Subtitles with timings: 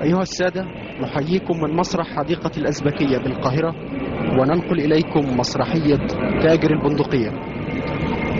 [0.00, 0.64] أيها السادة
[1.00, 3.74] نحييكم من مسرح حديقة الأزبكية بالقاهرة
[4.40, 5.96] وننقل إليكم مسرحية
[6.42, 7.30] تاجر البندقية.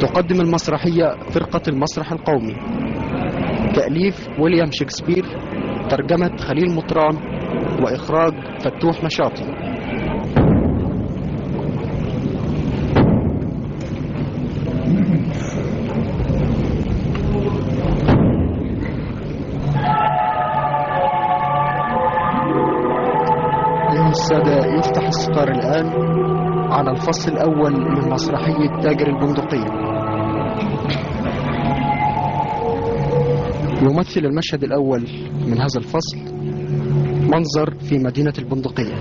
[0.01, 2.55] تقدم المسرحية فرقة المسرح القومي.
[3.75, 5.25] تأليف ويليام شكسبير
[5.91, 7.17] ترجمة خليل مطران
[7.83, 8.33] وإخراج
[8.65, 9.72] فتوح نشاطي.
[25.33, 25.87] الستار الآن
[26.73, 29.67] على الفصل الأول من مسرحية تاجر البندقية.
[33.83, 35.01] يمثل المشهد الأول
[35.47, 36.19] من هذا الفصل
[37.33, 38.95] منظر في مدينة البندقية.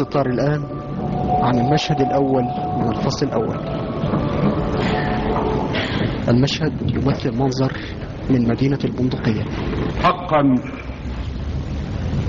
[0.00, 0.64] الستار الآن
[1.42, 2.42] عن المشهد الأول
[2.78, 3.56] من الفصل الأول.
[6.28, 7.72] المشهد يمثل منظر
[8.30, 9.42] من مدينة البندقية.
[10.02, 10.54] حقا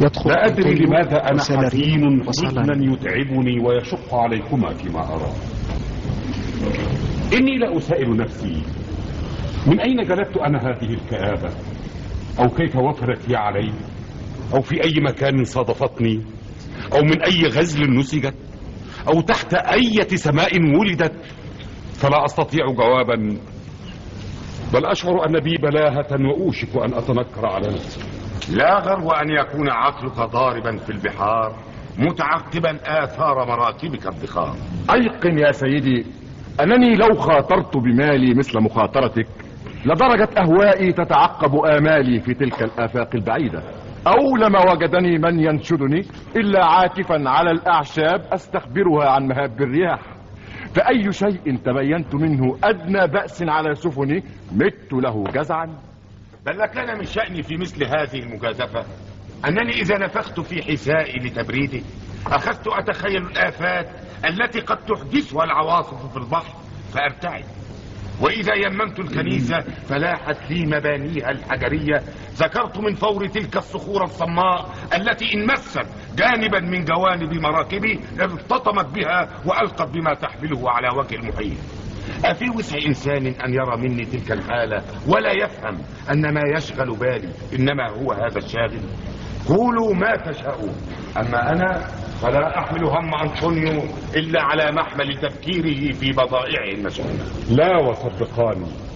[0.01, 2.23] يدخل لا أدري لماذا أنا حزين.
[2.27, 5.31] حزنا يتعبني ويشق عليكما فيما أرى.
[7.33, 8.61] إني لا أسائل نفسي.
[9.67, 11.49] من أين جلبت أنا هذه الكآبة؟
[12.39, 13.71] أو كيف وفرت هي علي؟
[14.53, 16.36] أو في أي مكان صادفتني؟
[16.93, 18.35] أو من أي غزل نسجت
[19.07, 21.13] أو تحت أية سماء ولدت
[21.93, 23.37] فلا أستطيع جوابا.
[24.73, 28.01] بل أشعر أن بي بلاهة وأوشك أن أتنكر على نفسي.
[28.55, 31.55] لا غرو أن يكون عقلك ضاربا في البحار
[31.97, 34.55] متعقبا آثار مراكبك الضخام
[34.93, 36.05] أيقن يا سيدي
[36.61, 39.27] أنني لو خاطرت بمالي مثل مخاطرتك
[39.85, 43.63] لدرجت أهوائي تتعقب آمالي في تلك الآفاق البعيدة.
[44.07, 46.05] أو لما وجدني من ينشدني
[46.37, 49.99] إلا عاكفا على الأعشاب أستخبرها عن مهاب الرياح.
[50.75, 55.65] فأي شيء تبينت منه أدنى بأس على سفني مت له جزعا.
[56.45, 58.85] بل لكان من شأني في مثل هذه المجازفة
[59.47, 61.81] أنني إذا نفخت في حسائي لتبريده
[62.27, 63.89] أخذت أتخيل الآفات
[64.25, 66.55] التي قد تحدثها العواصف في البحر
[66.93, 67.45] فأرتعد.
[68.21, 72.03] وإذا يممت الكنيسة فلاحت لي مبانيها الحجرية
[72.37, 79.29] ذكرت من فور تلك الصخور الصماء التي إن مست جانبا من جوانب مراكبي ارتطمت بها
[79.45, 81.57] وألقت بما تحمله على وجه المحيط.
[82.25, 85.77] أفي وسع إنسان أن يرى مني تلك الحالة ولا يفهم
[86.11, 88.81] أن ما يشغل بالي إنما هو هذا الشاغل؟
[89.47, 90.75] قولوا ما تشاءون.
[91.17, 91.87] أما أنا
[92.21, 93.83] فلا أحمل هم أنطونيو
[94.15, 98.86] إلا على محمل تفكيره في بضائعه المشؤونة لا وصدقاني.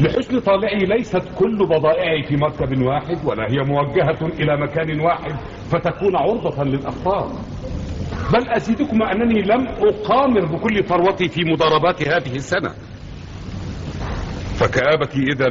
[0.00, 5.34] لحسن طالعي ليست كل بضائعي في مركب واحد ولا هي موجهة إلى مكان واحد
[5.70, 7.32] فتكون عرضة للأخطار.
[8.32, 12.70] بل أزيدكم أنني لم أقامر بكل ثروتي في مضاربات هذه السنة.
[14.58, 15.48] فكآبتي إذا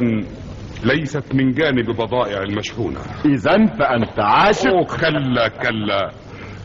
[0.84, 3.00] ليست من جانب بضائع المشحونة.
[3.24, 4.70] إذا فأنت عاشق.
[4.70, 6.10] أوه كلا كلا.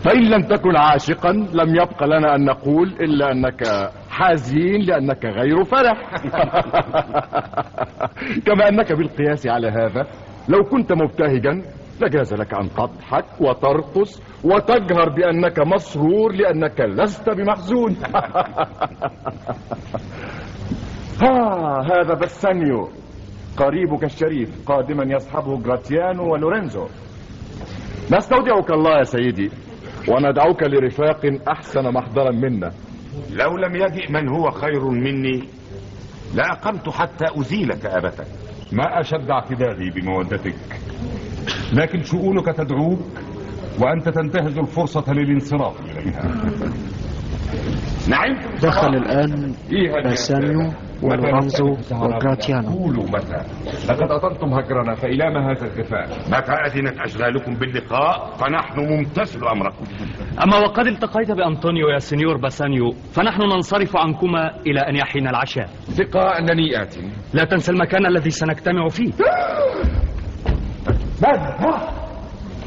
[0.05, 5.97] فإن لم تكن عاشقا لم يبق لنا أن نقول إلا أنك حزين لأنك غير فرح.
[8.45, 10.07] كما أنك بالقياس على هذا
[10.49, 11.61] لو كنت مبتهجا
[12.01, 17.95] لجاز لك أن تضحك وترقص وتجهر بأنك مسرور لأنك لست بمحزون.
[21.21, 22.89] ها هذا بسانيو.
[23.57, 26.87] قريبك الشريف قادما يصحبه جراتيانو ولورينزو.
[28.11, 29.64] نستودعك الله يا سيدي.
[30.07, 32.71] وندعوك لرفاق أحسن محضرا منا.
[33.31, 35.43] لو لم يجئ من هو خير مني
[36.35, 38.27] لأقمت حتى أزيل كآبتك
[38.71, 40.55] ما أشد اعتدادي بمودتك
[41.73, 42.99] لكن شؤونك تدعوك
[43.79, 46.23] وأنت تنتهز الفرصة للانصراف إليها.
[48.09, 49.53] نعمت دخل الآن
[50.03, 50.71] باسانيو
[51.03, 53.41] ولورانزو وجراتيانو قولوا متى.
[53.89, 59.85] لقد أطلتم هجرنا فإلى ما هذا الجفاء متى أذنت أشغالكم باللقاء؟ فنحن ممتثلو أمركم.
[60.43, 65.67] أما وقد التقيت بأنطونيو يا سنيور باسانيو فنحن ننصرف عنكما إلى أن يحين العشاء.
[65.67, 69.11] ثق أنني آتي لا تنسى المكان الذي سنجتمع فيه.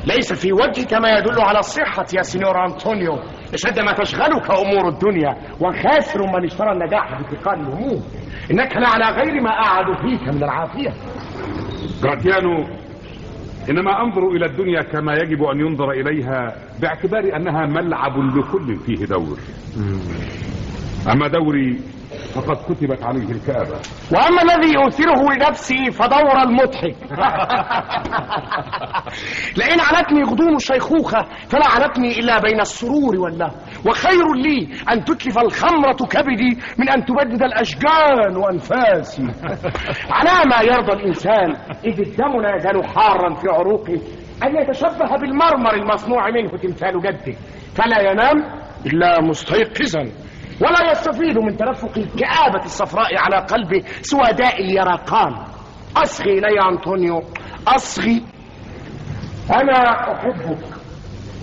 [0.06, 3.18] ليس في وجهك ما يدل على الصحة يا سينيور أنطونيو.
[3.54, 8.02] اشد ما تشغلك أمور الدنيا وخاسر من اشترى النجاح بثقال الهموم.
[8.50, 10.92] إنك لعلى غير ما أعد فيك من العافية.
[12.02, 12.64] جراتيانو
[13.70, 19.38] إنما أنظر إلى الدنيا كما يجب أن ينظر إليها باعتبار أنها ملعب لكل فيه دور.
[21.12, 21.80] أما دوري
[22.34, 23.78] فقد كتبت عليه الكآبة
[24.12, 26.96] وأما الذي يؤثره لنفسي فدور المضحك.
[29.58, 33.50] لئن علتني غضون الشيخوخة فلا علتني إلا بين السرور والله.
[33.86, 39.22] وخير لي أن تتلف الخمرة كبدي من أن تبدد الأشجان أنفاسي
[40.16, 44.00] على ما يرضى الإنسان إذ الدم لا يزال حارا في عروقه
[44.44, 47.36] أن يتشبه بالمرمر المصنوع منه تمثال جده.
[47.74, 48.44] فلا ينام
[48.86, 50.27] إلا مستيقظا.
[50.60, 55.34] ولا يستفيد من ترفق الكآبة الصفراء على قلبه سوى داء اليرقان.
[55.96, 57.22] أصغي إلي أنطونيو.
[57.68, 58.22] أصغي.
[59.50, 60.58] أنا أحبك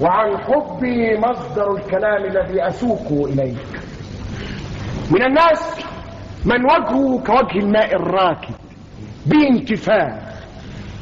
[0.01, 3.81] وعن حبي مصدر الكلام الذي أسوق إليك.
[5.11, 5.85] من الناس
[6.45, 8.55] من وجهه كوجه الماء الراكد
[9.25, 10.13] بانتفاخ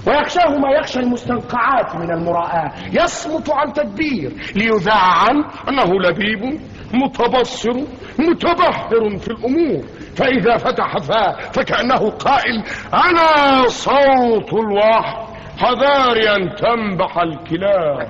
[0.07, 2.74] ويخشاه ما يخشى المستنقعات من المراءة.
[2.92, 6.60] يصمت عن تدبير ليذاع عنه أنه لبيب.
[6.94, 7.74] متبصر
[8.19, 9.84] متبحر في الأمور
[10.16, 12.63] فإذا فتح فاه فكأنه قائل
[12.94, 18.07] أنا صوت الوحي حذاري أن تنبح الكلاب.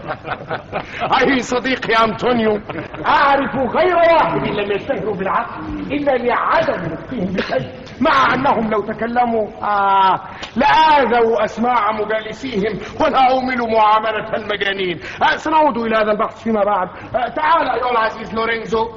[1.21, 2.59] أي صديقي أنطونيو
[3.05, 10.21] أعرف غير واحد لم يشتهروا بالعقل إلا لعدم نطقهم بشيء مع أنهم لو تكلموا آه
[10.55, 14.99] لآذوا أسماع مجالسيهم ولعملوا معاملة المجانين.
[15.23, 16.87] آه سنعود إلى هذا البحث فيما بعد.
[17.15, 18.89] آه تعال أيها العزيز لورينزو.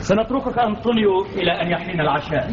[0.00, 2.50] سنتركك أنطونيو إلى أن يحين العشاء.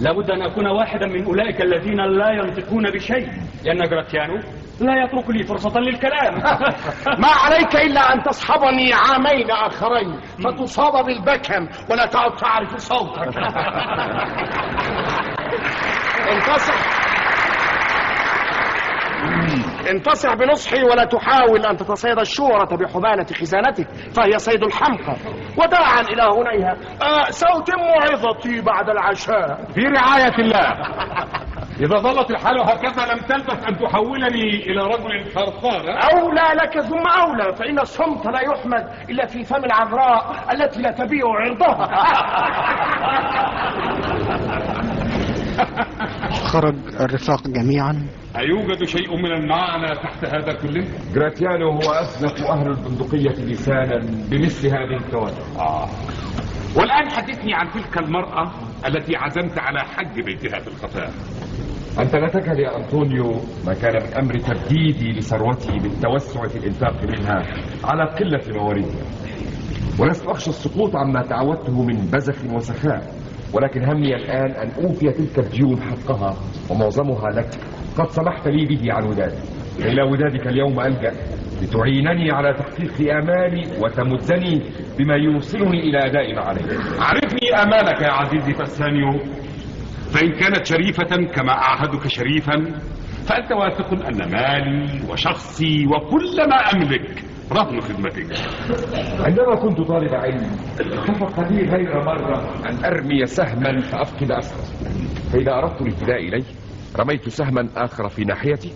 [0.00, 3.28] لابد أن أكون واحدا من أولئك الذين لا ينطقون بشيء.
[3.64, 4.40] لأن جراتيانو
[4.80, 6.34] لا يترك لي فرصة للكلام.
[7.22, 10.20] ما عليك إلا أن تصحبني عامين آخرين.
[10.44, 13.36] فتصاب بالبكم ولا تعد تعرف صوتك.
[16.32, 17.17] انتصح
[19.90, 25.16] انتصح بنصحي ولا تحاول أن تتصيد الشورة بحبالة خزانتك فهي صيد الحمقى.
[25.58, 26.76] وداعا إلى هنيها.
[27.02, 29.64] آه سأتم عظتي بعد العشاء.
[29.74, 30.72] في رعاية الله.
[31.80, 37.56] إذا ظلت الحال هكذا لم تلبث أن تحولني إلى رجل ثرثار أولى لك ثم أولى
[37.56, 41.88] فإن الصمت لا يحمد إلا في فم العذراء التي لا تبيع عرضها.
[46.30, 48.06] خرج الرفاق جميعا.
[48.36, 50.84] أيوجد شيء من المعنى تحت هذا كله؟
[51.14, 53.98] جراتيانو هو أسلك أهل البندقية لسانا
[54.30, 55.88] بمثل هذه الكوادر آه.
[56.76, 58.52] والآن حدثني عن تلك المرأة
[58.86, 61.10] التي عزمت على حج بيتها في الخفاء
[61.98, 67.42] أنت لا تجهل يا أنطونيو ما كان من أمر تبديدي لثروتي بالتوسع في الإنفاق منها
[67.84, 69.04] على قلة مواردها
[69.98, 73.17] ولست أخشى السقوط عما تعودته من بذخ وسخاء.
[73.52, 76.36] ولكن همي الآن أن أوفي تلك الديون حقها
[76.70, 77.48] ومعظمها لك.
[77.98, 79.36] قد سمحت لي به عن ودادي.
[79.78, 81.12] إلى ودادك اليوم ألجأ
[81.62, 84.62] لتعينني على تحقيق آمالي وتمدني
[84.98, 86.60] بما يوصلني إلى أداء ما علي.
[86.98, 89.12] عرفني آمالك يا عزيزي فاسانيو
[90.12, 92.80] فإن كانت شريفة كما أعهدك شريفا
[93.26, 98.26] فأنت واثق أن مالي وشخصي وكل ما أملك رهن خدمتك.
[99.20, 100.50] عندما كنت طالب علم
[100.80, 104.62] اتفق لي غير مرة أن أرمي سهما فأفقد أسرة.
[105.32, 106.44] فإذا أردت الابتداء إليه
[106.96, 108.72] رميت سهما آخر في ناحيتي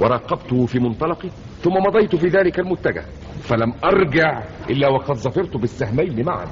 [0.00, 1.28] وراقبته في منطلقي
[1.60, 3.04] ثم مضيت في ذلك المتجه.
[3.40, 6.46] فلم أرجع إلا وقد ظفرت بالسهمين معا.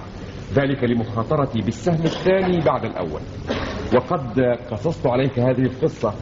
[0.55, 3.21] ذلك لمخاطرتي بالسهم الثاني بعد الأول.
[3.97, 6.15] وقد قصصت عليك هذه القصة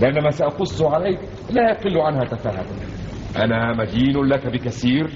[0.00, 1.18] لأن ما سأقص عليك
[1.50, 2.64] لا يقل عنها تفاهة.
[3.36, 5.06] أنا مدين لك بكثير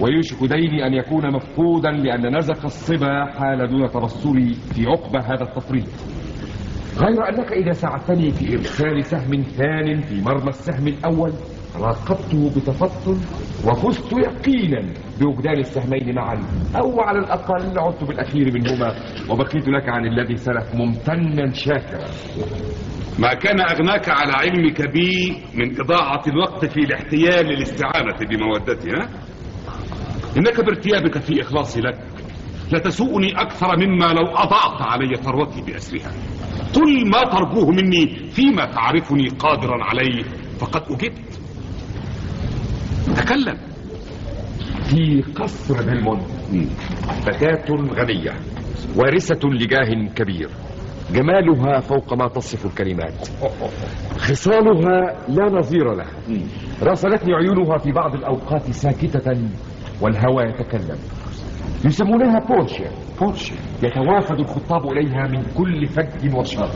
[0.00, 5.86] ويوشك ديني أن يكون مفقودا لأن نزق الصبا حال دون تبصري في عقبة هذا التفريط
[6.98, 11.32] غير أنك إذا ساعدتني في إرسال سهم ثان في مرمى السهم الأول
[11.76, 13.20] راقبته بتفطن
[13.66, 16.38] وفزت يقينا بوجدان السهمين معا
[16.76, 18.94] أو على الأقل عدت بالأخير منهما
[19.30, 22.08] وبقيت لك عن الذي سلف ممتنا شاكرا.
[23.18, 29.08] ما كان أغناك على علمك بي من إضاعة الوقت في الاحتيال للاستعانة بمودتي ها؟
[30.36, 31.98] إنك بارتيابك في إخلاصي لك
[32.72, 36.12] لتسوءني أكثر مما لو أضعت علي ثروتي بأسرها.
[36.74, 40.22] قل ما ترجوه مني فيما تعرفني قادرا عليه
[40.60, 41.40] فقد أجبت.
[43.16, 43.58] تكلم.
[44.90, 46.20] في قصر بلمون
[47.26, 48.32] فتاة غنية
[48.96, 50.48] وارثة لجاه كبير.
[51.14, 53.28] جمالها فوق ما تصف الكلمات.
[54.18, 56.12] خصالها لا نظير لها
[56.82, 59.36] راسلتني عيونها في بعض الأوقات ساكتة
[60.00, 60.98] والهوى يتكلم.
[61.84, 62.90] يسمونها بورشيا.
[63.20, 63.56] بورشيا.
[63.82, 66.68] يتوافد الخطاب إليها من كل فج وشر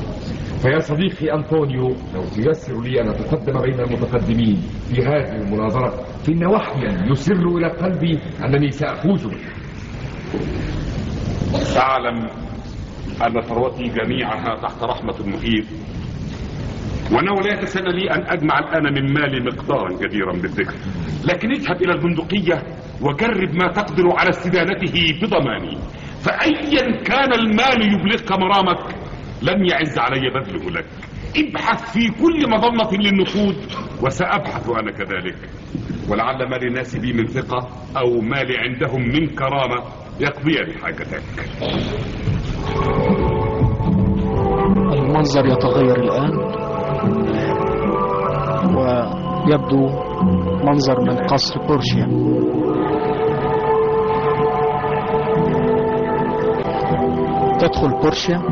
[0.63, 5.89] فيا صديقي أنطونيو لو تيسر لي أن أتقدم بين المتقدمين في هذه المناظرة
[6.25, 9.41] فإن وحيا يسر إلى قلبي أنني سأفوز بك
[11.77, 12.27] أعلم
[13.23, 15.65] أن ثروتي جميعها تحت رحمة المحيط.
[17.13, 20.75] وأنه لا يتسنى لي أن أجمع الآن من مالي مقدارا جديرا بالذكر.
[21.25, 22.63] لكن اذهب إلى البندقية
[23.03, 25.79] وجرب ما تقدر على استدانته بضماني.
[26.21, 28.95] فأيا كان المال يبلغك مرامك
[29.43, 30.87] لن يعز علي بذله لك.
[31.37, 33.57] ابحث في كل مظلة للنقود
[34.03, 35.37] وسأبحث أنا كذلك.
[36.09, 39.85] ولعل ما للناس بي من ثقة أو ما لي عندهم من كرامة
[40.21, 41.23] يقضي لحاجتك
[44.67, 46.33] المنظر يتغير الآن
[48.77, 49.89] ويبدو
[50.65, 52.07] منظر من قصر بورشيا.
[57.59, 58.43] تدخل بورشيا.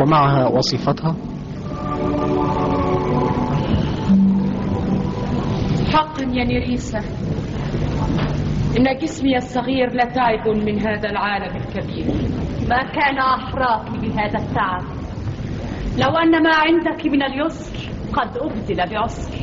[0.00, 1.14] ومعها وصفتها.
[5.92, 7.00] حقا يا نيريسا
[8.78, 12.06] إن جسمي الصغير لتعب من هذا العالم الكبير.
[12.68, 14.82] ما كان أحراك بهذا التعب.
[15.98, 19.34] لو أن ما عندك من اليسر قد أبدل بعسر.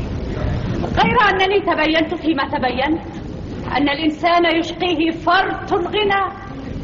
[1.03, 3.01] غير أنني تبينت فيما تبينت
[3.77, 6.23] أن الإنسان يشقيه فرط الغنى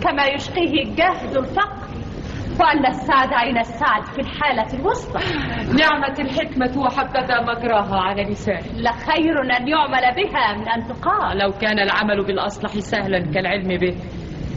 [0.03, 1.80] كما يشقيه جهد الفقر.
[2.61, 5.19] وأن السعد عين السعد في الحالة الوسطى.
[5.79, 8.81] نعمة الحكمة وحبذا مجراها على لساني.
[8.81, 11.37] لخير أن يعمل بها من أن تقال.
[11.37, 13.95] لو كان العمل بالأصلح سهلا كالعلم به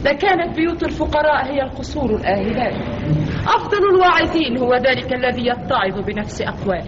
[0.05, 2.73] لكانت بيوت الفقراء هي القصور الآهلات.
[3.47, 6.85] أفضل الواعظين هو ذلك الذي يتعظ بنفس أقواله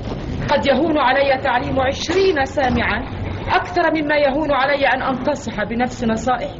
[0.50, 3.00] قد يهون علي تعليم عشرين سامعا
[3.47, 6.59] أكثر مما يهون علي أن أنتصح بنفس نصائحي.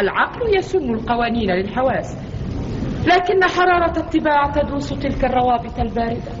[0.00, 2.29] العقل يسن القوانين للحواس.
[3.06, 6.32] لكن حرارة الطباع تدوس تلك الروابط الباردة.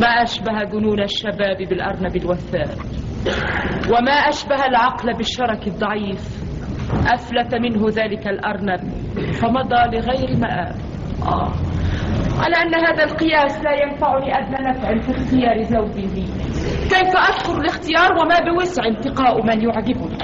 [0.00, 2.76] ما أشبه جنون الشباب بالأرنب الوثاء
[3.90, 6.44] وما أشبه العقل بالشرك الضعيف.
[7.06, 8.80] أفلت منه ذلك الأرنب
[9.32, 10.74] فمضى لغير مآب.
[11.22, 11.52] آه.
[12.38, 16.24] على أن هذا القياس لا ينفعني أدنى نفع في اختيار زوجي.
[16.82, 20.18] كيف أذكر الاختيار وما بوسع انتقاء من يعجبني؟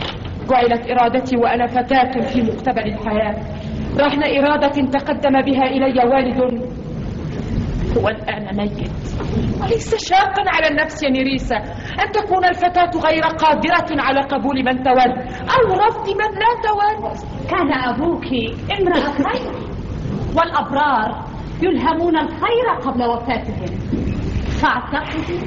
[0.50, 3.59] جعلت إرادتي وأنا فتاة في مقتبل الحياة.
[3.98, 6.70] رهن إرادة تقدم بها إلي والد
[7.98, 8.90] هو الآن ميت.
[9.62, 11.56] وليس شاقا على النفس يا نيريسا
[12.02, 15.12] أن تكون الفتاة غير قادرة على قبول من تود
[15.54, 17.18] أو رفض من لا تود
[17.50, 18.24] كان أبوك
[18.80, 19.52] امرأة خير
[20.36, 21.24] والأبرار
[21.62, 23.78] يلهمون الخير قبل وفاتهم.
[24.62, 25.38] فاعتقدي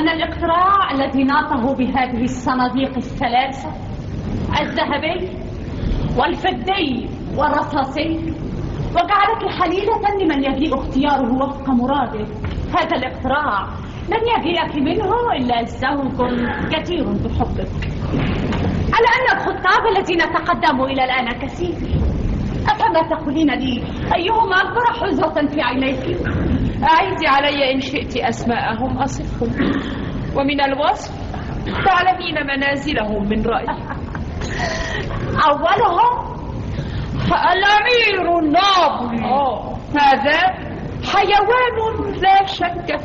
[0.00, 3.68] أن الإقتراع الذي ناطه بهذه الصناديق الثلاثة
[4.60, 5.28] الذهبي
[6.18, 8.34] والفضي والرصاصي
[8.94, 12.26] وجعلك حليلة لمن يجيء اختياره وفق مراده.
[12.78, 13.68] هذا الاقتراع.
[14.08, 16.30] لن يجيئك منه إلا زوج
[16.72, 17.72] كثير بحبك
[18.94, 21.74] على أن الخطاب الذين تقدموا إلى الآن كثير.
[22.68, 23.82] أفما تقولين لي؟
[24.14, 26.18] أيهما أكبر حزوة في عينيك؟
[26.82, 29.72] أعيدي علي إن شئت أسماءهم أصفهم.
[30.36, 31.12] ومن الوصف
[31.84, 33.66] تعلمين منازلهم من رأيي
[35.48, 36.33] أولهم
[37.32, 39.26] الأمير النابلي.
[39.96, 40.40] هذا
[41.12, 42.98] حيوان لا شك.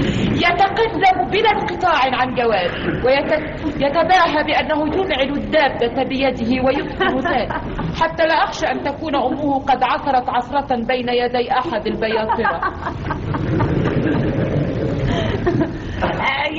[0.00, 2.70] فيه يتقدم بلا انقطاع عن جواز
[3.04, 7.52] ويتباهى بأنه ينعل الدابة بيده ويتقن ذلك.
[8.00, 12.60] حتى لا أخشى أن تكون أمه قد عثرت عثرة بين يدي أحد البياطرة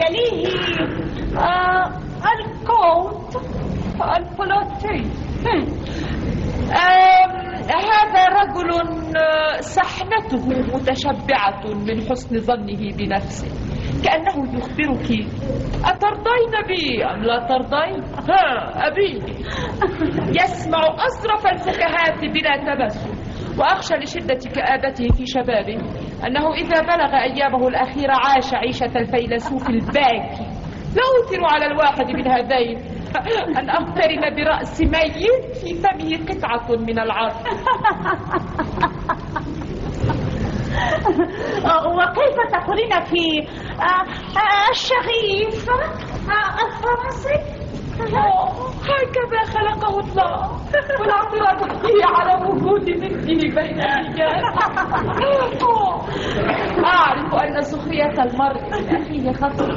[0.01, 0.47] يليه
[1.37, 1.91] آه
[2.33, 3.35] الكونت
[4.17, 5.05] البلوتي
[7.91, 8.69] هذا رجل
[9.59, 13.47] سحنته متشبعة من حسن ظنه بنفسه
[14.03, 15.09] كأنه يخبرك
[15.85, 19.21] أترضين بي؟ أم لا ترضين؟ ها أبي.
[20.29, 23.11] يسمع أصرف الفكاهات بلا تبسم
[23.59, 25.77] وأخشى لشدة كآبته في شبابه
[26.27, 30.47] أنه إذا بلغ أيامه الأخيرة عاش عيشة الفيلسوف الباكي.
[30.95, 32.90] لا أوثر على الواحد من هذين.
[33.59, 37.35] أن أقترن برأس ميت في فمه قطعة من العرض.
[41.95, 43.47] وكيف تقولين في
[44.71, 45.69] الشغيف؟
[46.61, 47.37] الفرنسي؟
[48.81, 50.51] هكذا خلقه الله.
[50.99, 54.41] والاعتراف به على وجود مثله بين الرجال.
[56.85, 59.71] أعرف أن سخرية المرء من أخيه خطر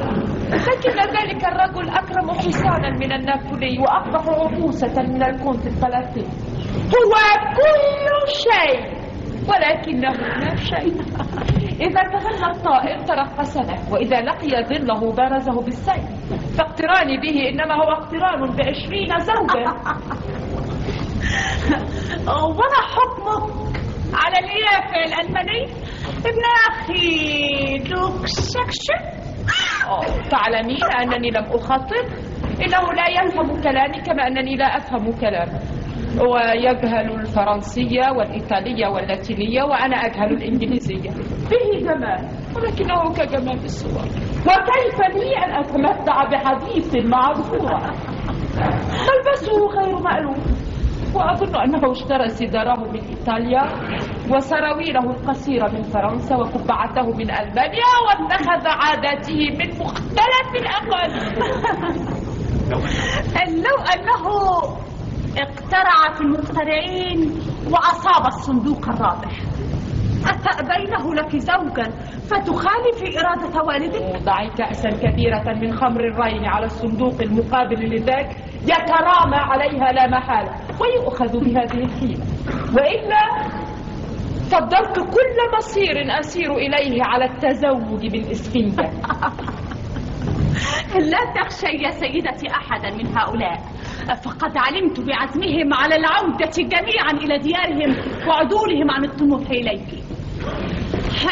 [0.50, 6.28] لكن ذلك الرجل أكرم حصانا من النابلي وأقبح عبوسة من الكونت الفلسطيني
[6.94, 7.14] هو
[7.56, 9.04] كل شيء
[9.48, 10.94] ولكنه لا شيء.
[11.86, 16.04] إذا تغنى الطائر ترقصنا وإذا لقي ظله بارزه بالسيف.
[16.58, 19.64] فاقتراني به إنما هو اقتران بعشرين زوجا
[22.44, 23.74] وما حكمك؟
[24.14, 25.64] على اليافع الألماني؟
[26.24, 29.23] ابن أخي دوك شكشك.
[30.30, 31.92] تعلمين أنني لم أخطط.
[32.54, 35.60] إنه لا يفهم كلامي كما أنني لا أفهم كلامه
[36.20, 41.10] ويجهل الفرنسية والإيطالية واللاتينية وأنا أجهل الإنجليزية.
[41.50, 42.28] به جمال.
[42.56, 44.04] ولكنه كجمال الصور.
[44.46, 47.80] وكيف لي أن أتمتع بحديث مع صورة
[49.06, 50.63] ملبسه غير مألوف.
[51.14, 53.62] وأظن أنه اشترى سداره من إيطاليا
[54.30, 61.34] وسراويله القصيرة من فرنسا وقبعته من ألمانيا واتخذ عاداته من مختلف الأقاليم
[63.64, 64.24] لو أنه
[65.38, 67.40] اقترع في المخترعين
[67.70, 69.40] وأصاب الصندوق الرابح.
[70.26, 71.90] أتأبينه لك زوجا
[72.30, 78.36] فتخالفي إرادة والدك ضعي كأسا كبيرة من خمر الرين على الصندوق المقابل لذاك.
[78.64, 82.24] يترامى عليها لا محالة ويؤخذ بهذه الحيلة
[82.74, 83.48] وإلا
[84.50, 88.90] فضلت كل مصير أسير إليه على التزوج بالإسفنجة.
[91.12, 93.60] لا تخشي يا سيدتي أحدا من هؤلاء.
[94.24, 97.96] فقد علمت بعزمهم على العودة جميعا إلى ديارهم
[98.28, 100.04] وعدولهم عن الطموح إليك.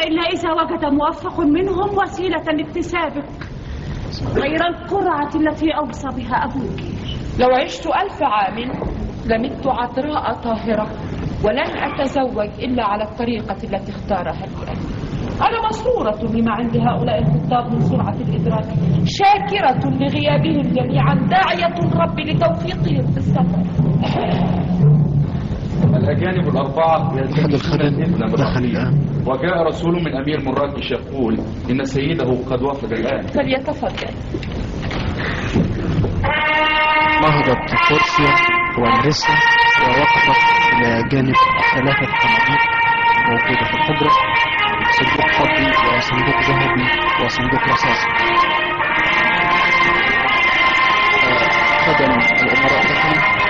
[0.07, 3.49] إلا إذا وجد موفق منهم وسيلة لاكتسابك
[4.35, 6.81] غير القرعة التي أوصى بها أبوك.
[7.41, 8.59] لو عشت ألف عام
[9.27, 10.87] لمت عذراء طاهرة
[11.45, 14.73] ولن أتزوج إلا على الطريقة التي اختارها لي
[15.33, 18.65] أنا مسرورة بما عند هؤلاء الخطاب من سرعة الإدراك
[19.05, 23.63] شاكرة لغيابهم جميعا داعية الرب لتوفيقهم في السفر.
[25.97, 29.01] الأجانب الأربعة الخدم دخل الآن.
[29.27, 31.39] وجاء رسول من أمير مراكش يقول
[31.71, 33.27] إن سيده قد وفد الآن.
[33.27, 34.07] فليتفضل.
[37.23, 38.35] نهضت كورسيا
[38.79, 39.35] وأمريسا
[39.83, 40.41] ووقفت
[40.73, 41.35] إلى جانب
[41.75, 42.59] ثلاثة قناديل
[43.29, 44.11] موجودة في الحجرة
[44.91, 46.87] صندوق فضي وصندوق ذهبي
[47.25, 48.09] وصندوق رصاصي.
[51.87, 53.43] خدم الأمراء دخلوا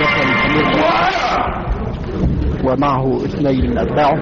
[0.00, 0.66] دخل أمير
[2.64, 4.16] ومعه اثنين من أتباعه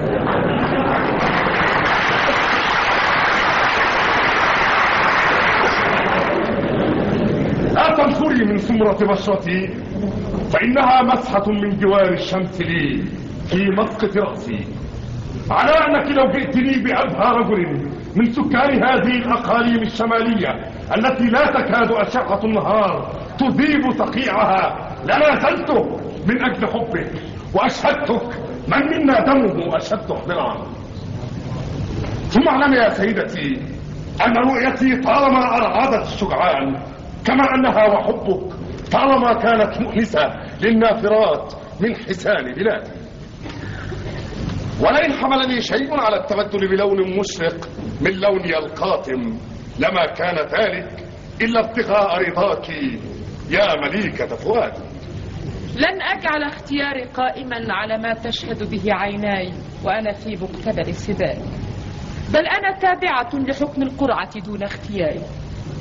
[7.73, 9.69] لا تنفري من سمرة بشرتي
[10.53, 13.03] فإنها مسحة من جوار الشمس لي
[13.49, 14.67] في مسقط رأسي.
[15.51, 20.49] على أنك لو جئتني بأبهى رجل من سكان هذه الأقاليم الشمالية
[20.97, 25.85] التي لا تكاد أشعة النهار تذيب صقيعها لنازلتك
[26.27, 27.11] من أجل حبك
[27.53, 28.29] وأشهدتك
[28.67, 30.57] من منا دمه أشد احترام
[32.29, 33.59] ثم اعلم يا سيدتي
[34.25, 36.75] أن رؤيتي طالما أرعدت الشجعان
[37.25, 38.53] كما أنها وحبك
[38.91, 40.21] طالما كانت مؤنسة
[40.61, 42.91] للنافرات من حسان بلادي.
[44.81, 47.69] ولئن حملني شيء على التبدل بلون مشرق
[48.01, 49.21] من لوني القاتم
[49.79, 51.05] لما كان ذلك
[51.41, 52.69] إلا ابتغاء رضاك
[53.49, 54.85] يا مليكة فؤادي.
[55.75, 61.37] لن أجعل اختياري قائما على ما تشهد به عيناي وأنا في مقتبل سباق
[62.33, 65.21] بل أنا تابعة لحكم القرعة دون اختياري.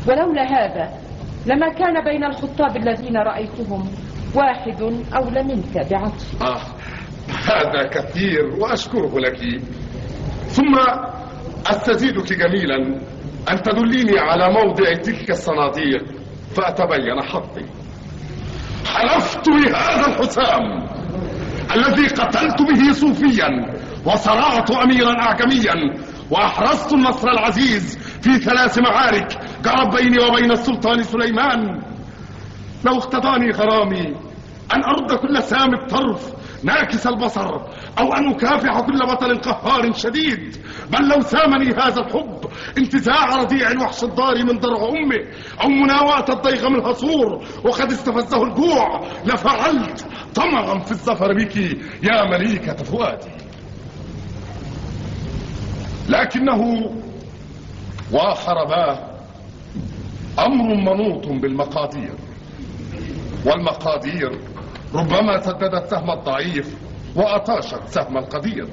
[0.09, 1.04] ولولا هذا
[1.47, 3.89] لما كان بين الخطاب الذين رأيتهم
[4.35, 4.83] واحد
[5.17, 6.43] أولى منك بعطف.
[6.43, 6.61] آه
[7.29, 9.61] هذا كثير وأشكره لك.
[10.47, 10.75] ثم
[11.67, 13.01] أستزيدك جميلا.
[13.51, 16.05] أن تدليني على موضع تلك الصناديق
[16.57, 17.67] فأتبين حظي.
[18.87, 20.89] حلفت بهذا الحسام
[21.75, 23.49] الذي قتلت به صوفيا
[24.07, 25.75] وصرعت أميرا أعجميا
[26.31, 31.83] وأحرزت النصر العزيز في ثلاث معارك جرت بيني وبين السلطان سليمان.
[32.85, 34.07] لو اقتضاني غرامي
[34.74, 36.33] أن أرد كل سام الطرف
[36.64, 37.55] ناكس البصر
[37.98, 40.57] أو أن أكافح كل بطل قهار شديد.
[40.90, 42.44] بل لو سامني هذا الحب
[42.79, 45.24] انتزاع رضيع الوحش الضاري من ضرع أمه
[45.62, 49.00] أو مناواة الضيغ من هصور وقد استفزه الجوع.
[49.24, 51.57] لفعلت طمعا في الظفر بك
[52.03, 53.31] يا مليكة فؤادي.
[56.09, 56.90] لكنه
[58.12, 59.13] وحرباه
[60.38, 62.14] أمر منوط بالمقادير.
[63.47, 64.31] والمقادير
[64.94, 66.77] ربما سددت سهم الضعيف
[67.16, 68.66] وأطاشت سهم القدير.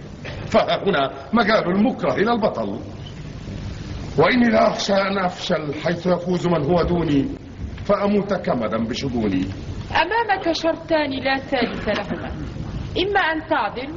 [0.45, 2.79] فها هنا مجال المكره إلى البطل.
[4.17, 7.25] وإني لا أخشى أن أفشل حيث يفوز من هو دوني
[7.85, 9.45] فأموت كمدا بشجوني
[9.91, 12.27] أمامك شرطان لا ثالث لهما.
[12.97, 13.93] إما أن تعدل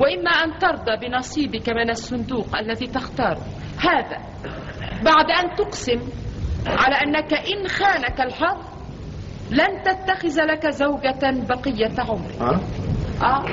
[0.00, 3.40] وإما أن ترضى بنصيبك من الصندوق الذي تختاره.
[3.78, 4.18] هذا
[5.04, 6.00] بعد أن تقسم
[6.66, 8.58] على أنك إن خانك الحظ
[9.50, 12.36] لن تتخذ لك زوجة بقية عمرك.
[12.40, 12.60] ها؟
[13.22, 13.44] آه.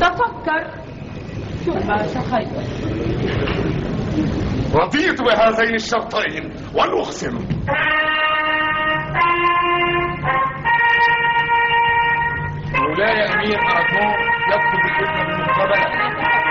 [0.00, 0.86] تفكر.
[1.66, 2.48] ثم تخيل
[4.74, 7.38] رضيت بهذين الشرطين ولأقسم
[12.74, 14.14] مولاي أمير أراجون
[14.52, 16.45] يكتب الاسم بالمقابلة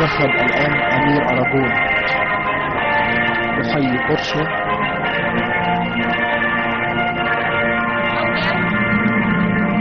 [0.00, 1.70] دخل الآن أمير أراجون
[3.60, 4.46] يحيي قرشه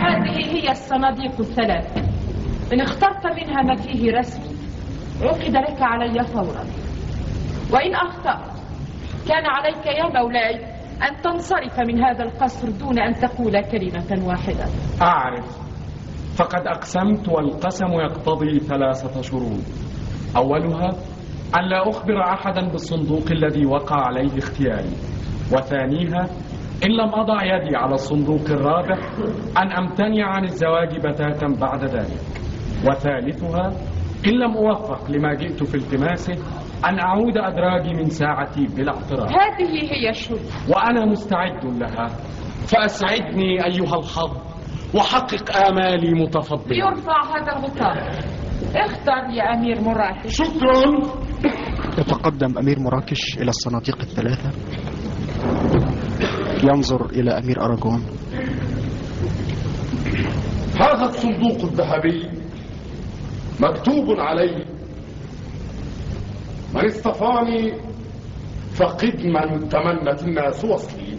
[0.03, 1.97] هذه هي الصناديق الثلاث.
[2.73, 4.55] إن اخترت منها ما فيه رسمي
[5.21, 6.65] عقد لك علي فورا.
[7.73, 8.57] وإن أخطأت
[9.27, 10.55] كان عليك يا مولاي
[11.09, 14.65] أن تنصرف من هذا القصر دون أن تقول كلمة واحدة.
[15.01, 15.67] أعرف.
[16.37, 19.86] فقد أقسمت والقسم يقتضي ثلاثة شروط.
[20.37, 20.89] أولها
[21.59, 24.91] أن لا أخبر أحدا بالصندوق الذي وقع عليه اختياري.
[25.53, 26.27] وثانيها
[26.85, 28.97] إن لم أضع يدي على الصندوق الرابح
[29.57, 32.21] أن أمتنع عن الزواج بتاتا بعد ذلك.
[32.87, 33.71] وثالثها
[34.27, 36.33] إن لم أوفق لما جئت في التماسه
[36.89, 42.07] أن أعود أدراجي من ساعتي بلا اعتراض هذه هي الشروط وأنا مستعد لها.
[42.67, 44.37] فأسعدني أيها الحظ
[44.95, 46.75] وحقق آمالي متفضلا.
[46.75, 47.97] يرفع هذا الغطاء.
[48.75, 50.35] اختر يا أمير مراكش.
[50.35, 50.81] شكرا.
[51.97, 54.51] يتقدم أمير مراكش إلى الصناديق الثلاثة.
[56.63, 58.03] ينظر إلى أمير أراجون
[60.81, 62.29] هذا الصندوق الذهبي
[63.59, 64.65] مكتوب عليه.
[66.75, 67.73] من اصطفاني
[68.73, 71.17] فقدما تمنت الناس وصلي.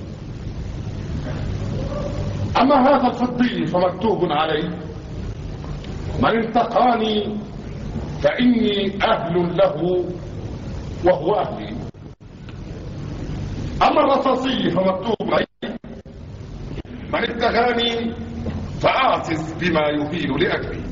[2.61, 4.88] أما هذا الفضي فمكتوب عليه.
[6.23, 7.39] من انتقاني
[8.23, 10.05] فإني أهل له
[11.05, 11.77] وهو أهلي.
[13.83, 15.77] أما الرصاصي فمكتوب عليه
[17.13, 18.15] من ابتغاني
[18.81, 20.83] فأعزز بما يهين لأجلي.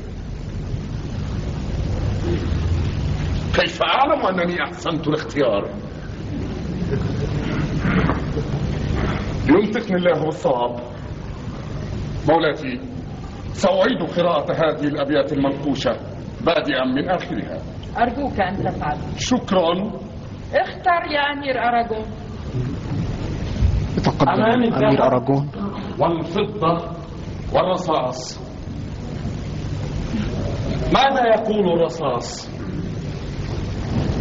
[3.55, 5.69] كيف أعلم أنني أحسنت الاختيار؟
[9.49, 10.79] ينطقني الله بالصواب.
[12.29, 12.79] مولاتي
[13.57, 15.91] سأعيد قراءة هذه الأبيات المنقوشة
[16.45, 17.57] بادئا من آخرها.
[17.97, 18.97] أرجوك أن تفعل.
[19.17, 19.91] شكرا.
[20.53, 22.05] اختر يا أمير أراجون
[23.97, 25.03] يتقدم أمام أمير.
[25.03, 25.49] أراجون
[25.99, 26.91] والفضة
[27.53, 28.39] والرصاص.
[30.93, 32.49] ماذا يقول الرصاص؟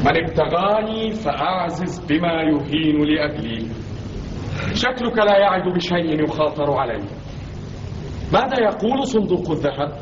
[0.05, 3.67] من ابتغاني فأعزز بما يهين لأجلي.
[4.75, 7.26] شكلك لا يعد بشيء يخاطر عليه
[8.33, 9.99] ماذا يقول صندوق الذهب؟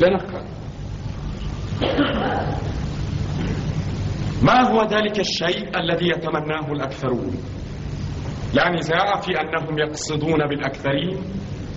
[0.00, 0.44] لنقرأ.
[4.42, 7.32] ما هو ذلك الشيء الذي يتمناه الأكثرون؟
[8.54, 11.18] لا نزاع في أنهم يقصدون بالأكثرين.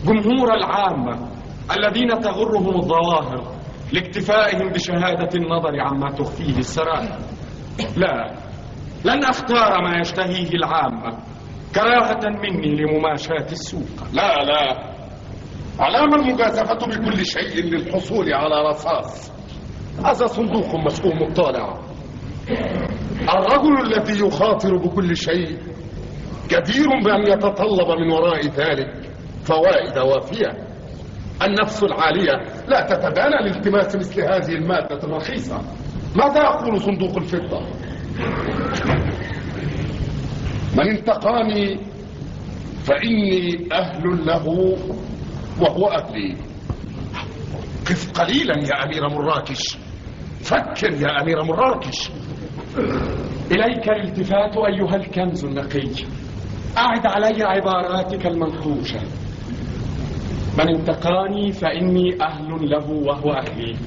[0.06, 1.30] جمهور العامة
[1.78, 3.56] الذين تغرهم الظواهر
[3.94, 7.20] لاكتفائهم بشهادة النظر عما تخفيه السرائر.
[7.98, 8.36] لا
[9.06, 11.18] لن أختار ما يشتهيه العامة
[11.76, 14.08] كراهة مني لمماشاة السوق.
[14.14, 14.92] لا لا.
[15.82, 19.32] علام المجازفة بكل شيء للحصول على رصاص.
[20.06, 21.80] هذا صندوق مسؤوم الطالع
[23.34, 25.58] الرجل الذي يخاطر بكل شيء
[26.50, 29.12] جدير بأن يتطلب من وراء ذلك
[29.44, 30.72] فوائد وافية.
[31.44, 32.34] النفس العالية
[32.68, 35.62] لا تتبانى لالتماس مثل هذه المادة الرخيصة.
[36.16, 37.62] ماذا يقول صندوق الفضة؟
[40.78, 41.80] من انتقاني
[42.84, 44.78] فإني أهل له
[45.62, 46.36] وهو أهلي
[47.86, 49.78] قف قليلا يا أمير مراكش.
[50.42, 52.10] فكر يا أمير مراكش.
[53.52, 55.90] إليك الالتفات أيها الكنز النقي
[56.78, 59.00] أعد علي عباراتك المنقوشة
[60.58, 63.78] من انتقاني فإني أهل له وهو أهلي.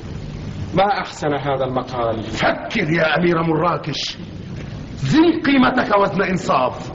[0.74, 4.16] ما أحسن هذا المقال؟ فكر يا أمير مراكش.
[4.96, 6.92] زن قيمتك وزن إنصاف.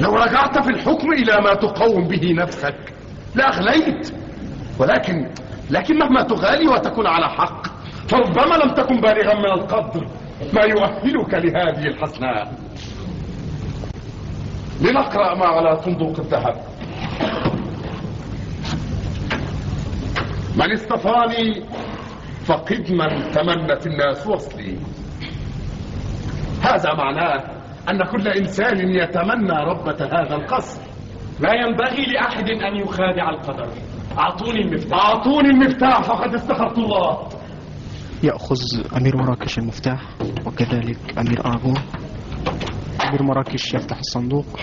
[0.00, 2.76] لو رجعت في الحكم إلى ما تقوم به نفسك
[3.34, 4.12] لأغليت
[4.78, 5.30] ولكن
[5.70, 7.66] لكن مهما تغالي وتكون على حق
[8.08, 10.06] فربما لم تكن بالغا من القدر
[10.52, 12.52] ما يؤهلك لهذه الحسناء
[14.80, 16.56] لنقرأ ما على صندوق الذهب.
[20.56, 21.64] من اصطفاني
[22.44, 24.78] فقد من تمنت الناس وصلي.
[26.62, 27.44] هذا معناه
[27.90, 30.80] أن كل إنسان يتمنى ربة هذا القصر.
[31.40, 33.68] لا ينبغي لأحد أن يخادع القدر.
[34.18, 34.98] أعطوني المفتاح.
[34.98, 37.28] أعطوني المفتاح فقد استخرت الله.
[38.22, 38.56] يأخذ
[38.96, 40.00] أمير مراكش المفتاح
[40.46, 41.78] وكذلك أمير أراغون
[43.08, 44.60] أمير مراكش يفتح الصندوق.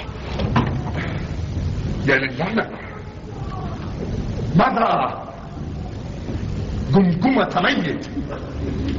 [2.08, 2.70] يا للعنة
[4.56, 5.24] ماذا
[6.94, 8.10] جمجمة ميت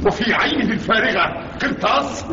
[0.05, 2.25] وفي عينه الفارغة قرطاس.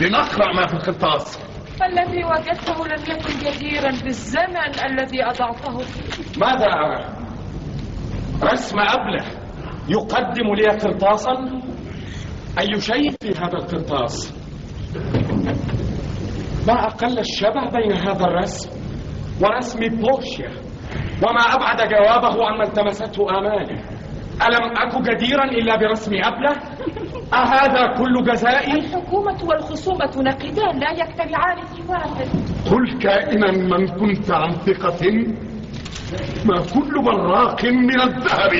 [0.00, 1.49] لنقرأ ما في القرطاس.
[1.86, 7.04] الذي وجدته لم يكن جديرا بالزمن الذي أضعته؟ فيه ماذا أرى؟
[8.42, 9.24] رسم أبلة
[9.88, 11.62] يقدم لي قرطاسا؟
[12.58, 14.34] أي شيء في هذا القرطاس؟
[16.68, 18.70] ما أقل الشبه بين هذا الرسم
[19.42, 20.50] ورسم بورشيا
[21.22, 23.80] وما أبعد جوابه عما التمسته آمالي
[24.42, 26.56] ألم أك جديرا إلا برسم أبلة؟
[27.34, 32.26] أهذا كل جزائي الحكومة والخصومة نقدان لا يجتمعان في واحد
[32.70, 35.10] قل كائنا من كنت عن ثقة
[36.44, 38.52] ما كل براق من الذهب؟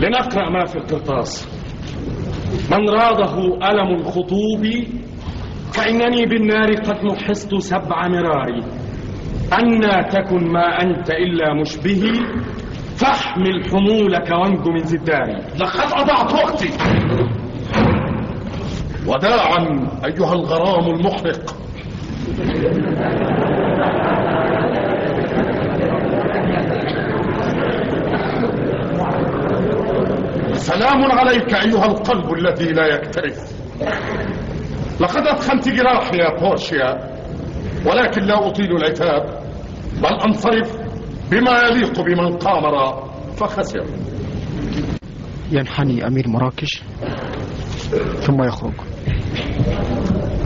[0.00, 1.48] لنقرأ ما في القرطاس.
[2.70, 3.34] من راده
[3.70, 4.66] ألم الخطوب؟
[5.72, 8.60] فإنني بالنار قد نحست سبع مراري
[9.52, 12.12] أنا تكن ما أنت إلا مشبهي
[12.96, 16.68] فاحمل حمولك وانج من زداري لقد أضعت وقتي.
[19.06, 21.56] وداعا أيها الغرام المحرق.
[30.52, 33.52] سلام عليك أيها القلب الذي لا يكترث.
[35.00, 37.12] لقد أدخلت جراحي يا بورشيا
[37.86, 39.42] ولكن لا أطيل العتاب
[40.02, 40.76] بل أنصرف
[41.30, 43.04] بما يليق بمن قامر
[43.36, 43.84] فخسر.
[45.50, 46.82] ينحني أمير مراكش
[48.20, 48.91] ثم يخرج.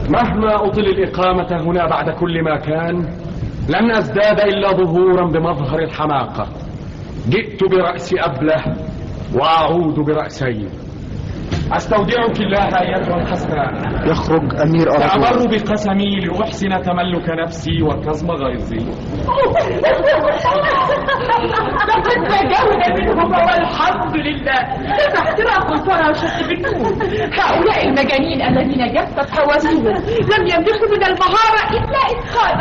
[0.09, 3.07] مهما أطل الإقامة هنا بعد كل ما كان
[3.69, 6.47] لن أزداد إلا ظهورا بمظهر الحماقة.
[7.29, 8.63] جئت برأس أبله
[9.35, 10.69] وأعود برأسين.
[11.73, 13.71] أستودعك الله أيتها الحسناء
[14.11, 18.77] يخرج أمير أراغون تأمر بقسمي لأحسن تملك نفسي وكظم غيظي.
[21.87, 24.59] لقد نجونا منهما والحمد لله.
[24.97, 26.93] هذا احتراق الفراشة بالنور؟
[27.39, 29.87] هؤلاء المجانين الذين جفت حواسهم
[30.31, 32.57] لم يملكوا من المهارة إلا إدخال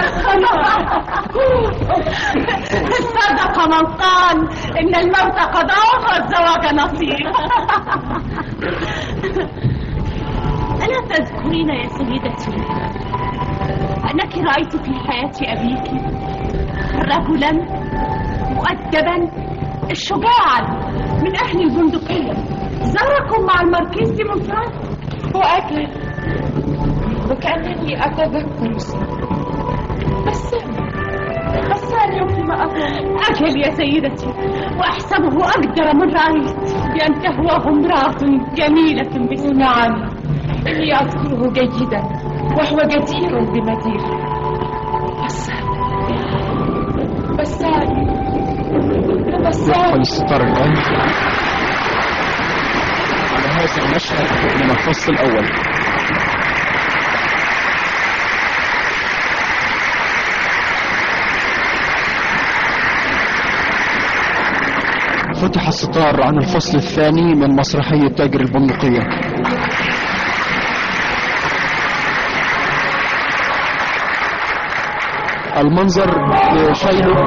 [3.16, 7.26] صدق من قال إن الموت قضاء والزواج نصيب.
[10.86, 12.50] ألا تذكرين يا سيدتي
[14.10, 15.86] أنك رأيت في حياة أبيك
[16.94, 17.52] رجلا
[18.50, 19.16] مؤدبا
[19.92, 20.60] شجاعا
[21.22, 22.32] من أهل البندقية.
[22.82, 24.74] زاركم مع الماركيز دي مونفرانس
[25.34, 25.88] وأكل.
[27.30, 28.76] وكأنني أتذكر.
[30.26, 30.54] بس
[31.60, 34.26] اليوم فيما أظن أجل يا سيدتي
[34.78, 38.20] وأحسبه أقدر من رأيت بأن تهواه امرأة
[38.54, 39.62] جميلة باسم
[40.66, 42.02] إني أذكره جيدا
[42.56, 44.00] وهو جدير بمدير
[45.24, 45.50] بس
[47.38, 48.06] بساني
[48.76, 50.76] يدخل بساني الستار الآن
[53.32, 55.46] على هذا المشهد من الفصل الأول.
[65.46, 69.08] فتح الستار عن الفصل الثاني من مسرحية تاجر البندقية.
[75.60, 76.08] المنظر
[76.72, 77.22] شايله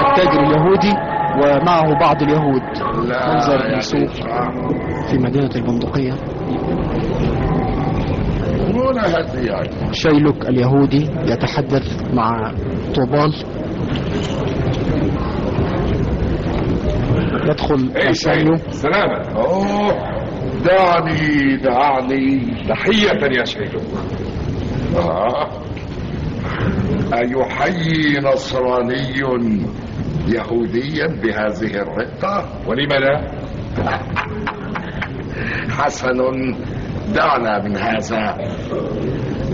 [0.00, 0.92] التاجر اليهودي
[1.42, 2.62] ومعه بعض اليهود.
[3.34, 4.12] منظر سوق
[5.10, 6.12] في مدينة البندقية.
[9.92, 12.52] شيلوك اليهودي يتحدث مع
[12.94, 13.34] طوبال
[17.44, 19.18] يدخل أسانيو سلامة.
[19.36, 20.12] أوه
[20.64, 22.54] دعني دعني.
[22.68, 23.72] تحية يا شيخ
[24.96, 25.48] آه.
[27.14, 29.18] أيحيي نصراني
[30.28, 33.30] يهوديا بهذه الرقة؟ ولم لا؟
[35.78, 36.16] حسن
[37.14, 38.36] دعنا من هذا.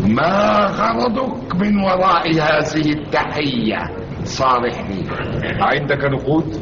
[0.08, 3.78] ما غرضك من وراء هذه التحية؟
[4.24, 5.04] صالحني.
[5.60, 6.57] عندك نقود؟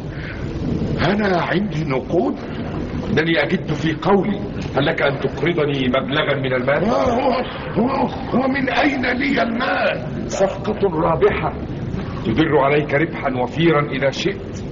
[1.12, 2.36] أنا عندي نقود
[3.10, 4.40] انني اجد في قولي.
[4.76, 6.82] هل لك أن تقرضني مبلغا من المال؟
[8.34, 11.52] ومن أين لي المال؟ صفقة رابحة
[12.26, 14.62] تدر عليك ربحا وفيرا إذا شئت.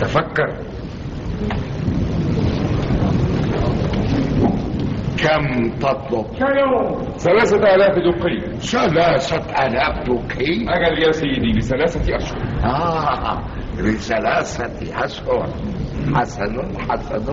[0.00, 0.56] تفكر.
[5.18, 6.26] كم تطلب؟
[7.18, 12.38] ثلاثة آلاف دقي ثلاثة آلاف دوكي أجل يا سيدي لثلاثة أشهر.
[12.64, 13.42] آه
[13.78, 15.48] لثلاثة أشهر.
[16.14, 17.26] حسن حسن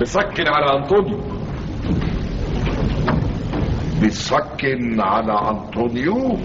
[0.00, 1.20] بصك على أنطونيو.
[4.04, 4.64] بصك
[4.98, 6.38] على أنطونيو.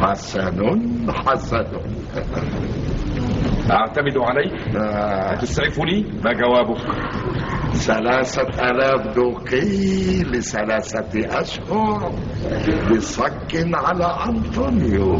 [0.00, 0.60] حسن
[1.10, 1.66] حسن
[3.70, 4.52] أعتمد عليك.
[5.40, 6.78] تسعفني ما جوابك؟
[7.74, 12.12] ثلاثة آلاف دوقي لثلاثة أشهر.
[12.90, 15.12] بصك على أنطونيو.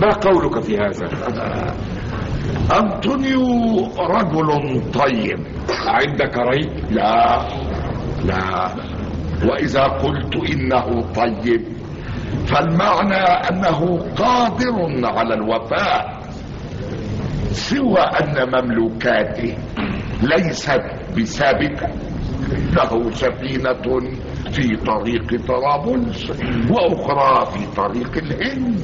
[0.00, 1.08] ما قولك في هذا؟
[2.70, 3.44] أنطونيو
[3.98, 4.50] رجل
[4.94, 5.38] طيب.
[5.86, 7.42] عندك ريب؟ لا.
[8.24, 8.68] لا.
[9.44, 11.62] وإذا قلت إنه طيب
[12.46, 16.22] فالمعنى أنه قادر على الوفاء
[17.52, 19.54] سوى أن مملوكاته
[20.22, 20.82] ليست
[21.18, 21.88] بثابتة
[22.72, 23.84] له سفينة
[24.50, 26.30] في طريق طرابلس
[26.70, 28.80] وأخرى في طريق الهند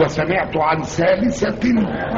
[0.00, 1.50] وسمعت عن ثالثة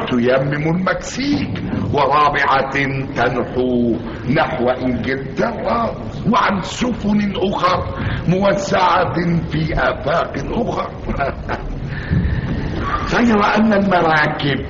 [0.09, 2.69] تيمم المكسيك ورابعة
[3.15, 3.95] تنحو
[4.29, 5.95] نحو إنجلترا
[6.31, 7.83] وعن سفن أخر
[8.27, 9.13] موزعة
[9.51, 10.89] في آفاق أخر
[13.15, 14.65] غير أن المراكب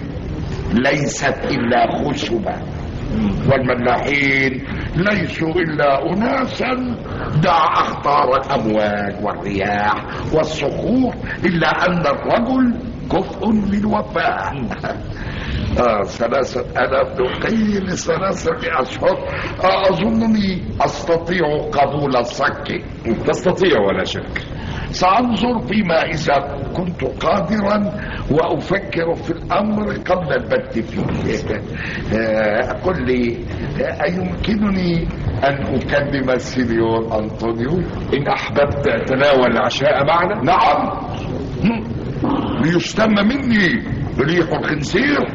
[0.73, 2.55] ليست إلا خشبة
[3.51, 4.63] والملاحين
[4.95, 6.95] ليسوا إلا أناسا
[7.43, 11.13] دع أخطار الأمواج والرياح والصخور
[11.45, 12.73] إلا أن الرجل
[13.11, 14.53] كفء للوفاء.
[15.79, 19.27] آه ثلاثة آلاف دقي لثلاثة أشهر.
[19.63, 22.83] آه أظنني أستطيع قبول الصك
[23.27, 24.45] تستطيع ولا شك.
[24.93, 27.93] سأنظر فيما إذا كنت قادرا
[28.31, 31.03] وأفكر في الأمر قبل البت فيه
[32.17, 33.37] آه، قل لي
[33.81, 35.07] آه، أيمكنني
[35.43, 37.81] أن أكلم السينيور أنطونيو؟
[38.13, 40.89] إن أحببت تناول العشاء معنا؟ نعم.
[42.61, 43.83] ليشتم مني
[44.19, 45.27] ريح الخنزير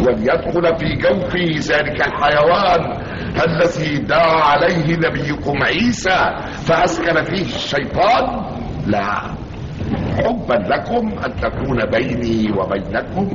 [0.00, 3.00] وليدخل في جوفي ذلك الحيوان
[3.46, 8.44] الذي دعا عليه نبيكم عيسى فأسكن فيه الشيطان.
[8.86, 9.20] لا
[10.18, 13.28] حبا لكم أن تكون بيني وبينكم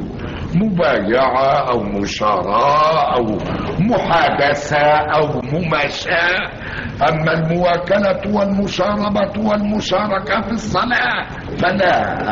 [0.56, 3.38] مبايعة أو مشاراة أو
[3.80, 6.50] محادثة أو مماشاة.
[7.10, 11.26] أما المواكلة والمشاربة والمشاركة في الصلاة
[11.58, 12.16] فلا.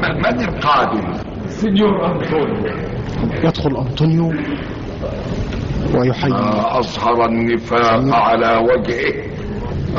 [0.00, 1.12] م- من القادم؟
[1.48, 2.66] سينيور أنطونيو.
[3.44, 4.32] يدخل أنطونيو.
[5.94, 6.30] ويحيي.
[6.30, 9.14] ما أظهر النفاق على وجهه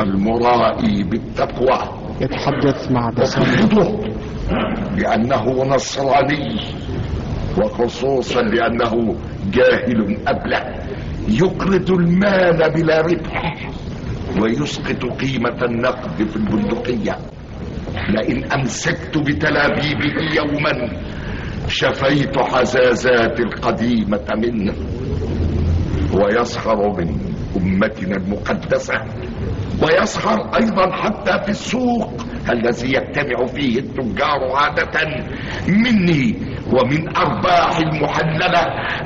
[0.04, 1.80] المرائي بالتقوى.
[2.22, 4.00] يتحدث مع أبغضه
[4.98, 6.60] لأنه نصراني
[7.58, 9.16] وخصوصا لأنه
[9.54, 10.62] جاهل أبلة.
[11.28, 13.70] يقرض المال بلا ربح
[14.42, 17.18] ويسقط قيمة النقد في البندقية.
[18.10, 20.90] لئن أمسكت بتلابيبه يوما
[21.68, 24.74] شفيت حزازات القديمة منه.
[26.14, 28.94] ويسخر من أمتنا المقدسة
[29.84, 32.14] ويسخر أيضا حتى في السوق
[32.50, 35.00] الذي يجتمع فيه التجار عادة
[35.68, 36.36] مني
[36.74, 38.62] ومن أرباح المحللة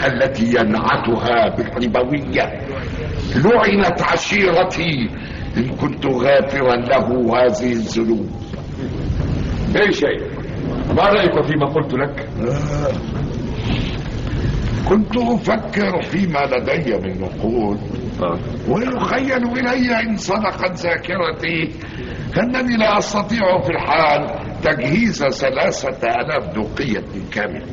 [0.08, 2.62] التي ينعتها بالربوية.
[3.36, 5.10] لعنت عشيرتي
[5.58, 8.30] إن كنت غافرا له هذه الذنوب.
[9.76, 10.22] أي شيء؟
[10.96, 12.28] ما رأيك فيما قلت لك؟
[14.90, 17.80] كنت أفكر فيما لدي من نقود
[18.70, 21.72] ويخيل إلي إن صدقت ذاكرتي
[22.40, 24.28] أنني لا أستطيع في الحال
[24.64, 27.66] تجهيز ثلاثة آلاف دقية كاملة.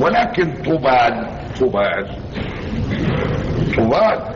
[0.00, 1.28] ولكن طوبال
[1.60, 2.16] طوبال
[3.76, 4.34] طوبال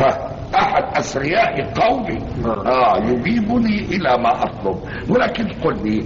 [0.00, 0.29] ها.
[0.54, 2.18] أحد أثرياء قومي.
[2.66, 4.76] آه يجيبني إلى ما أطلب.
[5.08, 5.98] ولكن قل لي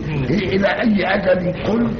[0.57, 1.90] إلى أي أجل قل؟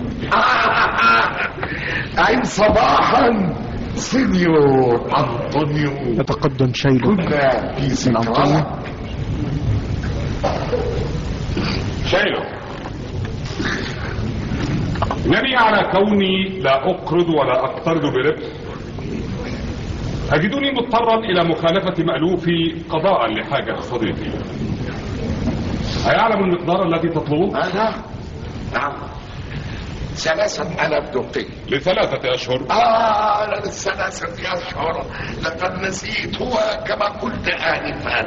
[2.29, 3.53] أين صباحا؟
[3.95, 5.93] سينيور أنطونيو.
[6.21, 8.67] يتقدم شيله كنا في أنطونيو ذكرى
[12.07, 12.43] شايله
[15.27, 18.47] نبي على كوني لا أقرض ولا أقترض بربح
[20.33, 24.31] أجدني مضطرا إلى مخالفة مألوفي قضاء لحاجة صديقي.
[26.11, 27.95] أيعلم المقدار الذي تطلبه؟ أنا
[28.75, 28.93] نعم.
[30.15, 32.67] ثلاثة ألاف دقيق لثلاثة أشهر.
[32.71, 35.07] آه ثلاثة أشهر.
[35.45, 36.55] لقد نسيت هو
[36.87, 38.21] كما قلت آنفا.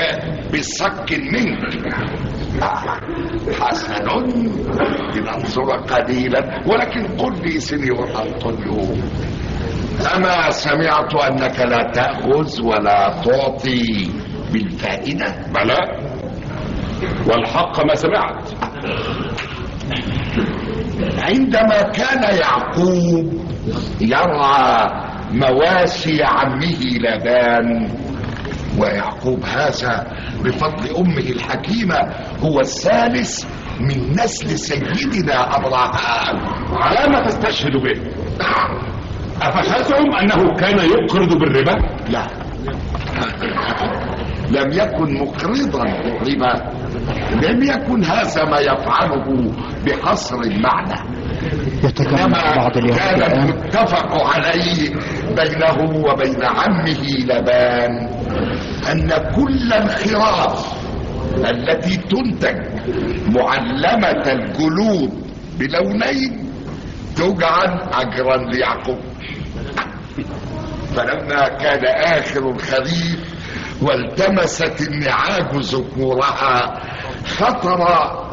[0.00, 1.94] آه، بصك منك.
[2.62, 3.00] آه،
[3.60, 3.94] حسن
[5.14, 6.62] لننظر قليلا.
[6.66, 8.96] ولكن قل لي سنيور أنطونيو.
[10.16, 14.10] أما سمعت أنك لا تأخذ ولا تعطي
[14.52, 15.78] بالفائدة؟ بلى.
[17.26, 18.48] والحق ما سمعت.
[21.18, 23.44] عندما كان يعقوب
[24.00, 24.90] يرعى
[25.32, 27.88] مواشي عمه لابان
[28.78, 30.06] ويعقوب هذا
[30.44, 31.98] بفضل أمه الحكيمة
[32.42, 33.44] هو الثالث
[33.80, 36.36] من نسل سيدنا أبراهام.
[36.72, 38.00] على ما تستشهد به.
[39.42, 41.74] أفشلتم أنه كان يقرض بالربا؟
[42.08, 42.26] لا.
[44.50, 45.84] لم يكن مقرضا
[46.20, 46.70] ربا
[47.46, 49.52] لم يكن هذا ما يفعله
[49.86, 51.00] بحصر المعنى.
[51.84, 53.42] يتكلم بعض اليهود كان الآن.
[53.42, 54.90] المتفق عليه
[55.36, 58.08] بينه وبين عمه لبان
[58.92, 60.74] أن كل الخراف
[61.50, 62.56] التي تنتج
[63.28, 65.10] معلمة الجلود
[65.58, 66.43] بلونين
[67.16, 69.00] تجعل أجرا ليعقوب.
[70.96, 73.34] فلما كان آخر الخريف
[73.82, 76.82] والتمست النعاج ذكورها
[77.26, 77.78] خطر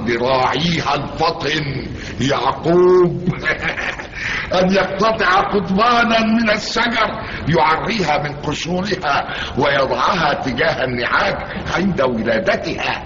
[0.07, 1.85] لراعيها الفطن
[2.21, 3.29] يعقوب.
[4.61, 7.09] أن يقتطع قضبانا من الشجر
[7.57, 9.27] يعريها من قشورها
[9.57, 11.35] ويضعها تجاه النعاج
[11.75, 13.03] عند ولادتها.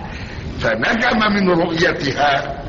[0.59, 2.65] فنجم من رؤيتها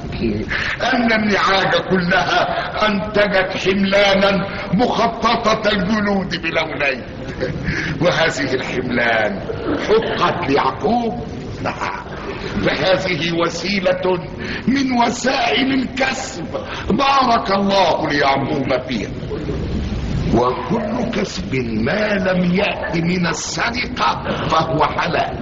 [0.95, 2.43] أن النعاج كلها
[2.89, 7.03] أنتجت حملانا مخططة الجلود بلونين.
[8.03, 9.41] وهذه الحملان
[9.89, 11.27] حقت ليعقوب
[11.63, 12.05] نعم
[12.65, 14.19] فهذه وسيلة
[14.67, 16.45] من وسائل الكسب.
[16.91, 19.11] بارك الله ليعقوب فيها.
[20.35, 25.39] وكل كسب ما لم يأت من السرقة فهو حلال.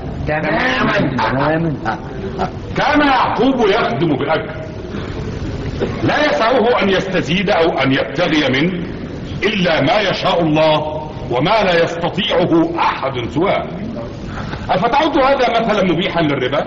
[1.17, 1.99] تماما.
[2.77, 4.65] كان يعقوب يخدم بأجر
[6.03, 8.87] لا يسعه أن يستزيد أو أن يبتغي منه
[9.43, 13.67] إلا ما يشاء الله وما لا يستطيعه أحد سواه.
[14.71, 16.67] أفتعد هذا مثلا مبيحا للربا؟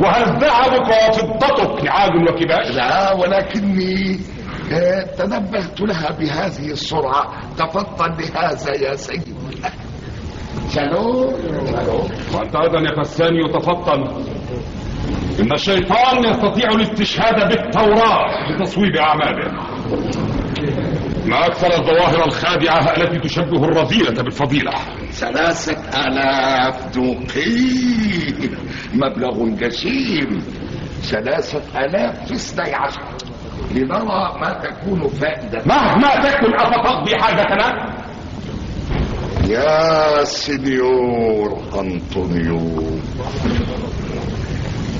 [0.00, 4.18] وهل ذهبك وفضتك نعاج وكباش؟ لا ولكني
[5.18, 9.34] تنبهت لها بهذه السرعة تفضل بهذا يا سيدي
[10.74, 11.34] شالوم
[12.34, 14.24] وأنت أيضا يا فساني يتفطن.
[15.40, 19.52] إن الشيطان يستطيع الاستشهاد بالتوراة لتصويب أعماله.
[21.26, 24.72] ما أكثر الظواهر الخادعة التي تشبه الرذيلة بالفضيلة.
[25.12, 27.54] ثلاثة آلاف دوقي
[28.94, 30.42] مبلغ جسيم
[31.02, 33.02] ثلاثة آلاف في اثني عشر.
[33.70, 35.62] لنرى ما تكون فائدة.
[35.66, 37.94] مهما تكن أفتقضي حاجتنا
[39.48, 42.82] يا سينيور أنطونيو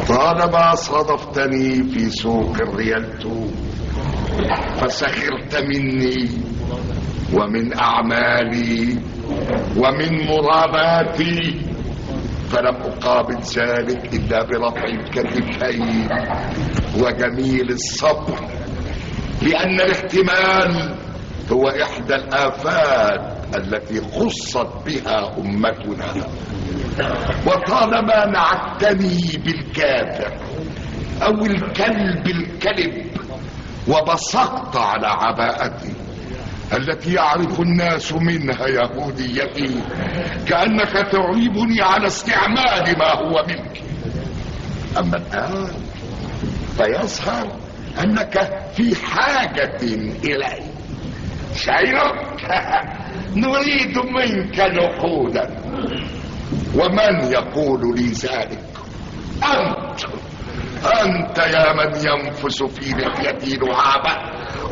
[0.08, 3.46] طالما صادفتني في سوق الريالتو
[4.80, 6.28] فسخرت مني
[7.34, 8.98] ومن أعمالي
[9.76, 11.60] ومن مراباتي
[12.50, 16.08] فلم أقابل ذلك إلا برفع الكتفين
[17.00, 18.53] وجميل الصبر.
[19.42, 20.94] لأن الاحتمال
[21.52, 26.26] هو إحدى الآفات التي خصت بها أمتنا.
[27.46, 30.32] وطالما نعتني بالكافر
[31.22, 33.06] أو الكلب الكلب
[33.88, 35.94] وبصقت على عباءتي
[36.72, 39.80] التي يعرف الناس منها يهوديتي
[40.48, 43.82] كأنك تعيبني على استعمال ما هو منك.
[44.98, 45.68] أما الآن
[46.76, 47.63] فيظهر
[48.02, 49.76] أنك في حاجة
[50.24, 50.62] إلي.
[51.56, 52.40] شعيرك
[53.36, 55.50] نريد منك نقودا.
[56.74, 58.64] ومن يقول لي ذلك؟
[59.42, 60.00] أنت.
[61.02, 64.16] أنت يا من ينفس في لحيتي لعابة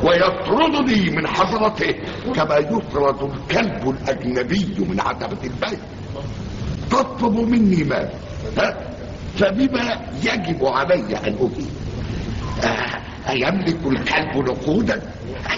[0.05, 1.95] ويطردني من حضرته
[2.35, 5.81] كما يطرد الكلب الأجنبي من عتبة البيت.
[6.91, 8.09] تطلب مني مال؟
[9.39, 11.71] فبما يجب علي أن أجيب
[12.65, 15.03] آه، أيملك الكلب نقودا؟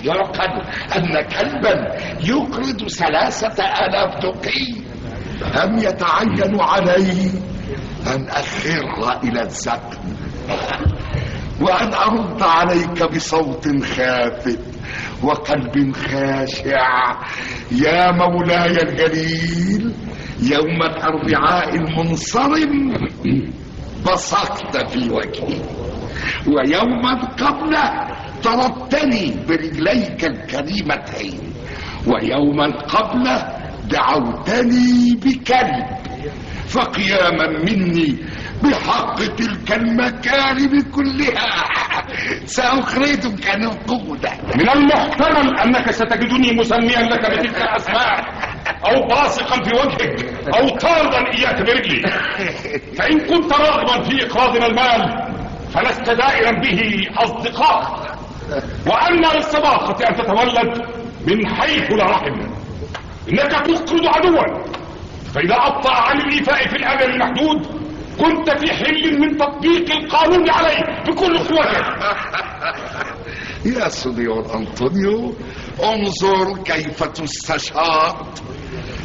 [0.04, 0.62] يعقل
[0.96, 4.84] أن كلبا يقرض ثلاثة آلاف دقي.
[5.64, 7.30] أم يتعين علي
[8.06, 9.98] أن أخر إلى الزقن
[11.60, 14.60] وأن أرد عليك بصوت خافت
[15.22, 17.16] وقلب خاشع.
[17.72, 19.94] يا مولاي الجليل
[20.42, 22.94] يوم الأربعاء المنصرم
[24.06, 25.60] بصقت في وجهي.
[26.46, 28.08] ويوما قبله
[28.42, 31.40] ضربتني برجليك الكريمتين
[32.06, 33.48] ويوما قبله
[33.90, 35.86] دعوتني بكلب
[36.68, 38.16] فقياما مني
[38.62, 41.64] بحق تلك المكارم كلها.
[42.46, 48.24] سأخرجك نقودا من المحتمل أنك ستجدني مسميا لك بتلك الأسماء
[48.86, 52.02] أو باصقا في وجهك أو طاردا إياك برجلي.
[52.98, 55.34] فإن كنت راغبا في إقراضنا المال
[55.74, 58.14] فلست دائرا به أصدقاء.
[58.86, 60.82] وأما للصداقة أن تتولد
[61.26, 62.40] من حيث لا رحم.
[63.28, 64.64] إنك تفقد عدوا.
[65.34, 67.66] فإذا أبطأ عن الإيفاء في الاجل المحدود
[68.18, 71.86] كنت في حل من تطبيق القانون عليه بكل قوتك
[73.76, 75.34] يا سنيور أنطونيو
[75.84, 78.26] انظر كيف تستشار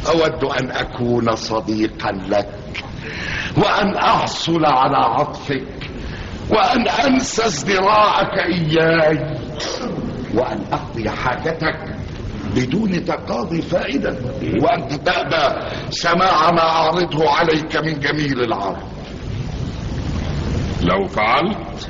[0.08, 2.84] أود أن أكون صديقا لك
[3.56, 5.89] وأن أحصل على عطفك.
[6.52, 9.36] وأن أنسى ازدراعك إياي.
[10.34, 11.78] وأن أقضي حاجتك
[12.56, 14.16] بدون تقاضي فائدة.
[14.62, 18.82] وأنت تأبى سماع ما أعرضه عليك من جميل العرب
[20.82, 21.88] لو فعلت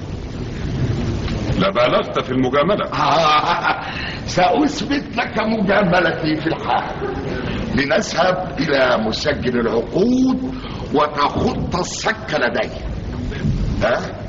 [1.59, 2.85] لبالغت في المجاملة.
[2.93, 3.81] آه،
[4.37, 6.85] سأثبت لك مجاملتي في الحال.
[7.75, 10.55] لنذهب إلى مسجل العقود
[10.95, 12.69] وتخط الصك لدي
[13.83, 14.20] ها؟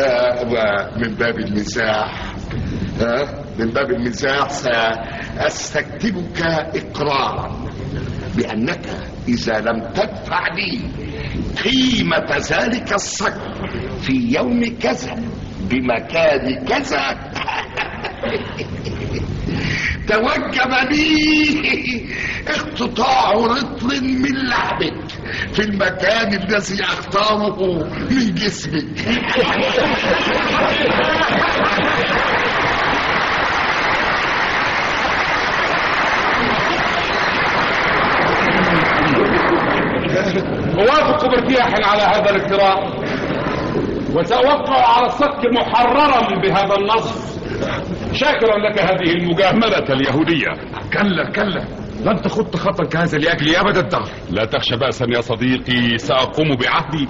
[0.00, 2.34] آه، ومن باب المزاح
[3.00, 6.40] ها؟ من باب المزاح سأستكتبك
[6.74, 7.66] إقرارا
[8.36, 8.86] بأنك
[9.28, 10.80] إذا لم تدفع لي
[11.64, 13.36] قيمة ذلك الصك
[14.00, 15.16] في يوم كذا
[15.70, 17.16] بمكان كذا
[20.08, 22.06] توجب لي
[22.48, 24.94] اقتطاع رطل من لحمك
[25.52, 28.84] في المكان الذي أختاره من جسمك.
[40.78, 42.90] أوافق بارتياح على هذا الاقتراح
[44.12, 47.36] وسأوقع على الصك محررا بهذا النص.
[48.12, 50.48] شاكرا لك هذه المجاملة اليهودية.
[50.92, 51.64] كلا كلا.
[52.04, 54.08] لن تخط خطا كهذا لاجلي أبد الدهر.
[54.30, 57.08] لا تخشى بأسا يا صديقي سأقوم بعهدي.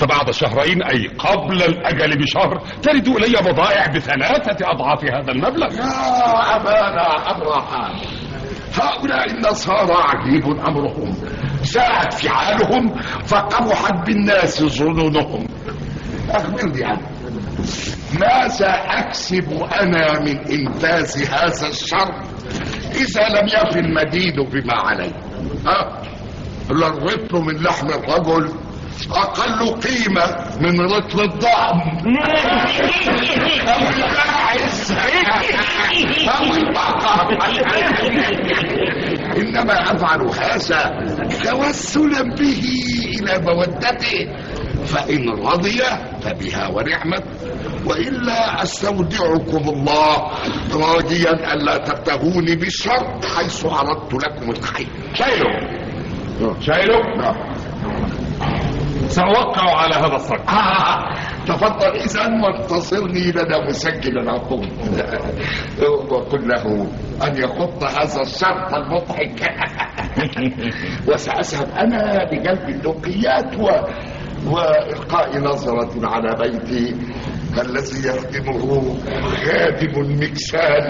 [0.00, 5.74] فبعد شهرين أي قبل الأجل بشهر ترد إلي بضائع بثلاثة أضعاف هذا المبلغ.
[5.74, 7.96] يا أبانا أبراهام
[8.80, 11.14] هؤلاء النصارى عجيب أمرهم.
[11.62, 12.94] ساءت فعالهم
[13.26, 15.46] فقبحت بالناس ظنونهم.
[16.30, 17.17] أخبرني عنه
[18.20, 22.14] ماذا أكسب أنا من إنفاذ هذا الشر
[22.94, 25.12] إذا لم يفي المدين بما عليه
[25.66, 26.02] ها؟
[26.70, 28.52] الرطل من لحم الرجل
[29.10, 31.80] أقل قيمة من رطل الضعم
[33.68, 34.92] أو الباعث
[36.28, 37.38] أو البقر
[39.36, 41.06] إنما أفعل هذا
[41.44, 42.62] توسلا به
[43.20, 44.28] إلى مودته.
[44.88, 45.82] فإن رضي
[46.22, 47.24] فبها ونعمت.
[47.86, 50.16] وإلا أستودعكم الله
[50.74, 54.88] راجيا ألا تبتغوني بالشر حيث أردت لكم الخير.
[55.14, 55.48] شايلو
[56.60, 57.02] شايلو
[59.08, 61.14] سأوقع على هذا الصك آه
[61.48, 64.68] تفضل إذا وانتصرني لدى مسجل العقود
[66.12, 66.86] وقل له
[67.26, 69.50] أن يخط هذا الشرط المضحك.
[71.08, 73.68] وسأذهب أنا بجلب اللقيات و...
[74.46, 76.96] وإلقاء نظرة على بيتي
[77.60, 78.96] الذي يخدمه
[79.44, 80.84] خادم المكسال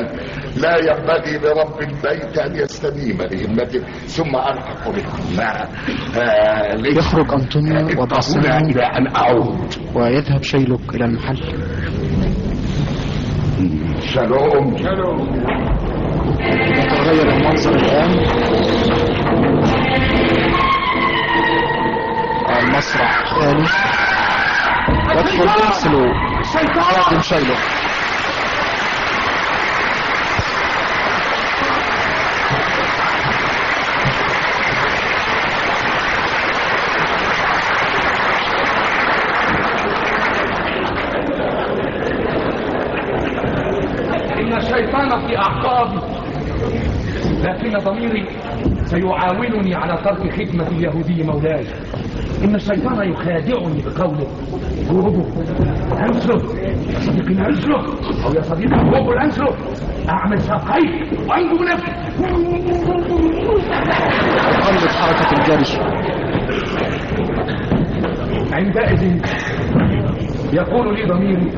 [0.56, 7.76] لا ينبغي لرب البيت أن يستديم لهمته ثم ألحق بكم آه يخرج أنطونيو
[8.36, 9.74] هنا إلى أن أعود.
[9.94, 11.38] ويذهب شيلوك إلى المحل.
[14.14, 14.76] شالوم
[16.78, 18.10] يتغير المنظر الآن.
[22.58, 23.22] المسرح.
[23.32, 23.66] الثاني
[25.16, 25.48] يدخل
[26.80, 27.58] خادم شيلوك
[44.38, 45.98] إن الشيطان في أعقابي
[47.42, 48.24] لكن ضميري
[48.84, 51.66] سيعاونني على ترك خدمة اليهودي مولاي.
[52.44, 54.26] إن الشيطان يخادعني بقوله.
[54.90, 55.24] جوجو
[55.98, 56.36] أنسلو
[56.94, 57.76] يا صديقي أنسلو
[58.24, 59.48] أو يا صديقي جوجو أنسلو
[60.08, 61.92] أعمل ساقيك وأنجو نفسي.
[64.66, 65.64] قلب حركة الجري
[68.52, 69.22] عندئذ
[70.52, 71.50] يقول لي ضميري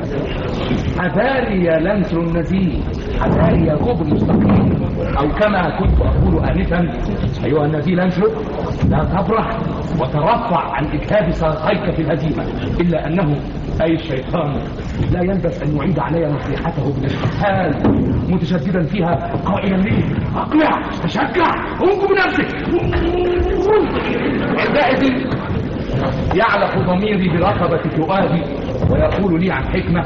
[0.99, 2.79] حذاري يا لمس النزيه
[3.19, 4.83] حذاري يا كوب المستقيم
[5.17, 6.79] أو كما كنت أقول آنفا
[7.45, 8.31] أيها النزيه لنسلك
[8.89, 9.57] لا تفرح.
[10.01, 12.43] وترفع عن إجهاد ساقيك في الهزيمة
[12.81, 13.35] إلا أنه
[13.81, 14.55] أي الشيطان
[15.11, 17.71] لا يلبس أن يعيد علي نصيحته بالاستحال
[18.29, 20.03] متشددا فيها قائلا لي
[20.35, 22.47] أقلع تشجع أنقذ بنفسك
[24.59, 25.11] عندئذ
[26.35, 28.41] يعلق ضميري برقبة فؤادي
[28.91, 30.05] ويقول لي عن حكمة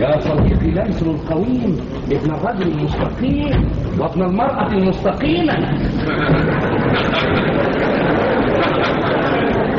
[0.00, 1.76] يا صديقي ليسر القويم
[2.12, 3.68] ابن الرجل المستقيم
[4.00, 5.54] وابن المرأة المستقيمة.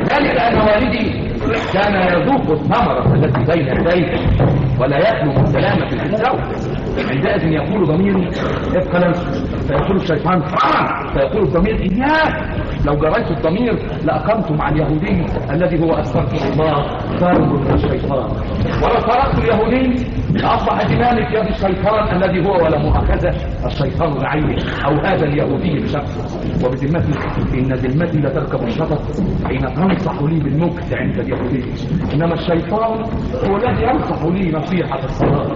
[0.10, 1.27] ذلك أن والدي
[1.74, 4.16] كان يذوق الثمرة التي بين يديه
[4.80, 6.40] ولا يخلو من سلامة الزوج
[7.12, 8.30] عندئذ يقول ضميري
[8.76, 12.58] ابقى لنسى فيقول الشيطان فرع فيقول الضمير إياك!
[12.86, 16.98] لو جريت الضمير لأقمت مع اليهودي الذي هو أستغفر الله.
[17.20, 18.30] فارغ من الشيطان
[18.84, 23.34] ولو تركت اليهودي لأصبح زمامي في يد الشيطان الذي هو ولا مؤاخذة
[23.66, 27.20] الشيطان بعينه أو هذا اليهودي بشخصه وبذمتي
[27.54, 29.02] إن ذمتي لتركب الشطط
[29.48, 31.64] حين تنصح لي بالمكت عند اليهودي
[32.14, 33.04] إنما الشيطان
[33.50, 35.56] هو الذي ينصح لي نصيحة الصلاة.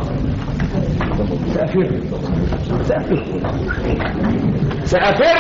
[1.45, 1.89] سأفر.
[2.82, 3.24] سأفر.
[4.84, 5.38] سأفر.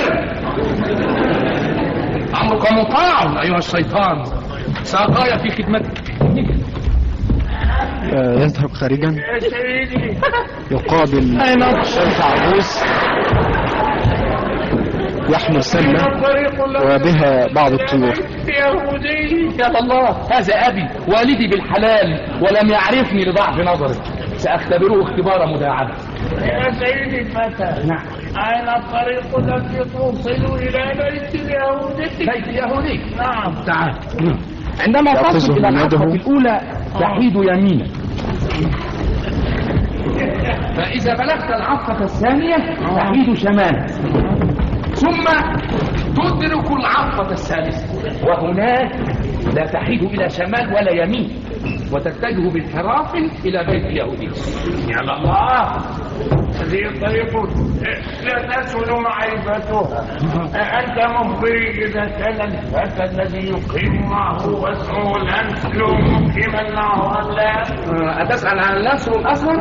[2.41, 4.23] أمرك مطاع أيها الشيطان.
[4.83, 6.11] سأقايا في خدمتك.
[8.13, 9.15] آه، يذهب خارجا.
[10.71, 11.41] يقابل
[11.79, 12.83] الشيخ عبوس.
[15.31, 16.07] يحمل سلة
[16.83, 18.13] وبها بعض الطيور.
[18.47, 23.93] يهودي يا الله هذا أبي والدي بالحلال ولم يعرفني لضعف نظري.
[24.37, 25.93] سأختبره اختبار مداعبة.
[26.41, 28.03] يا سيدي الفتى نعم.
[28.37, 33.53] أين الطريق التي توصل إلى بيت اليهودي؟ بيت اليهودي نعم.
[33.65, 33.93] تعال.
[34.79, 35.69] عندما يأخذه تصل إلى.
[35.69, 36.61] الحافة الأولى
[36.99, 37.91] تحيد يمينك.
[40.75, 42.55] فإذا بلغت العفة الثانية
[42.95, 43.91] تحيد شمالك.
[45.01, 45.25] ثم
[46.15, 48.91] تدرك العفة الثالثة وهناك
[49.55, 51.29] لا تحيد إلى شمال ولا يمين
[51.93, 54.25] وتتجه بانحراف إلى بيت اليهودي
[54.91, 55.31] يا الله.
[56.61, 57.33] هذه الطريق
[58.23, 60.05] لا تسهل معرفتها
[60.79, 67.61] أنت مخبري إذا كان الفتى الذي يقيم معه واسمه الأنسل مقيما معه أم لا؟
[68.23, 69.57] أتسأل عن النصر الأصغر؟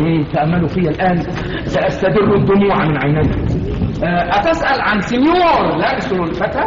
[0.00, 1.16] مم، تأملوا في الآن
[1.64, 6.58] سأستدر الدموع من عيني آه، أتسأل عن سنيور لانسون الفتى؟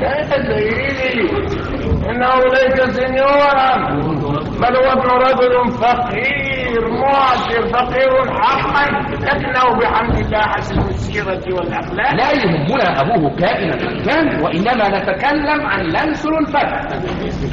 [0.00, 1.30] يا سيدي
[2.10, 3.76] إنه ليس سنيورا
[4.60, 6.37] بل هو ابن رجل فقير
[6.76, 8.84] معسر فقير حقا.
[9.12, 12.14] لكنه بحمد الله حسن السيرة والأخلاق.
[12.14, 16.98] لا يهمنا أبوه كائنا كان وإنما نتكلم عن لانسون الفتى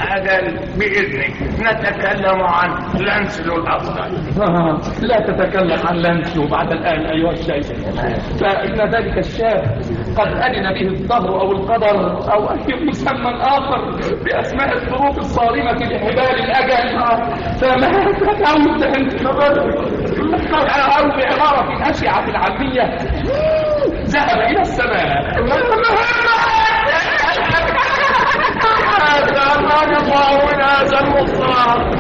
[0.01, 0.41] هذا
[0.78, 1.34] بإذنك.
[1.59, 4.16] نتكلم عن لانسل الأفضل.
[5.09, 7.66] لا تتكلم عن لانسو بعد الآن أيها الشيخ.
[8.41, 9.82] فإن ذلك الشاب
[10.18, 13.91] قد أذن به الظهر أو القدر أو أي مسمى آخر
[14.26, 16.99] بأسماء الظروف الصارمة لحبال الأجل.
[17.61, 18.05] فماذا
[18.43, 19.26] تعود أنت
[20.97, 22.97] أو بعبارة أشعة العامية
[24.06, 25.36] ذهب إلى السماء
[28.99, 30.26] هذا ما نضع
[30.64, 31.91] هذا المختار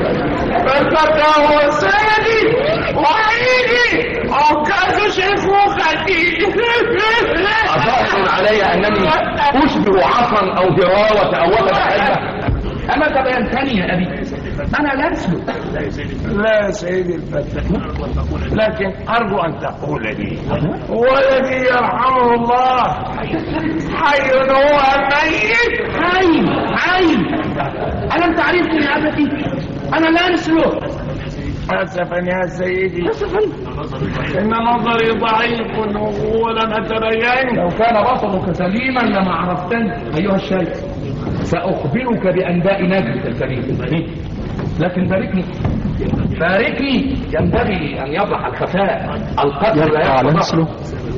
[0.67, 2.55] فالفتى هو سيدي
[2.95, 6.45] وعيدي عكاز شيخوختي
[7.75, 9.09] أظن علي أنني
[9.65, 12.35] أشبه عصا أو ذراوة أو وغد حلة
[12.95, 13.95] أما تبينتني يا
[14.59, 15.43] أبي أنا لا أسلك
[16.37, 17.61] لا سيدي الفتى
[18.55, 20.37] لكن أرجو أن تقول لي
[20.89, 22.83] ولدي يرحمه الله
[23.95, 24.79] حي هو
[25.11, 26.45] ميت حي
[26.75, 27.15] حي
[28.15, 29.27] ألم تعرفني يا أبتي؟
[29.97, 30.83] أنا لا أسلك
[31.71, 33.09] أسفا يا سيدي.
[33.09, 33.39] أسفا
[34.39, 40.69] إن نظري ضعيف ولم أتبين لو كان بصرك سليما لما عرفتني أيها الشيخ
[41.43, 43.77] سأخبرك بأنباء نجدك الكريم.
[44.79, 45.45] لكن باركني
[46.39, 50.67] باركني ينبغي أن يضح الخفاء القتل لا نسله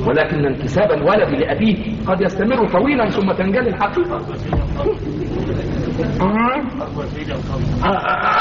[0.06, 4.18] ولكن انتساب الولد لأبيه قد يستمر طويلا ثم تنجلي الحقيقة.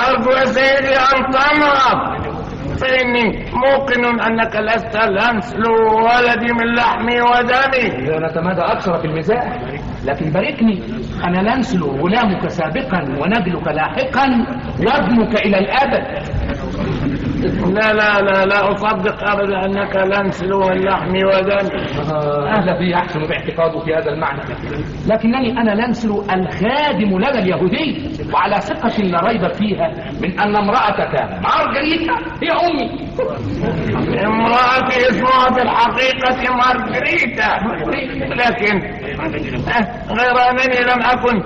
[0.10, 2.28] أرجو يا سيدي أن تمرض
[2.78, 5.74] فإني موقن أنك لست لنسلو
[6.06, 8.08] ولدي من لحمي ودمي.
[8.08, 9.62] إذا نتمادى أكثر في المزاح
[10.06, 10.82] لكن باركني
[11.26, 14.46] أنا لنسل غلامك سابقا ونجلك لاحقا
[14.86, 16.04] وابنك إلى الأبد.
[17.46, 21.70] لا لا لا لا أصدق أبدا أنك لنسل من لحمي ودمي
[22.48, 24.42] أهلا بي أحسن باعتقاده في هذا المعنى.
[25.08, 28.10] لكنني أنا لنسل الخادم لدى اليهودي.
[28.34, 31.14] وعلى ثقة لا ريب فيها من أن امرأتك
[31.44, 32.14] مارجريتا
[32.44, 33.08] هي أمي.
[34.26, 37.58] امرأتي اسمها في الحقيقة مارغريتا.
[38.36, 38.82] لكن
[40.10, 41.44] غير أنني لم أكن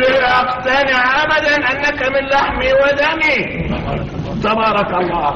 [0.00, 3.70] لأقتنع أبدا أنك من لحمي ودمي.
[4.42, 5.34] تبارك الله.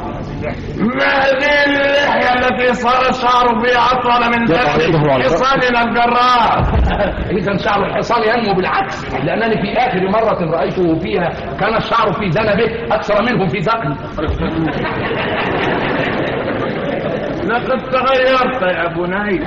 [0.79, 4.69] ما هذه اللحية التي صار الشعر فيها أطول من ذات
[5.23, 6.63] حصاننا الجراح.
[7.31, 11.29] إذا شعر الحصان ينمو بالعكس لأنني في آخر مرة رأيته فيها
[11.61, 13.95] كان الشعر في ذنبه أكثر منه في ذقني
[17.45, 19.41] لقد تغيرت يا بني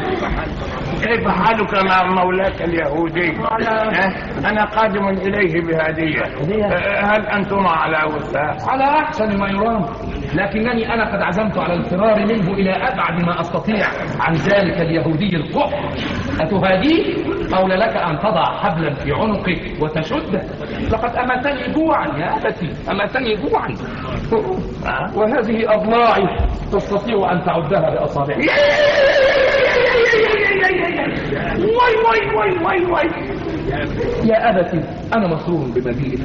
[1.04, 6.24] كيف حالك مع مولاك اليهودي؟ أه؟ أنا قادم إليه بهدية.
[6.24, 9.86] أه، هل أنتم على وثاق على أحسن ما يرام.
[10.34, 13.86] لكنني أنا قد عزمت على الفرار منه إلى أبعد ما أستطيع
[14.20, 15.92] عن ذلك اليهودي القح.
[16.40, 17.16] أتهاديه
[17.56, 20.42] أولى لك أن تضع حبلا في عنقك وتشده
[20.92, 22.72] لقد أمتني جوعا يا أبتي.
[22.92, 23.68] أمتني جوعا.
[25.16, 26.28] وهذه أضلاعي
[26.72, 28.38] تستطيع أن تعدها بأصابعك
[31.58, 33.10] واي واي واي واي واي
[34.24, 34.82] يا أبتي
[35.16, 36.20] أنا مسرور بمجيئك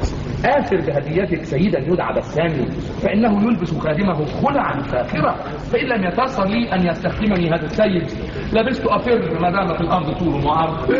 [0.45, 2.65] آثر بهديتك سيدا يدعى بسامي.
[3.01, 5.35] فإنه يلبس خادمه خلعا فاخرة.
[5.71, 8.07] فإن لم يتيسر لي أن يستخدمني هذا السيد.
[8.53, 10.91] لبست أفر ما دام في الأرض طول وعرض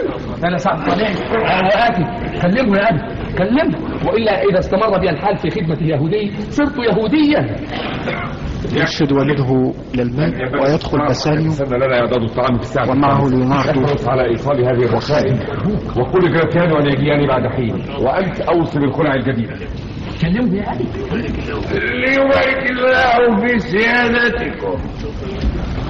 [0.44, 2.04] أنا سعد يا آتي
[2.42, 3.02] كلمه يا أبي
[3.38, 3.78] كلمه.
[4.08, 7.56] وإلا إذا استمر بي الحال في خدمة اليهودي صرت يهوديا.
[8.72, 14.26] يرشد والده إلى الماء ويدخل بسانيو سنة لنا إعداد الطعام في الساعة ومعه ليوناردو على
[14.30, 15.38] إيصال هذه الرسائل
[15.98, 19.56] وقل جراتيانو أن يجياني بعد حين وأنت أوصل الخلع الجديدة
[20.22, 20.86] كلمه يا أبي
[22.06, 24.78] ليبارك الله في سيادتكم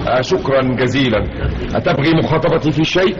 [0.07, 1.23] آه شكرا جزيلا.
[1.75, 3.15] أتبغي مخاطبتي في شيء؟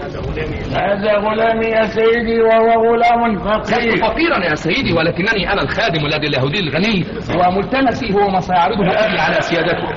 [0.72, 6.28] هذا غلامي يا سيدي وهو غلام لست فقير فقيرا يا سيدي ولكنني أنا الخادم الذي
[6.28, 7.06] اليهودي الغني.
[7.40, 9.88] وملتمسي هو ما سيعرضه أبي على سيادته.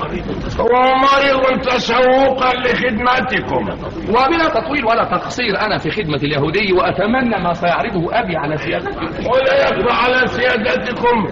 [0.60, 3.68] ومرض تشوقا لخدمتكم.
[4.08, 9.00] وبلا تطويل ولا تقصير أنا في خدمة اليهودي وأتمنى ما سيعرضه أبي على سيادته.
[9.30, 11.26] ولا يخفى على سيادتكم.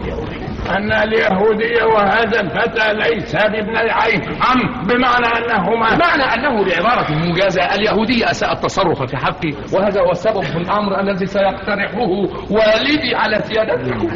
[0.71, 4.23] أن اليهودي وهذا الفتى ليس بابن العين.
[4.23, 10.43] أم بمعنى أنهما؟ معنى أنه بعبارة موجزة اليهودي أساء التصرف في حقي وهذا هو السبب
[10.43, 12.09] في الأمر الذي سيقترحه
[12.51, 14.09] والدي على سيادتكم.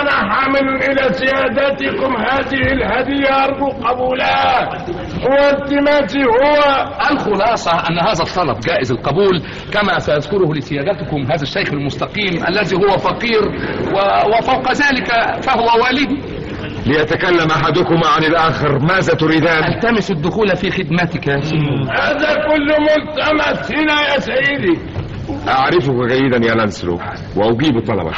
[0.00, 2.16] أنا حامل إلى سيادتكم.
[2.16, 4.68] هذه الهدية أرجو قبولها
[5.24, 9.42] والتماسي هو الخلاصة أن هذا الطلب جائز القبول
[9.72, 13.42] كما سيذكره لسيادتكم هذا الشيخ المستقيم الذي هو فقير
[13.94, 13.98] و...
[14.38, 15.10] وفوق ذلك
[15.42, 16.18] فهو والدي
[16.86, 21.26] ليتكلم أحدكما عن الآخر ماذا تريدان؟ ألتمس الدخول في خدمتك.
[21.26, 24.78] يا سيدي هذا كل ملتمس هنا يا سيدي.
[25.48, 26.98] أعرفك جيدا يا لانسلو
[27.36, 28.14] وأجيب طلبك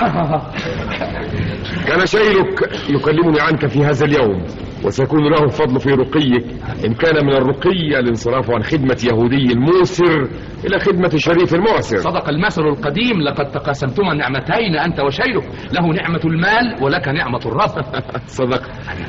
[1.87, 4.45] كان شيلك يكلمني عنك في هذا اليوم
[4.85, 6.45] وسيكون له الفضل في رقيك.
[6.85, 10.29] إن كان من الرقي الانصراف عن خدمة يهودي الموسر
[10.65, 11.97] إلى خدمة شريف المعسر.
[11.97, 15.45] صدق المثل القديم لقد تقاسمتما نعمتين أنت وشيلك.
[15.73, 17.85] له نعمة المال ولك نعمة الرب.
[18.41, 18.63] صدق.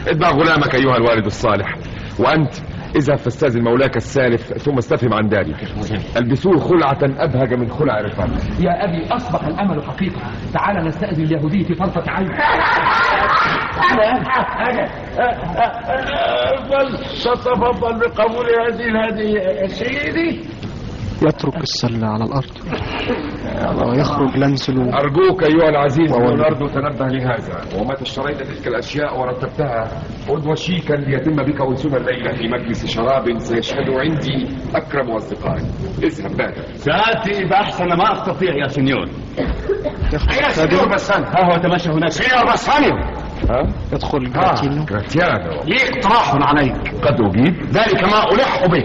[0.07, 1.75] اتبع غلامك أيها الوالد الصالح
[2.19, 2.53] وأنت
[2.95, 5.55] اذهب فاستأذن مولاك السالف ثم استفهم عن ذلك.
[6.17, 8.29] البسوه خلعة أبهج من خلع رفاق.
[8.59, 10.21] يا أبي أصبح الأمل حقيقة.
[10.53, 12.27] تعال نستأذن اليهودي في طرفة عين.
[16.69, 20.41] بل تتفضل بقبول هذه الهدية يا سيدي.
[21.21, 22.51] يترك السلة على الأرض
[23.87, 26.11] ويخرج لانسلو أرجوك أيها العزيز.
[26.11, 27.61] ليوناردو تنبه لهذا.
[27.79, 29.87] ومتى اشتريت تلك الأشياء ورتبتها
[30.27, 35.65] خذ وشيكا ليتم بك أنسنا الليلة في مجلس شراب سيشهد عندي أكرم أصدقائي.
[36.03, 39.09] اذهب بادر سآتي بأحسن ما أستطيع يا سنيور.
[40.13, 42.09] يخرج خادم بسان؟ ها هو تمشى هناك.
[42.09, 42.91] سيدي بساني
[43.49, 47.63] ها؟ يدخل جراتينو جراتيانو لي اقتراح عليك؟ قد أجيب.
[47.63, 48.83] ذلك ما ألح به.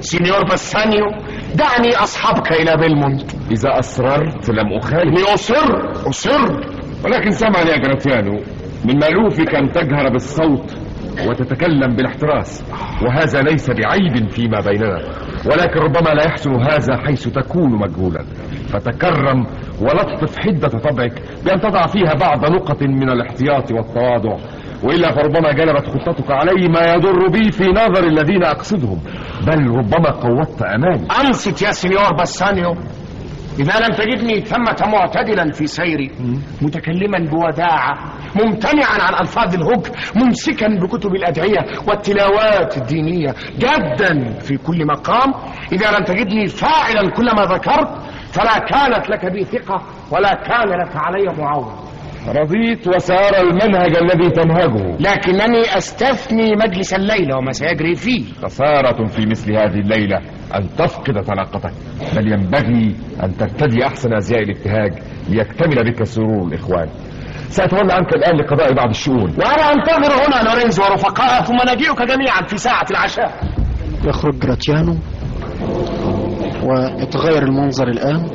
[0.00, 1.06] سينيور بسانيو
[1.54, 3.30] دعني أصحبك إلى بيلمونت.
[3.50, 5.28] إذا أصررت لم أخالف.
[5.34, 5.66] أصر
[6.08, 6.60] أصر.
[7.04, 8.40] ولكن سمعني يا جراتيانو
[8.84, 10.76] من مألوفك أن تجهر بالصوت
[11.28, 12.64] وتتكلم بالاحتراس.
[13.06, 15.29] وهذا ليس بعيب فيما بيننا.
[15.46, 18.24] ولكن ربما لا يحسن هذا حيث تكون مجهولا.
[18.68, 19.46] فتكرم
[19.80, 24.36] ولطف حدة طبعك بأن تضع فيها بعض نقط من الاحتياط والتواضع.
[24.82, 28.98] وإلا فربما جلبت خطتك علي ما يضر بي في نظر الذين أقصدهم.
[29.46, 31.06] بل ربما قوضت أمالي.
[31.20, 32.74] أنصت يا سينيور بسانيو
[33.60, 36.10] إذا لم تجدني ثمة معتدلا في سيري
[36.62, 37.98] متكلما بوداعة
[38.36, 45.34] ممتنعا عن ألفاظ الهجر ممسكا بكتب الأدعية والتلاوات الدينية جدا في كل مقام.
[45.72, 47.88] إذا لم تجدني فاعلا كل ما ذكرت
[48.32, 51.89] فلا كانت لك بي ثقة ولا كان لك علي معاون.
[52.28, 54.96] رضيت وسار المنهج الذي تنهجه.
[55.00, 58.24] لكنني أستثني مجلس الليلة وما سيجري فيه.
[58.42, 60.16] خسارة في مثل هذه الليلة
[60.54, 61.72] أن تفقد طلاقتك
[62.16, 64.92] بل ينبغي أن ترتدي أحسن أزياء الابتهاج
[65.28, 66.88] ليكتمل بك سرور الإخوان.
[67.48, 69.30] سأتولى عنك الآن لقضاء بعض الشؤون.
[69.38, 73.32] وأنا أنتظر هنا لورينزو ورفقائه ثم نجيئك جميعا في ساعة العشاء.
[74.04, 74.96] يخرج جراتيانو
[76.64, 78.26] ويتغير المنظر الآن.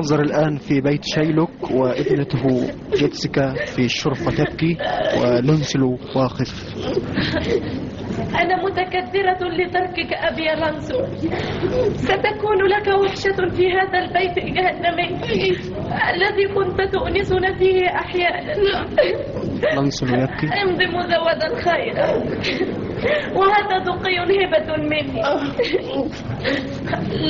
[0.00, 4.76] المنظر الآن في بيت شيلوك وابنته جيتسيكا في الشرفة تبكي
[5.22, 6.74] ولونسلو واقف.
[8.34, 11.04] أنا متكدرة لتركك أبي لانسو
[11.94, 15.08] ستكون لك وحشة في هذا البيت الجهنمي
[16.14, 18.52] الذي كنت تؤنسنا فيه أحيانا.
[19.74, 20.46] لانسلو يبكي.
[20.62, 22.06] امضي مزودا خيرا.
[23.36, 25.22] وهذا دقي هبة مني.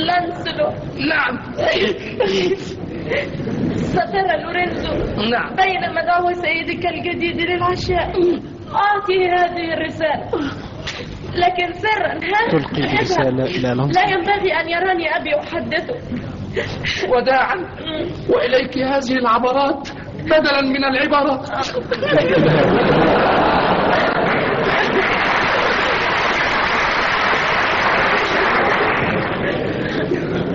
[0.05, 0.69] لانسلو
[1.09, 1.39] نعم.
[3.75, 4.93] سترى لورينزو
[5.29, 5.55] نعم.
[5.55, 8.11] بين مدعو سيدك الجديد للعشاء.
[8.75, 10.29] أعطي هذه الرسالة.
[11.35, 12.19] لكن سرا
[12.51, 15.95] تلقي الرسالة إلى لا ينبغي أن يراني أبي أحدثه.
[17.09, 17.55] وداعا.
[18.29, 19.89] وإليك هذه العبرات
[20.23, 21.49] بدلا من العبارات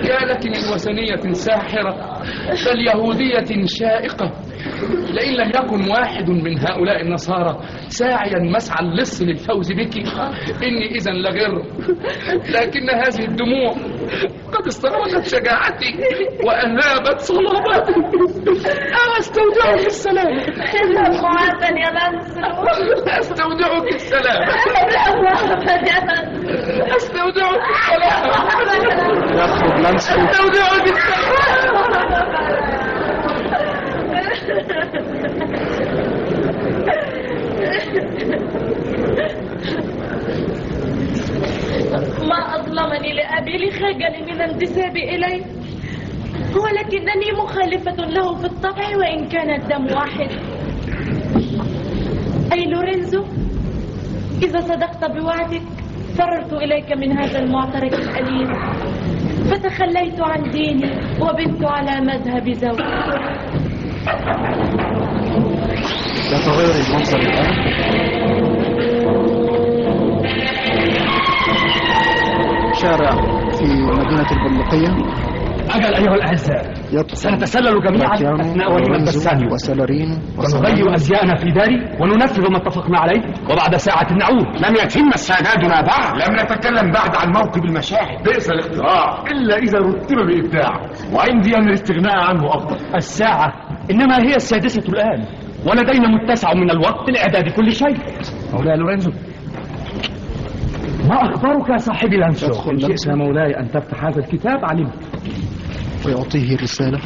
[0.03, 2.21] يا لك من وثنية ساحرة
[2.65, 4.46] بل يهودية شائقة.
[5.13, 9.97] لئن لم يكن واحد من هؤلاء النصارى ساعيا مسعى اللص للفوز بك
[10.63, 11.63] إني إذا لغر
[12.49, 13.71] لكن هذه الدموع
[14.53, 15.95] قد استغرقت شجاعتي
[16.45, 17.93] وأهابت صلابتي
[18.87, 20.35] أنا أستودعك السلام.
[21.23, 22.63] معاذا يا لانسلو
[23.19, 24.43] أستودعك السلام.
[26.95, 28.37] أستودعك السلام.
[29.37, 32.76] يخرج لانسلو أستودعك السلام.
[42.29, 45.43] ما أظلمني لأبي لخجلي من الانتساب إليه
[46.55, 50.29] ولكنني مخالفة له في الطبع وإن كان الدم واحد.
[52.53, 53.23] أي لورينزو
[54.43, 55.61] إذا صدقت بوعدك
[56.17, 58.53] فررت إليك من هذا المعترك الأليم.
[59.49, 60.91] فتخليت عن ديني
[61.21, 62.83] وبت على مذهب زوجي.
[66.31, 67.53] يتغير المنظر الآن
[72.73, 73.11] شارع
[73.51, 75.17] في مدينة البندقية
[75.75, 76.73] أجل أيها الأعزاء
[77.13, 83.21] سنتسلل جميعا أثناء وليمة ولورينزو بسانيو وسالارين ونغير أزياءنا في داري وننفذ ما اتفقنا عليه
[83.49, 84.45] وبعد ساعة نعود.
[84.65, 86.29] لم يتم استعدادنا بعد.
[86.29, 90.81] لم نتكلم بعد عن موكب المشاعر بئس الاختراع إلا إذا رتب بإبداع.
[91.13, 92.77] وعندي أن الاستغناء عنه أفضل.
[92.95, 93.53] الساعة
[93.91, 95.25] إنما هي السادسة الآن.
[95.65, 97.97] ولدينا متسع من الوقت لإعداد كل شيء.
[98.53, 99.11] مولاي لورينزو.
[101.09, 102.89] ما أخبارك يا صاحبي لانسو يدخل إن شئت.
[102.89, 103.09] لانسو.
[103.09, 104.93] يا مولاي أن تفتح هذا الكتاب علمت
[106.05, 106.99] ويعطيه الرسالة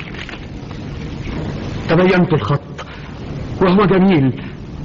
[1.89, 2.85] تبينت الخط
[3.61, 4.41] وهو جميل.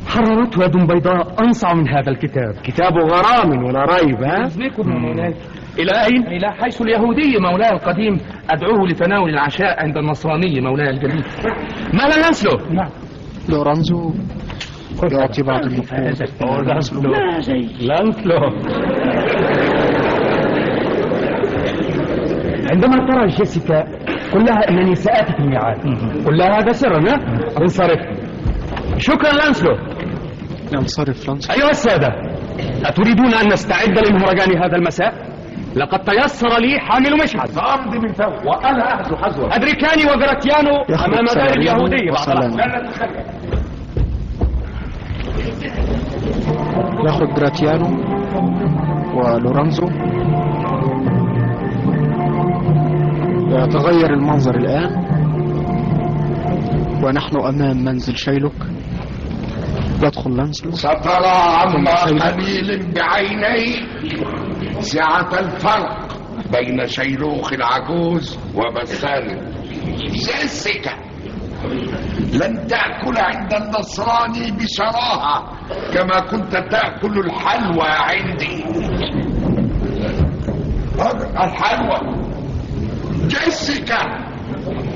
[0.07, 2.55] حررته يد بيضاء أنصع من هذا الكتاب.
[2.65, 5.35] كتاب غرام ولا ريب ها؟ إذنكم يا مولاي.
[5.79, 11.25] إلى أين؟ إلى حيث اليهودي مولاي القديم أدعوه لتناول العشاء عند النصراني مولاي الجليل.
[11.95, 12.89] ماذا لانسلو؟ نعم.
[13.49, 14.13] لورانزو
[15.13, 16.25] يعطي بعض النفوذ
[17.81, 18.51] لانسلو
[22.71, 23.85] عندما ترى جيسيكا
[24.33, 25.79] قل لها إنني ساتي في الميعاد
[26.27, 26.99] قل لها هذا سرا؟
[27.61, 28.01] أنصرف.
[28.99, 29.77] شكرا لانسلو.
[30.73, 31.55] ينصرف لانسلو.
[31.57, 32.09] أيها السادة
[32.85, 35.36] أتريدون أن نستعد لمهرجان هذا المساء؟
[35.77, 39.57] لقد تيسر لي حامل مشعل سأمضي من فوق وأنا أحذو حذوة.
[39.57, 42.55] ادريكاني وجراتيانو أمام دار اليهودية بعد.
[42.55, 43.11] لا نتخيل
[47.07, 47.89] يخرج جراتيانو
[49.15, 49.87] ولورانزو.
[53.49, 55.07] يتغير المنظر الآن.
[57.05, 58.53] ونحن أمام منزل شيلوك.
[60.03, 63.87] يدخل لانسلو سترى عما قليل بعينيك
[64.81, 66.07] سعة الفرق
[66.53, 69.53] بين شيلوخ العجوز وبسان
[70.13, 70.91] جيسيكا
[72.33, 75.53] لن تأكل عند النصراني بشراهة
[75.95, 78.65] كما كنت تأكل الحلوى عندي.
[81.45, 81.99] الحلوى.
[83.27, 84.03] جيسيكا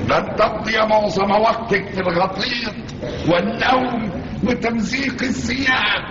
[0.09, 2.75] لن تقضي معظم وقتك في الغطيط
[3.29, 6.01] والنوم وتمزيق الثياب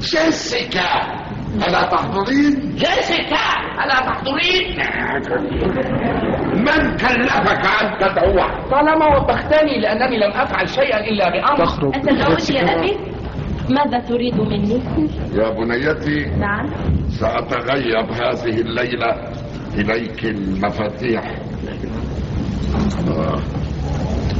[0.00, 0.90] جيسيكا
[1.54, 3.44] ألا تحضرين؟ جيسيكا
[3.84, 4.76] ألا تحضرين؟
[6.56, 12.78] من كلفك أن تدعوه؟ طالما وبختني لأنني لم أفعل شيئا إلا بأمر تخرج أتدعوني يا
[12.78, 12.96] أبي؟
[13.70, 14.80] ماذا تريد مني؟
[15.34, 16.66] يا بنيتي نعم
[17.08, 19.16] سأتغيب هذه الليلة
[19.74, 21.22] إليك المفاتيح
[23.08, 23.38] آه.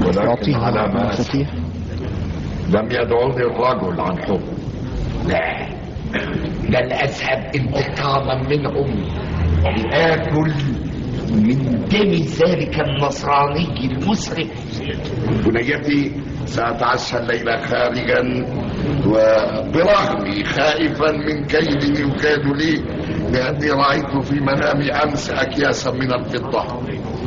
[0.06, 1.48] ولكن أعطيها على ما المفاتيح
[2.68, 4.40] لم يدعوني الرجل عن حب
[5.28, 5.66] لا.
[6.68, 9.04] بل أذهب انتقاما منهم.
[9.64, 10.52] لآكل
[11.30, 12.12] من دم
[12.46, 14.80] ذلك النصراني المسرف.
[15.46, 16.12] بنيتي
[16.46, 18.20] سأتعشى الليلة خارجا
[19.06, 22.82] وبرغمي خائفا من كيد يكاد لي
[23.32, 26.64] لأني رأيت في منامي أمس أكياسا من الفضة.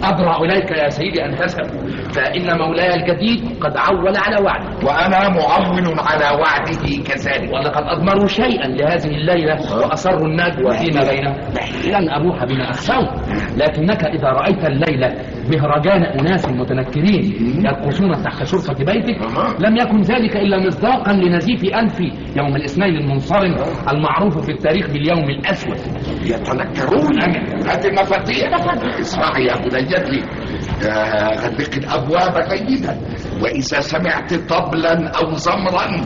[0.03, 1.67] أبرع إليك يا سيدي أن تذهب
[2.13, 4.87] فإن مولاي الجديد قد عول على وعده.
[4.87, 7.53] وأنا معول على وعده كذلك.
[7.53, 11.35] ولقد أضمروا شيئا لهذه الليلة وأصروا النجوى فيما بينهم
[11.87, 13.03] لن أبوح بما أخشوا
[13.57, 15.15] لكنك إذا رأيت الليلة
[15.51, 17.23] مهرجان أناس متنكرين
[17.65, 19.17] يرقصون تحت شرفة بيتك
[19.59, 23.55] لم يكن ذلك إلا مصداقا لنزيف أنفي يوم الاثنين المنصرم
[23.91, 25.77] المعروف في التاريخ باليوم الأسود.
[26.25, 27.21] يتنكرون
[27.69, 28.53] هذه المفاتيح.
[28.99, 29.88] اسمعي يا بنيتي
[30.83, 33.01] آه، غلق الأبواب جيدا
[33.41, 36.01] وإذا سمعت طبلا أو زمرا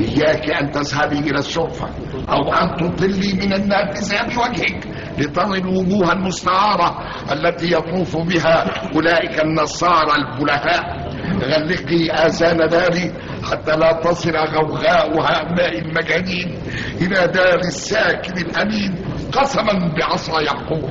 [0.00, 1.88] إياك أن تذهبي إلى الشرفه
[2.28, 4.84] أو أن تطلي من النافذه بوجهك
[5.18, 7.02] لتري الوجوه المستعاره
[7.32, 8.64] التي يطوف بها
[8.94, 11.04] أولئك النصارى البلهاء.
[11.42, 13.12] غلقي آذان داري
[13.50, 16.58] حتى لا تصل غوغاء هؤلاء المجانين
[17.00, 18.94] إلى دار الساكن الأمين.
[19.36, 20.90] قسما بعصا يعقوب.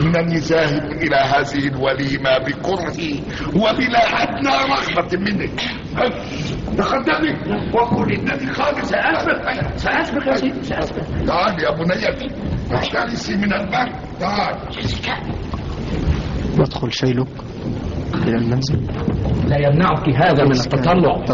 [0.00, 3.20] انني ذاهب إلى هذه الوليمة بكرهي
[3.56, 5.60] وبلا أدنى رغبه منك.
[6.78, 7.32] تقدمي.
[7.74, 9.76] وقل إنني خالص سأسبق.
[9.76, 11.02] سأسبق يا سيدي سأسبق.
[11.26, 12.28] تعال يا بنيتي
[12.74, 14.56] احترسي من البرد تعال.
[16.58, 17.28] يدخل شيلوك
[18.14, 18.80] إلى المنزل.
[19.50, 21.24] لا يمنعك هذا من التطلع.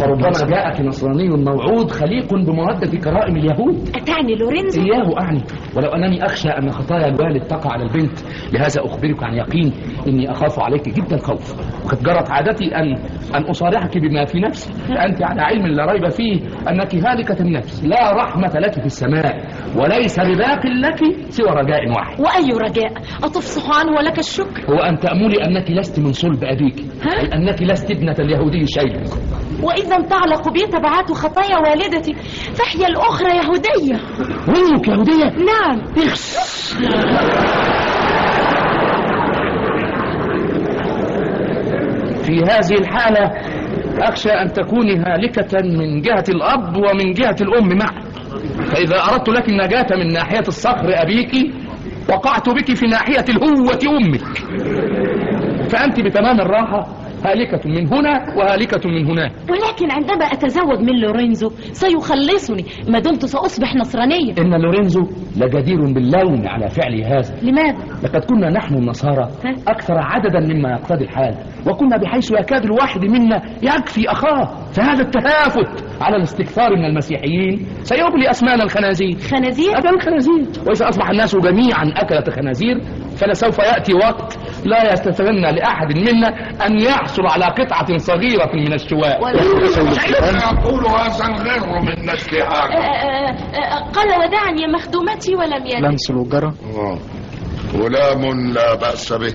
[0.00, 0.30] فربما.
[0.48, 3.88] جاءك نصراني موعود خليق بمودة كرائم اليهود.
[3.94, 5.42] أتعني لورينزو؟ إياه أعني.
[5.76, 8.18] ولو أنني أخشى أن خطايا الوالد تقع على البنت
[8.52, 9.72] لهذا أخبرك عن يقين
[10.08, 11.54] إني أخاف عليك جدا خوف
[11.84, 12.96] وقد جرت عادتي أن
[13.34, 14.72] أن أصارحك بما في نفسي.
[14.72, 19.46] فأنت على علم لا ريب فيه أنك هالكة النفس لا رحمة لك في السماء
[19.76, 22.20] وليس بباق لك سوى رجاء واحد.
[22.20, 22.92] وأي رجاء؟
[23.24, 26.78] أتفصح عنه ولك الشكر؟ هو أن تأملي أنك لست من صلب أبيك.
[27.20, 29.00] أي أنك لست ابنة اليهودي شيء.
[29.62, 32.14] وإذا تعلق بي تبعات خطايا والدتي
[32.54, 34.00] فهي الأخرى يهودية.
[34.48, 35.94] أمك يهودية؟ نعم.
[42.24, 43.30] في هذه الحالة
[43.98, 48.04] أخشى أن تكوني هالكة من جهة الأب ومن جهة الأم معا.
[48.64, 51.54] فإذا أردت لك النجاة من ناحية الصقر أبيك
[52.08, 54.24] وقعت بك في ناحية الهوة أمك.
[55.70, 57.03] فأنت بتمام الراحة.
[57.26, 59.32] هالكة من هنا وهالكة من هناك.
[59.50, 62.64] ولكن عندما أتزوج من لورينزو سيخلصني.
[62.88, 64.34] ما دمت سأصبح نصرانية.
[64.38, 65.00] إن لورينزو
[65.36, 67.34] لجدير باللوم على فعل هذا.
[67.42, 69.28] لماذا؟ لقد كنا نحن النصارى
[69.68, 71.34] أكثر عددا مما يقتضي الحال.
[71.66, 74.44] وكنا بحيث يكاد الواحد منا يكفي أخاه.
[74.72, 79.16] فهذا التهافت على الاستكثار من المسيحيين سيبلي أسمان الخنازير.
[79.30, 80.44] خنازير؟ أبدا الخنازير.
[80.66, 82.80] وإذا أصبح الناس جميعا أكلة خنازير
[83.16, 86.28] فلسوف يأتي وقت لا يستثنى لأحد منا
[86.66, 89.20] أن يحصل على قطعة صغيرة من الشواء.
[90.54, 95.96] يقول هذا الغر من آه، اشتهاك آه، آه، قال ودعني يا مخدومتي ولم يلد
[96.28, 96.98] جرى آه.
[97.76, 99.34] غلام لا بأس به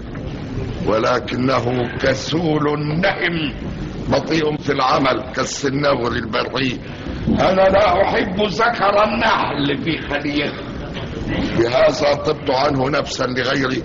[0.88, 2.64] ولكنه كسول
[3.02, 3.54] نهم
[4.10, 6.80] بطيء في العمل كالسنور البري.
[7.30, 10.69] أنا لا أحب ذكر النحل في خليته
[11.30, 13.84] بهذا طبت عنه نفسا لغيري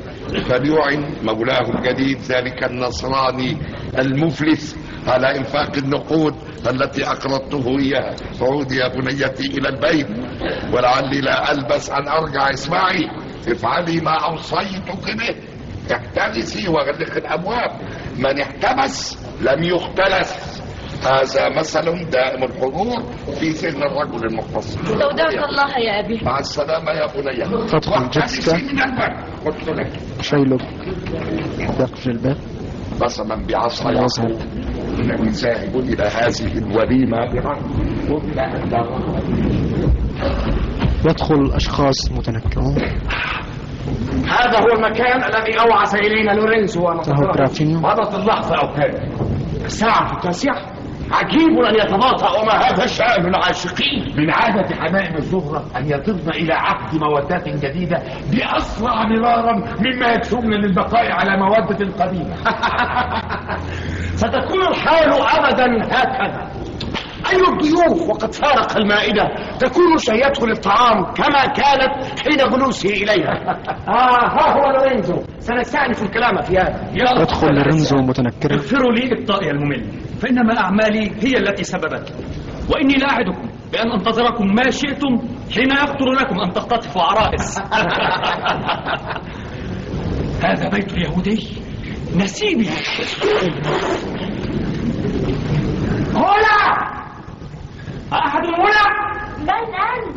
[0.49, 3.57] فليعن مولاه الجديد ذلك النصراني
[3.99, 4.77] المفلس
[5.07, 6.35] على إنفاق النقود
[6.71, 8.17] التي أقرضته إياها.
[8.41, 10.09] عودي يا بنيتي إلى البيت
[10.73, 13.11] ولعلي لا ألبس أن أرجع اسمعي
[13.49, 15.37] افعلي ما أوصيتك به.
[15.97, 17.71] احترسي واغلق الأبواب.
[18.19, 20.64] من احتبس لم يختلس.
[21.03, 23.03] هذا مثل دائم الحضور
[23.41, 24.77] في سن الرجل المختص.
[24.77, 26.21] استودعك الله يا أبي.
[26.25, 27.67] مع السلامة يا بني.
[27.67, 28.11] تدخل
[28.55, 29.25] الباب.
[29.47, 30.61] قلت لك شيلوك.
[31.81, 32.37] يقفل الباب.
[33.01, 33.91] قسما بعصا.
[33.91, 34.39] يعقوب
[35.01, 38.81] انني ذاهب إلى هذه الوليمة برجل وبلا أهدى.
[41.09, 42.77] يدخل أشخاص متنكرون.
[44.29, 49.13] هذا هو المكان الذي أوعز إلينا لورينزو وهو جرافينيو مضت اللحظة أو كان
[49.65, 50.74] الساعة التاسعة
[51.11, 54.15] عجيب أن يتباطأ وما هذا شأن العاشقين.
[54.17, 58.03] من عادة حمائم الزهرة أن يطرن إلى عقد مودات جديدة
[58.33, 62.35] بأسرع مرارا مما يكسبن للبقاء على مودة قديمة.
[64.21, 66.51] ستكون الحال أبدا هكذا.
[67.31, 69.29] أي الضيوف وقد فارق المائدة
[69.61, 73.33] تكون شهيته للطعام كما كانت حين جلوسه إليها.
[73.89, 75.23] آه ها هو لورينزو.
[75.39, 76.91] سنستأنف الكلام في هذا.
[76.95, 78.55] يدخل لورينزو متنكرا.
[78.55, 79.85] اغفروا لي إبطائي الممل.
[80.21, 82.13] فإنما أعمالي هي التي سببت.
[82.71, 85.19] وإني لا أعدكم بأن أنتظركم ما شئتم
[85.55, 87.59] حين يخطر لكم أن تختطفوا عرائس.
[90.47, 91.49] هذا بيت اليهودي.
[92.17, 92.69] نسيبي.
[96.15, 96.59] هنا!
[98.13, 98.85] أحد هنا؟
[99.41, 100.17] من أنت؟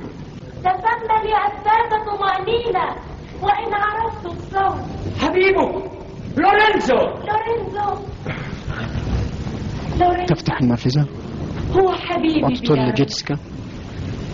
[0.59, 2.95] تسمى لي أسباب طمأنينة
[3.41, 4.97] وإن عرفت الصوت.
[5.21, 5.97] حبيبك
[6.37, 7.89] لورينزو لورينزو
[10.27, 11.05] تفتح النافذة
[11.75, 12.93] هو حبيبي وتطل بيان.
[12.93, 13.37] جيتسكا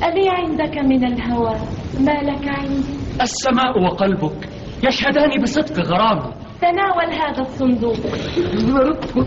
[0.04, 1.56] ألي عندك من الهوى؟
[2.00, 4.50] ما لك عندي السماء وقلبك
[4.88, 7.98] يشهدان بصدق غرامي تناول هذا الصندوق.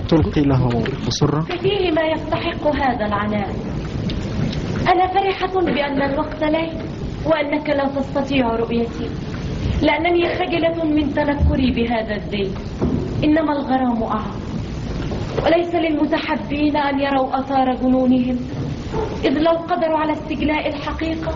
[0.09, 0.69] تلقي له
[1.07, 3.51] بسرة فيه ما يستحق هذا العناء.
[4.93, 6.73] أنا فرحة بأن الوقت ليل
[7.27, 9.11] وأنك لا تستطيع رؤيتي.
[9.83, 12.51] لأنني خجلة من تنكري بهذا الذيل
[13.25, 14.46] إنما الغرام أعظم
[15.45, 18.39] وليس للمتحبين أن يروا أثار جنونهم
[19.25, 21.35] إذ لو قدروا على استجلاء الحقيقة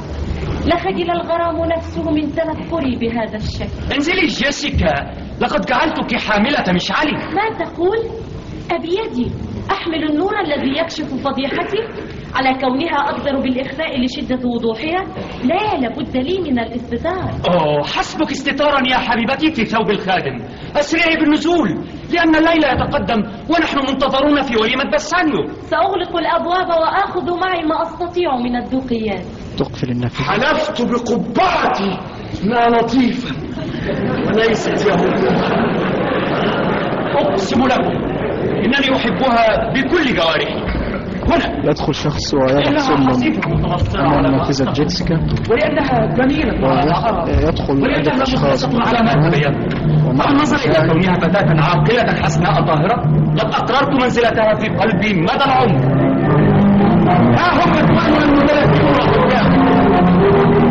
[0.66, 3.94] لخجل الغرام نفسه من تنكري بهذا الشكل.
[3.94, 4.94] انزلي جيسيكا
[5.40, 7.12] لقد جعلتك حاملة مشعلي.
[7.12, 7.98] ما تقول؟
[8.70, 9.30] أبيدي
[9.70, 11.78] أحمل النور الذي يكشف فضيحتي.
[12.34, 15.05] على كونها أقدر بالإخفاء لشدة وضوحها.
[15.44, 17.30] لا لابد لي من الاستتار.
[17.51, 20.38] أوه حسبك استتارا يا حبيبتي في ثوب الخادم.
[20.76, 21.84] أسرعي بالنزول.
[22.12, 25.46] لأن الليل يتقدم ونحن منتظرون في وليمة بسانيو.
[25.62, 29.24] سأغلق الأبواب وآخذ معي ما أستطيع من الدقيات
[29.58, 31.98] تقفل النافذة حلفت بقبعتي
[32.44, 33.34] ما لطيفا.
[34.28, 35.30] وليست يهودية
[37.16, 37.96] أقسم لكم
[38.64, 40.59] إنني أحبها بكل جوارحي.
[41.30, 41.70] هنا.
[41.70, 43.08] يدخل شخص ويضع سلم
[43.96, 44.72] أمام على نافذة.
[44.72, 45.26] جيتسكا.
[45.50, 46.68] ولأنها جميلة.
[46.68, 49.54] ويدخل ولأنها عدة أشخاص على ما تبين
[50.18, 52.96] مع النظر إلى كونها فتاة عاقلة حسناء طاهرة.
[53.38, 56.10] قد أقررت منزلتها في قلبي مدى العمر.
[57.38, 60.69] ها هم إخواننا المتلفون والحكام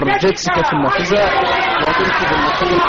[0.00, 1.24] تظهر جيتسكا في النافذة
[1.80, 2.80] وتنقذ المقيم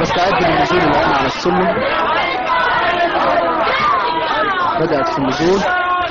[0.00, 1.74] تستعد للنزول الآن على السلم
[4.80, 5.60] بدأت في النزول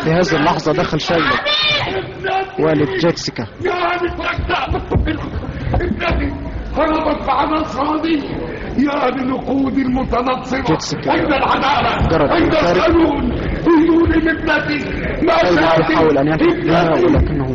[0.03, 1.35] في هذه اللحظة دخل شايلو
[2.59, 3.47] والد جيتسكا
[5.73, 6.33] ابنتي
[6.77, 11.11] هربت مع نصراني يا لنقود المتنصرة جيتسكا.
[11.11, 12.77] عند العدالة بالخارج.
[12.77, 13.29] القانون
[13.87, 16.27] دون ابنتي يحاول أن
[17.03, 17.47] ولكنه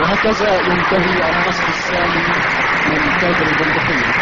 [0.00, 2.22] وهكذا ينتهي الفصل الثاني
[2.90, 4.21] من تاجر البندقية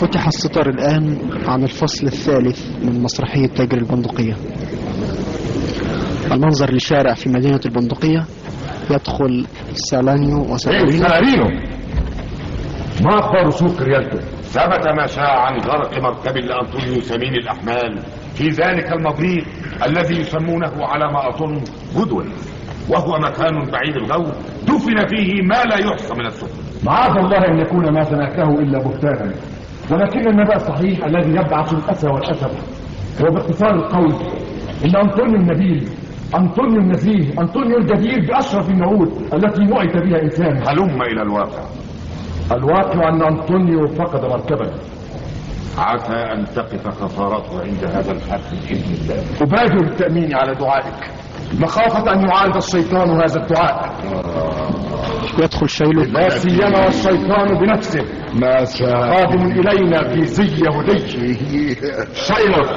[0.00, 4.36] فتح الستار الآن عن الفصل الثالث من مسرحية تاجر البندقية.
[6.32, 8.24] المنظر لشارع في مدينة البندقية
[8.90, 11.44] يدخل سالانيو وسالارينو سلارينو
[13.04, 18.02] ما أخبار سوق ريالتو؟ ثبت ما شاع عن غرق مركب لأنطونيو سمين الأحمال.
[18.34, 19.44] في ذلك المضيق
[19.86, 21.60] الذي يسمونه على ما أظن
[21.96, 22.26] جدول
[22.88, 24.32] وهو مكان بعيد الغور
[24.62, 29.32] دفن فيه ما لا يحصى من السفن معاذ الله أن يكون ما سمعته إلا بهتانا.
[29.92, 32.50] ولكن النبأ الصحيح الذي يبعث الأسى والاسد
[33.22, 34.14] هو باختصار القول
[34.84, 35.88] إن أنطونيو النبيل
[36.34, 41.62] أنطونيو النزيه أنطونيو الجدير بأشرف النعود التي نعت بها انسان هلم إلى الواقع.
[42.52, 44.70] الواقع أن أنطونيو فقد مركبا
[45.78, 49.22] عسى أن تقف خسارته عند هذا الحد بإذن الله.
[49.42, 51.10] أبادر بالتأمين على دعائك.
[51.60, 53.92] مخافة أن يعارض الشيطان هذا الدعاء.
[55.38, 58.04] يدخل شيله لا سيما والشيطان بنفسه.
[58.34, 60.98] ما شاء قادم إلينا في زي يهودي
[62.28, 62.70] شيلك.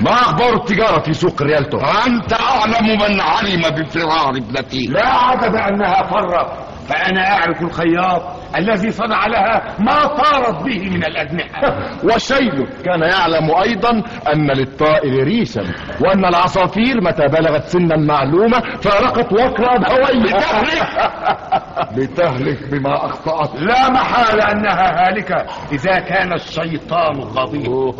[0.00, 4.86] ما أخبار التجارة في سوق ريالتو؟ أنت أعلم من علم بفرار ابنتي.
[4.86, 6.46] لا عدد أنها فرت
[6.88, 8.41] فأنا أعرف الخياط.
[8.56, 11.76] الذي صنع لها ما طارت به من الاجنحه
[12.06, 14.02] وشيل كان يعلم أيضا
[14.32, 15.62] أن للطائر ريشا
[16.00, 20.36] وأن العصافير متى بلغت سنا معلومة فارقت وكرا هوية
[21.96, 22.58] لتهلك.
[22.72, 23.60] بما أخطأت.
[23.62, 27.94] لا محالة أنها هالكة إذا كان الشيطان غضيب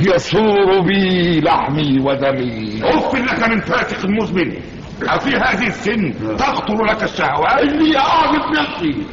[0.00, 2.80] يصور بي لحمي ودمي.
[2.84, 4.52] اف لك من فاسق مزمن.
[5.08, 9.06] أفي هذه السن تخطر لك الشهوات؟ إني أعرف نفسي.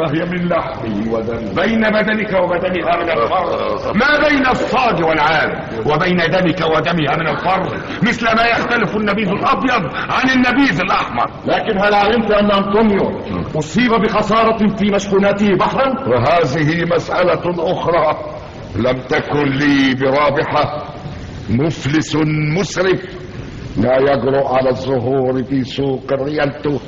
[0.00, 5.50] فهي من لحمي ودمي بين بدنك وبدنها من الفرد ما بين الصاج والعام
[5.86, 7.72] وبين دمك ودمها من الفرد
[8.02, 11.30] مثل ما يختلف النبيذ الأبيض عن النبيذ الأحمر.
[11.46, 13.20] لكن هل علمت أن أنطونيو
[13.56, 18.16] أصيب بخسارة في مشحوناته بحرا؟ وهذه مسألة أخرى.
[18.76, 20.84] لم تكن لي برابحة.
[21.50, 22.16] مفلس
[22.56, 23.00] مسرف.
[23.76, 26.78] لا يجرؤ على الظهور في سوق الريالتو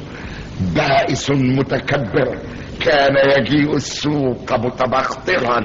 [0.76, 2.38] بائس متكبر.
[2.84, 5.64] كان يجيء السوق متبخترا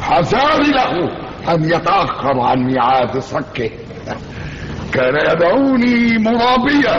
[0.00, 0.92] حذار له
[1.54, 3.70] أن يتأخر عن ميعاد صكه.
[4.92, 6.96] كان يدعوني مرابيا.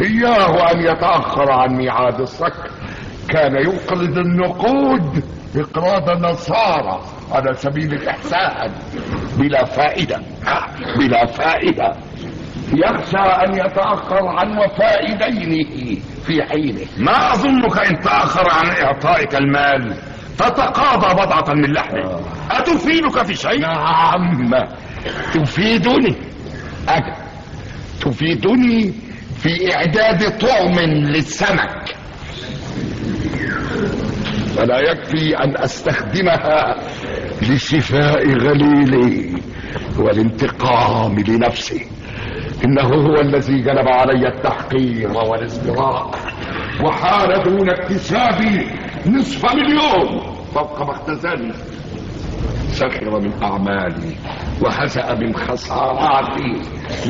[0.00, 2.70] إياه أن يتأخر عن ميعاد الصك.
[3.28, 5.24] كان يقرض النقود
[5.56, 7.00] إقراض نصارى
[7.32, 8.70] على سبيل الإحسان.
[9.38, 10.20] بلا فائدة.
[10.98, 11.92] بلا فائدة.
[12.74, 16.00] يخشى أن يتأخر عن وفاء دينه
[16.30, 16.86] في حينه.
[16.98, 19.96] ما أظنك إن تأخر عن إعطائك المال.
[20.38, 22.20] تتقاضى بضعة من لحمه.
[22.50, 24.68] أتفيدك في شيء؟ نعم.
[25.34, 26.16] تفيدني.
[26.88, 27.14] أجل
[28.00, 28.94] تفيدني
[29.42, 31.96] في إعداد طعم للسمك.
[34.56, 36.76] فلا يكفي أن أستخدمها
[37.42, 39.42] لشفاء غليلي
[39.98, 41.86] والانتقام لنفسي.
[42.64, 46.10] إنه هو الذي جلب علي التحقير والازدراء
[46.84, 48.66] وحال دون اكتسابي
[49.06, 50.20] نصف مليون.
[50.54, 51.56] فوق ما اختزلت
[52.72, 54.16] سخر من أعمالي
[54.62, 56.62] وهزأ من خساراتي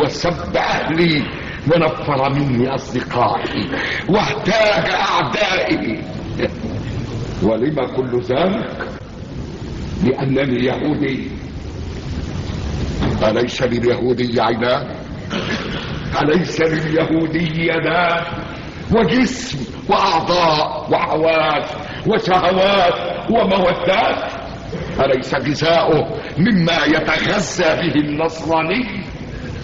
[0.03, 1.25] وسب أهلي
[1.67, 3.69] ونفر مني أصدقائي
[4.09, 6.03] واحتاج أعدائي.
[7.43, 8.89] ولم كل ذلك
[10.05, 11.31] لأنني يهودي؟
[13.29, 15.00] أليس لليهودي عينان
[16.23, 18.25] أليس لليهودي يدان
[18.93, 19.59] وجسم
[19.89, 21.65] وأعضاء وحواس
[22.07, 22.95] وشهوات
[23.31, 24.33] ومودات.
[25.01, 29.05] أليس غذاؤه مما يتغذى به النصراني؟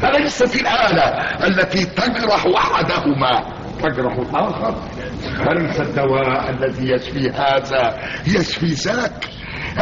[0.04, 1.04] أليست الآلة
[1.46, 3.44] التي تجرح أحدهما
[3.82, 4.74] تجرح الآخر.
[5.50, 9.24] أليس الدواء الذي يشفي هذا يشفي ذاك؟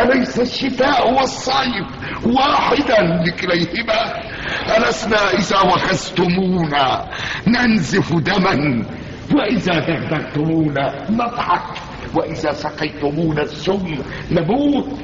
[0.02, 1.86] أليس الشتاء والصيف
[2.26, 4.14] واحدا لكليهما؟
[4.76, 7.04] ألسنا إذا وخزتمونا
[7.46, 8.84] ننزف دما
[9.34, 11.62] وإذا دغدغتمونا نضحك
[12.14, 13.98] وإذا سقيتمونا السم
[14.30, 14.98] نموت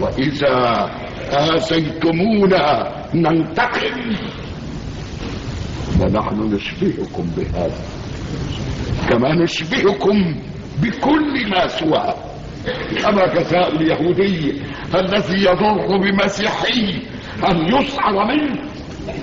[0.00, 0.90] وإذا
[1.32, 4.16] آذيتمونا ننتقم.
[6.00, 7.80] ونحن نشبهكم بهذا
[9.08, 10.34] كما نشبهكم
[10.82, 12.14] بكل ما سواه
[13.08, 14.62] أما جزاء اليهودي
[14.94, 17.02] الذي يضر بمسيحي
[17.48, 18.58] أن يسعر منه.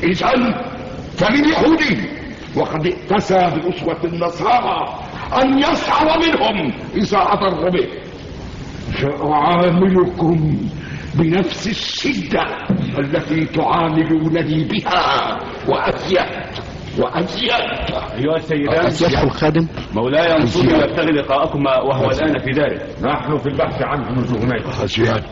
[0.03, 0.31] إذا
[1.17, 2.09] فلليهودي
[2.55, 4.99] وقد ائتسى بأسوة النصارى
[5.43, 7.87] أن يسعر منهم إذا أضر به.
[9.01, 10.57] سأعاملكم
[11.13, 12.45] بنفس الشدة
[12.99, 15.37] التي تعاملونني بها
[15.67, 16.19] وأزيد
[16.99, 17.51] وأزيد
[18.17, 23.81] أيها السيدان يدخل خادم مولاي أنصرني وابتغي لقاءكما وهو الآن في داره نحن في البحث
[23.81, 24.61] عنه منذ هناك.
[24.83, 25.23] أزيد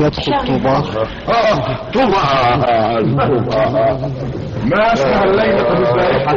[0.00, 0.84] يدخل طوبال
[1.28, 4.10] آه طوبال طوبال
[4.64, 6.34] ما أشبه الليلة بالبارحة.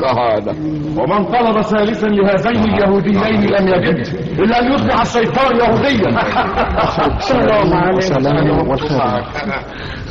[0.00, 0.50] تعالى
[0.96, 4.06] ومن طلب ثالثا لهذين اليهوديين لم يجد
[4.38, 6.22] إلا أن يصبح الشيطان يهوديا.
[7.18, 9.24] سلام عليكم والخير.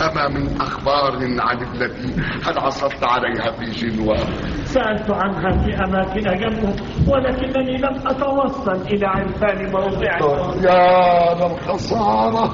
[0.02, 2.14] أما من أخبار عن التي
[2.46, 4.18] هل عثرت عليها في جنوة؟
[4.66, 6.76] سألت عنها في أماكن جنبه
[7.08, 12.51] ولكنني لم أتوصل إلى عرفان موضعها يا للخسارة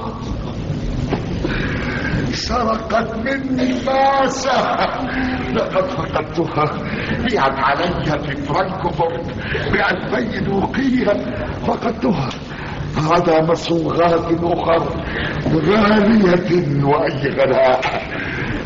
[2.32, 4.76] سرقت مني الباسة.
[5.52, 6.64] لقد فقدتها
[7.24, 9.26] بيعت علي في فرانكفورت
[9.72, 11.12] بألفي دوقية
[11.66, 12.28] فقدتها.
[12.96, 14.82] عدا مصوغات أخر
[15.54, 17.80] غالية وأي غلاء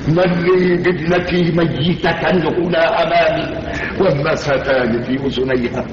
[0.09, 3.59] من لي بابنتي ميتة هنا أمامي
[4.01, 5.85] والمستان في أذنيها.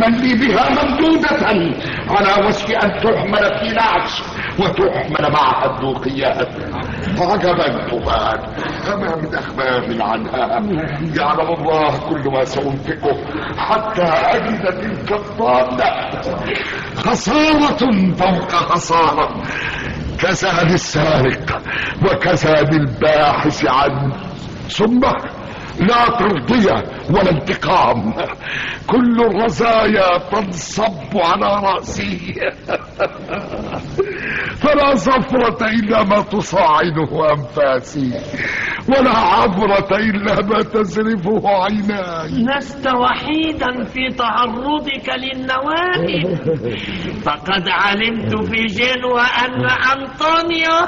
[0.00, 1.46] من لي بها ممدودة
[2.08, 4.22] على وشك أن تحمل في نعش
[4.58, 6.48] وتحمل معها الدوقيات
[7.22, 8.38] عجبا تبان
[8.92, 10.46] أما من أخبار عنها.
[11.16, 13.16] يعلم الله كل ما سأنفقه
[13.58, 16.20] حتى أجد تلك الضالة
[16.96, 19.42] خسارة فوق خسارة
[20.18, 21.62] كساد السارق
[22.02, 24.12] وكساد الباحث عنه
[24.68, 25.00] ثم
[25.80, 28.12] لا ترضية ولا انتقام.
[28.86, 32.18] كل الرزايا تنصب على رأسي.
[34.62, 38.12] فلا صفرة إلا ما تصاعده أنفاسي.
[38.88, 42.30] ولا عبرة إلا ما تزرفه عيناي.
[42.30, 46.38] لست وحيدا في تعرضك للنوائب
[47.24, 50.72] فقد علمت في جنوة أن أنطونيو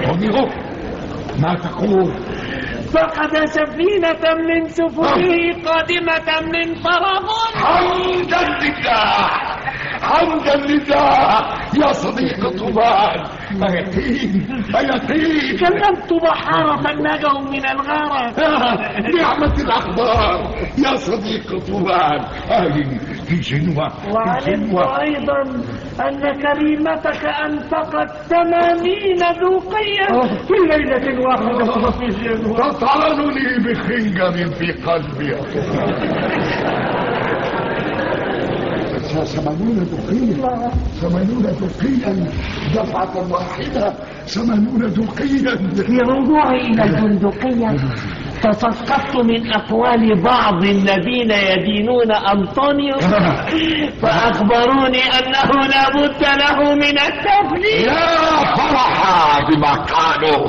[0.00, 0.69] أنطونيو؟
[1.38, 2.12] ما تقول.
[2.92, 9.26] فقد سفينة من سفنه قادمة من طرابلس حمدا لله
[10.02, 11.40] حمدا لله
[11.74, 13.24] يا صديق طوبان
[13.62, 18.38] أيقين أيقين كلمت بحارة نجوا من الغرق
[19.20, 22.20] نعمة الأخبار يا صديق طوبان
[22.50, 22.66] آه
[23.30, 25.42] في جنوة وعلمت أيضا
[26.08, 32.70] أن كريمتك أنفقت ثمانين دوقية في ليلة واحدة في جنوة.
[32.70, 35.34] تطعنني بخنجر في قلبي.
[39.24, 40.70] ثمانون دقيقة
[41.00, 42.12] ثمانون دقيقة
[42.74, 43.94] دفعة واحدة
[44.26, 47.76] ثمانون دقيقة في رجوعي إلى البندقية
[48.42, 52.98] تثقفت من أقوال بعض الذين يدينون أنطونيو
[54.02, 60.48] فأخبروني أنه لا بد له من التفليس يا فرحا بما قالوا.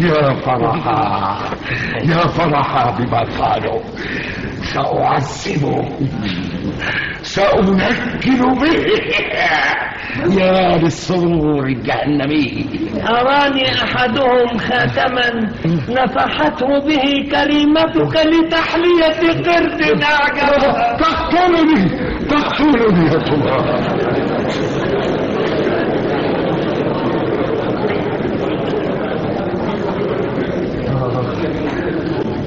[0.00, 1.38] يا فرحا
[2.02, 3.80] يا فرحا بما قالوا.
[4.74, 5.88] سأعذبه.
[7.22, 8.86] سأنكل به.
[10.40, 12.66] يا للسرور الجهنمي.
[13.08, 15.26] أراني أحدهم خاتما
[15.88, 21.82] نفحته به كريمتك لتحلية قرد أعجبها تقتلني
[22.28, 23.58] تقتلني يا ترى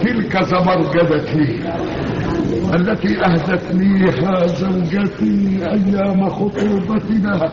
[0.03, 1.59] تلك زمرجدتي.
[2.75, 7.51] التي أهدتنيها زوجتي أيام خطوبتنا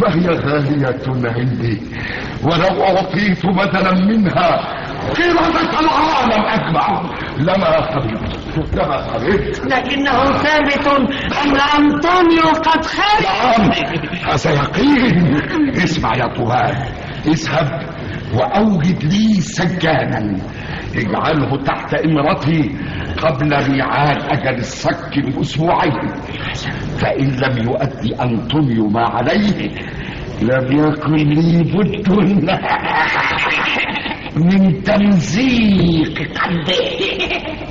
[0.00, 1.80] فهي غالية عندي
[2.42, 4.60] ولو أعطيت بدلا منها
[5.16, 7.02] قردة العالم أجمع
[7.38, 10.86] لما قبلت لما قبلت لكنه ثابت
[11.44, 13.70] أن أنطونيو قد خرج نعم
[14.32, 15.36] هذا يقين
[15.84, 16.76] اسمع يا طوال
[17.26, 17.82] اذهب
[18.34, 20.36] وأوجد لي سجانا.
[20.94, 22.76] اجعله تحت إمرتي
[23.22, 26.08] قبل ميعاد أجل الصك بأسبوعين.
[26.98, 29.70] فإن لم يؤدي انطونيو ما عليه
[30.42, 32.06] لم يكن لي بد.
[34.36, 36.78] من تمزيق قلبه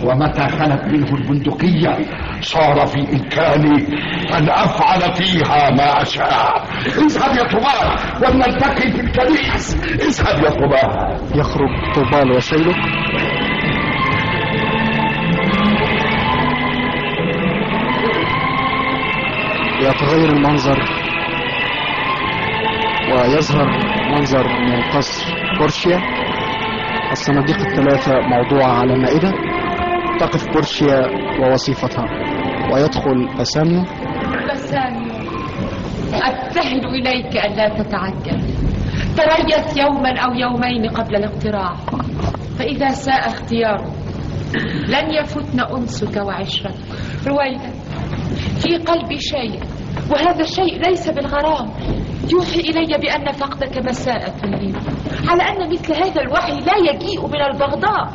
[0.03, 1.97] ومتى خلت منه البندقية؟
[2.41, 3.87] صار في إمكاني
[4.37, 6.65] أن أفعل فيها ما أشاء.
[6.87, 7.97] اذهب يا طبال
[8.27, 12.75] ولنلتقي في الكنيس اذهب يا طبال يخرج طوبال وسيله.
[19.81, 20.83] يتغير المنظر
[23.11, 23.67] ويظهر
[24.11, 25.25] منظر من قصر
[25.59, 26.01] بورشيا
[27.15, 29.31] الصناديق الثلاثة موضوعة على مائدة
[30.19, 31.07] تقف بورشيا
[31.39, 32.05] ووصيفتها.
[32.73, 33.83] ويدخل بساميو
[34.51, 35.15] بساميو
[36.13, 38.39] أبتهل إليك ألا تتعجل.
[39.17, 41.75] تريث يوما أو يومين قبل الاقتراع.
[42.59, 43.85] فإذا ساء اختيارك
[44.87, 46.75] لن يفتن أنسك وعشرتك
[47.27, 47.71] رويدا
[48.59, 49.59] في قلبي شيء
[50.11, 51.69] وهذا الشيء ليس بالغرام.
[52.31, 54.73] يوحي إلي بأن فقدك مساءة لي
[55.27, 58.13] على أن مثل هذا الوحي لا يجيء من البغضاء.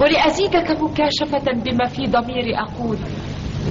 [0.00, 2.98] ولأزيدك مكاشفة بما في ضميري أقول.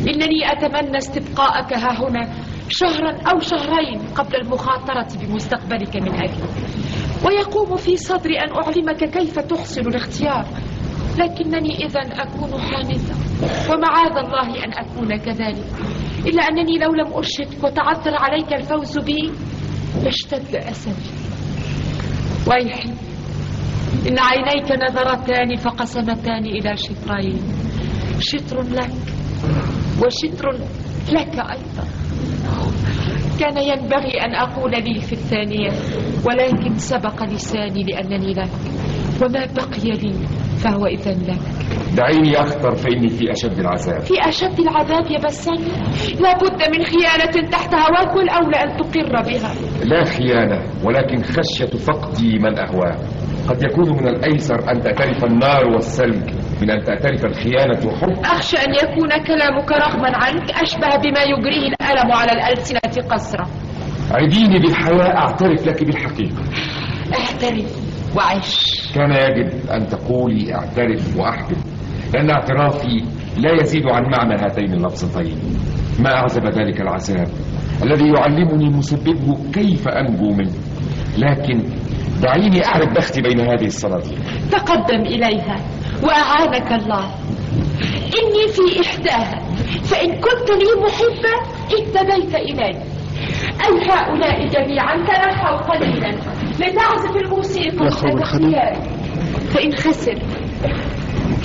[0.08, 2.30] إنني أتمنى استبقاءك ها هنا
[2.70, 6.50] شهرا أو شهرين قبل المخاطرة بمستقبلك من أجلي
[7.26, 10.46] ويقوم في صدري أن أعلمك كيف تحسن الاختيار.
[11.18, 13.16] لكنني إذا أكون حانثة
[13.74, 15.66] ومعاذ الله أن أكون كذلك.
[16.28, 19.32] إلا أنني لو لم أرشدك وتعثر عليك الفوز بي
[20.04, 21.12] لاشتد أسفي
[22.48, 22.90] ويحي.
[24.08, 27.42] إن عينيك نظرتان فقسمتان إلى شطرين.
[28.20, 28.92] شطر لك
[30.02, 30.52] وشطر
[31.12, 31.86] لك أيضا.
[33.40, 35.72] كان ينبغي أن أقول لي في الثانية
[36.26, 38.50] ولكن سبق لساني لأنني لك
[39.22, 40.14] وما بقي لي
[40.64, 41.40] فهو إذا لك.
[41.98, 44.02] دعيني أخطر فإني في أشد العذاب.
[44.02, 45.58] في أشد العذاب يا بسام.
[46.20, 49.54] لابد من خيانة تحت هواك والأولى أن تقر بها.
[49.86, 52.98] لا خيانة ولكن خشية فقدي من أهواه
[53.50, 56.30] قد يكون من الأيسر أن تعترف النار والثلج
[56.62, 62.12] من أن تعترف الخيانة وحب أخشى أن يكون كلامك رغما عنك أشبه بما يجريه الألم
[62.12, 63.48] على الألسنة قسرة
[64.12, 66.44] عديني بالحياة أعترف لك بالحقيقة.
[67.14, 67.89] أعترف.
[68.16, 71.58] وعش كان يجب أن تقولي اعترف وأحبب
[72.14, 73.04] لأن اعترافي
[73.38, 75.38] لا يزيد عن معنى هاتين اللفظتين.
[76.00, 77.28] ما أعزب ذلك العذاب
[77.84, 80.54] الذي يعلمني مسببه كيف أنجو منه.
[81.18, 81.64] لكن
[82.22, 84.20] دعيني أعرف بختي بين هذه الصناديق
[84.52, 85.56] تقدم إليها
[86.04, 87.06] وأعانك الله.
[88.20, 89.40] إني في إحداها
[89.84, 91.36] فإن كنت لي محبة
[91.74, 92.70] اهتديت إلي
[93.66, 96.39] أي هؤلاء جميعا تنحوا قليلا.
[96.60, 98.52] لتعزف الموسيقى الخدم.
[99.54, 100.18] فإن خسر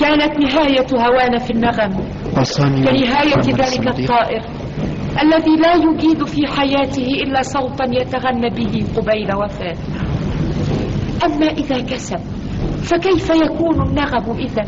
[0.00, 1.92] كانت نهاية هوانا في النغم.
[2.84, 3.88] كنهاية ذلك.
[3.88, 4.42] الطائر
[5.22, 9.78] الذي لا يجيد في حياته إلا صوتا يتغنى به قبيل وفاته
[11.24, 12.20] أما إذا كسب
[12.82, 14.64] فكيف يكون النغم إذا؟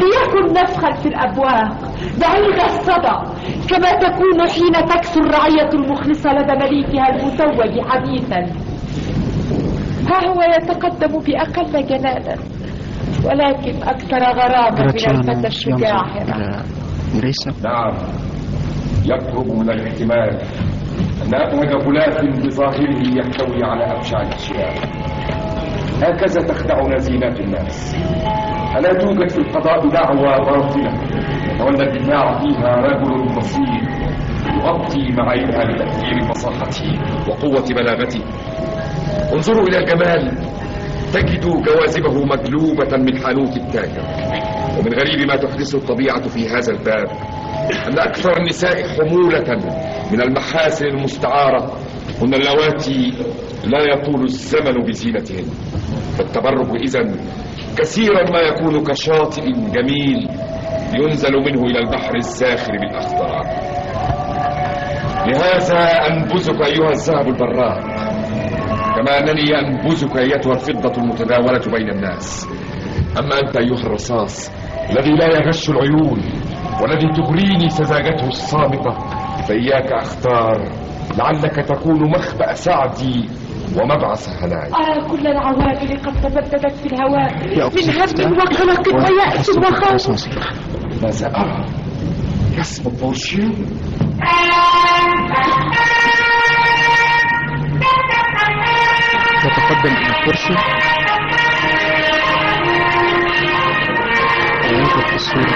[0.00, 3.16] ليكن نفخا في الأبواق بعيد الصدى
[3.68, 8.69] كما تكون حين تكثر الرعية المخلصة لدى مليكها المتوج حديثا.
[10.10, 12.36] ها هو يتقدم بأقل جلالا
[13.24, 16.04] ولكن أكثر غرامة من الفتى الشجاع
[17.14, 17.94] ميريسا نعم
[19.06, 20.38] يقرب من الاحتمال
[21.26, 24.74] أن أبهج غلاف بظاهره يحتوي على أبشع الأشياء.
[26.02, 27.96] هكذا تخدعنا زينات الناس.
[28.76, 30.92] ألا توجد في القضاء دعوى باطلة؟
[31.54, 33.68] يتولى الدفاع فيها رجل بسيط
[34.56, 38.20] يغطي معايبها لتأثير فصاحته وقوة بلاغته.
[39.32, 40.38] انظروا إلى الجمال.
[41.12, 44.04] تجد جوازبه مقلوبة من حانوت التاجر.
[44.78, 47.08] ومن غريب ما تحدثه الطبيعة في هذا الباب
[47.86, 49.56] أن أكثر النساء حمولة
[50.12, 51.72] من المحاسن المستعارة
[52.22, 53.12] هن اللواتي
[53.64, 55.46] لا يطول الزمن بزينتهن.
[56.18, 57.16] فالتبرج إذن
[57.78, 60.28] كثيرا ما يكون كشاطئ جميل
[60.94, 63.42] ينزل منه إلى البحر الزاخر بالأخضار
[65.26, 67.89] لهذا أنبذك أيها الذهب البراق
[69.00, 72.46] كما أنني أنبذك أيتها الفضة المتداولة بين الناس.
[73.18, 74.50] أما أنت أيها الرصاص
[74.90, 76.20] الذي لا يغش العيون
[76.82, 78.90] والذي تغريني سذاجته الصامتة
[79.48, 80.68] فإياك أختار
[81.18, 83.28] لعلك تكون مخبأ سعدي
[83.76, 87.34] ومبعث هناي أرى كل العوامل قد تبددت في الهواء.
[88.18, 88.32] من هم.
[88.32, 90.28] وقلق ويأس وخوف.
[91.02, 91.64] ماذا أرى؟
[92.58, 93.50] يسمى بورشيو
[99.44, 100.54] يتقدم إلى الكرسي.
[105.08, 105.54] في الصورة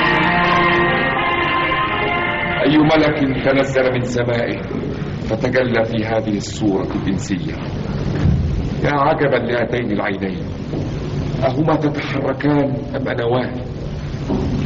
[2.67, 4.63] أي ملك تنزل من سمائه
[5.29, 7.55] فتجلى في هذه الصورة الإنسية
[8.85, 10.39] يا عجبا لهاتين العينين.
[11.45, 13.53] أهما تتحركان أم أنوان؟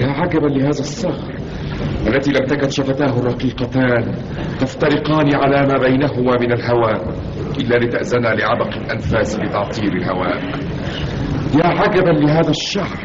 [0.00, 1.34] يا عجبا لهذا الصخر
[2.06, 4.14] التي لم تكن شفتاه الرقيقتان
[4.60, 7.27] تفترقان على ما بينهما من الهواء
[7.60, 10.38] إلا لتأذنا لعبق الأنفاس بتعطير الهواء.
[11.54, 12.98] يا عجبا لهذا الشعر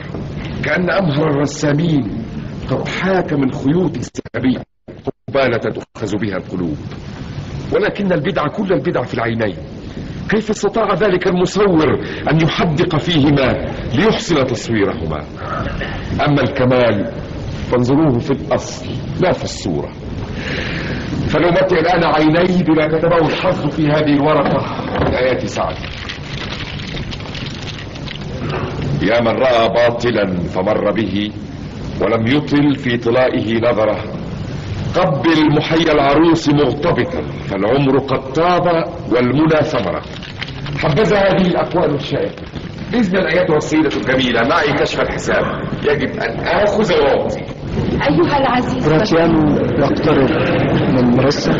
[0.63, 2.25] كأن أمهر الرسامين
[2.69, 4.63] قد حاك من خيوط الذهبية
[5.27, 6.77] قبالة تؤخذ بها القلوب.
[7.73, 9.55] ولكن البدع كل البدع في العينين.
[10.29, 13.53] كيف استطاع ذلك المصور أن يحدق فيهما
[13.95, 15.23] ليحسن تصويرهما؟
[16.27, 17.11] أما الكمال
[17.71, 18.85] فانظروه في الأصل
[19.21, 19.91] لا في الصورة.
[21.33, 24.65] فنمتع الآن عيني بما كتبه الحظ في هذه الورقة
[25.01, 25.75] من آيات سعد.
[29.01, 31.31] يا من رأى باطلا فمر به
[32.01, 34.03] ولم يطل في طلائه نظرة.
[34.95, 40.01] قبل محيا العروس مغتبطا فالعمر قد طاب والمنى ثمرة.
[40.77, 42.43] حبذا هذه الأقوال الشائكة
[42.93, 45.43] إذن أيتها السيدة الجميلة معي كشف الحساب.
[45.83, 47.62] يجب أن آخذ وأعطي.
[47.91, 48.93] أيها العزيز.
[48.93, 50.29] راتيانو يقترب
[50.95, 51.51] من مرسة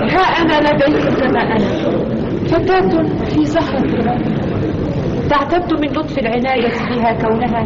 [0.00, 1.68] ها أنا لديك كما أنا.
[2.48, 4.18] فتاة في زهرة
[5.30, 7.62] تعتد من لطف العناية بها كونها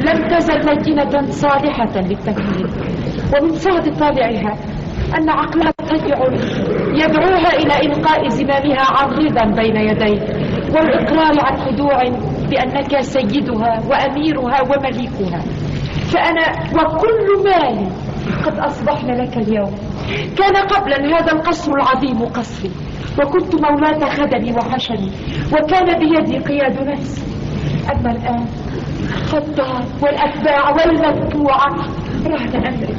[0.00, 2.68] لم تزل لجنة صالحة للتكوين.
[3.34, 4.54] ومن سعد طالعها
[5.18, 6.18] أن عقلها تجع
[6.94, 10.20] يدعوها إلى إلقاء زمامها عريضا بين يديه
[10.74, 12.02] والإقرار عن خضوع
[12.50, 15.42] بأنك سيدها وأميرها ومليكها.
[16.14, 17.86] فأنا وكل مالي
[18.46, 19.74] قد أصبحنا لك اليوم.
[20.38, 22.70] كان قبلا هذا القصر العظيم قصري
[23.18, 25.10] وكنت مولاة خدمي وحشمي.
[25.52, 27.22] وكان بيدي قياد نفسي.
[27.92, 28.46] أما الآن
[29.30, 31.74] فالدار والأتباع والمتبوعة
[32.26, 32.96] رهن أمري.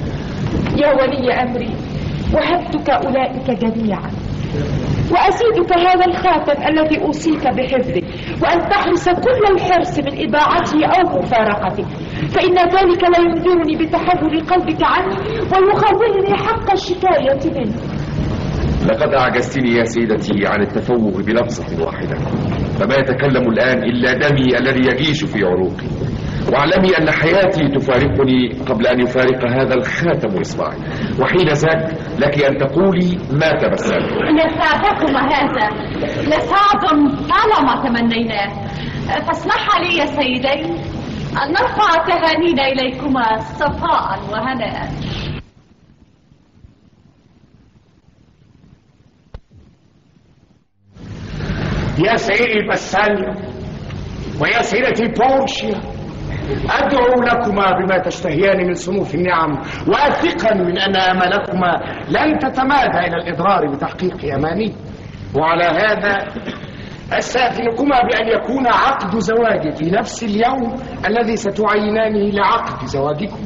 [0.77, 1.75] يا ولي أمري
[2.33, 4.09] وهبتك أولئك جميعا.
[5.11, 8.01] وأزيدك هذا الخاتم الذي أوصيك بحفظه
[8.43, 11.85] وأن تحرص كل الحرص من إضاعته أو مفارقته.
[12.33, 17.75] فإن ذلك لا ينذرني بتحول قلبك عني ويخولني حق الشكاية منه.
[18.85, 22.17] لقد أعجزتني يا سيدتي عن التفوه بلفظة واحدة.
[22.79, 25.87] فما يتكلم الآن إلا دمي الذي يجيش في عروقي
[26.53, 30.77] واعلمي أن حياتي تفارقني قبل أن يفارق هذا الخاتم إصبعي.
[31.21, 34.11] وحين ذاك لك أن تقولي ما تبسمت.
[34.13, 35.69] لسعدكم هذا.
[36.21, 36.81] لسعد
[37.29, 38.67] طالما تمنيناه
[39.27, 40.65] فاسمح لي يا سيدي
[41.43, 44.89] أن نرفع تهانينا إليكما صفاء وهناء.
[52.05, 53.35] يا سيدي بسال
[54.41, 55.94] ويا سيدتي بورشيا.
[56.69, 59.51] أدعو لكما بما تشتهيان من صنوف النعم
[59.87, 64.73] واثقا من أن أملكما لن تتمادى إلى الإضرار بتحقيق أماني.
[65.35, 66.25] وعلى هذا
[67.11, 70.75] أستأذنكما بأن يكون عقد زواجي في نفس اليوم
[71.07, 73.39] الذي ستعينانه لعقد زواجكم.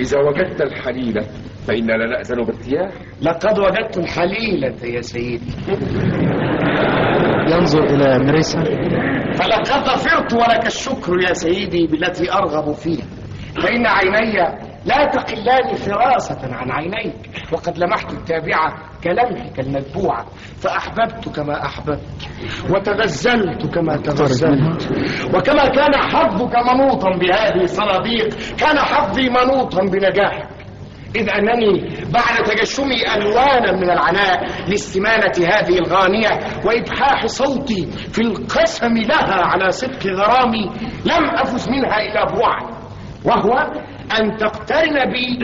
[0.00, 1.26] إذا وجدت الحليلة
[1.66, 2.90] فإننا لا نأذن بارتياح
[3.22, 5.52] لقد وجدت الحليلة يا سيدي.
[7.52, 8.64] ينظر إلى مريسا.
[9.34, 13.06] فلقد ظفرت ولك الشكر يا سيدي بالتي أرغب فيها.
[13.62, 14.36] فإن عيني
[14.84, 18.74] لا تقلان فراسة عن عينيك وقد لمحت التابعة
[19.04, 20.26] كلمحك المتبوعة
[20.60, 22.28] فأحببت كما أحببت
[22.70, 24.90] وتغزلت كما تغزلت.
[25.34, 28.28] وكما كان حظك منوطا بهذه الصناديق
[28.58, 30.59] كان حظي منوطا بنجاحك.
[31.16, 36.28] إذ أنني بعد تجشمي ألوانا من العناء لاستمانة هذه الغانية
[36.64, 40.64] وإبحاح صوتي في القسم لها على صدق غرامي
[41.04, 42.66] لم أفز منها إلا بوعد
[43.24, 43.58] وهو
[44.20, 45.38] أن تقترن بي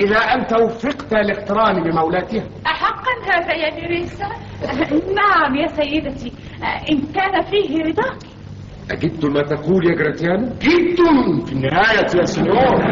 [0.00, 2.44] إذا أنت وفقت للاقتران بمولاتها.
[2.66, 4.28] أحقا هذا يا نيريسا
[5.14, 6.32] نعم يا سيدتي
[6.90, 8.18] إن كان فيه رضاك.
[8.90, 10.96] أجدت ما تقول يا جراتيانو؟ جد
[11.46, 12.82] في النهاية يا سنيور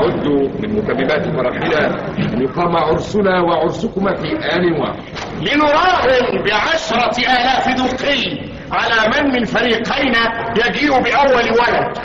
[0.00, 0.26] نعد
[0.60, 1.86] من متممات فرحنا
[2.18, 4.94] أن يقام عرسنا وعرسكما في آن واحد.
[5.40, 11.98] لنراهن بعشرة آلاف دوقي على من من فريقينا يجيء بأول ولد.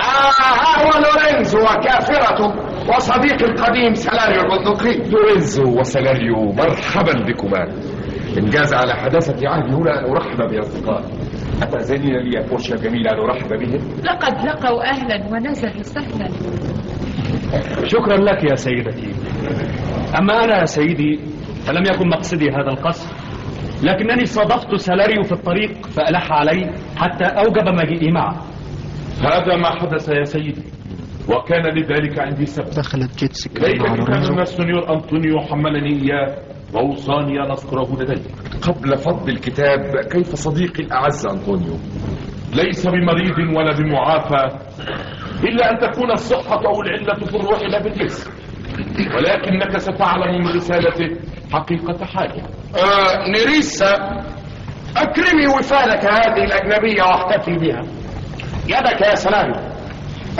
[0.00, 2.54] آه ها هو لورينزو وكافرته
[2.88, 7.68] وصديقي القديم سلاريو البندقي لورينزو وسلاريو مرحبا بكما.
[8.38, 11.04] إن جاز على حداثة عهدي هنا أن أرحب بأصدقائي.
[11.62, 16.28] أتأذنين لي يا بورشا الجميلة أن أرحب بهم؟ لقد لقوا أهلا ونزلوا سهلا.
[17.86, 19.12] شكرا لك يا سيدتي.
[20.18, 21.20] أما أنا يا سيدي
[21.66, 23.14] فلم يكن مقصدي هذا القصر.
[23.82, 28.36] لكنني صادفت سلاريو في الطريق فألح علي حتى أوجب مجيئي معه.
[29.20, 30.62] هذا ما حدث يا سيدي
[31.28, 32.70] وكان لذلك عندي سبب.
[32.70, 36.36] دخلت جيسيكا ليت مع كتاب لورينزو من السنيور أنطونيو حملني إياه.
[36.74, 38.22] وأوصاني أن أذكره لدي.
[38.62, 41.76] قبل فض الكتاب كيف صديقي الأعز أنطونيو؟
[42.54, 44.58] ليس بمريض ولا بمعافى
[45.44, 48.30] إلا أن تكون الصحة أو العلة في الروح لا بالجسم
[49.16, 51.16] ولكنك ستعلم من رسالته
[51.52, 52.42] حقيقة حاجة.
[52.76, 53.94] آه نيريسا
[54.96, 57.82] أكرمي وفالك هذه الأجنبية واحتفي بها.
[58.66, 59.52] يدك يا سلام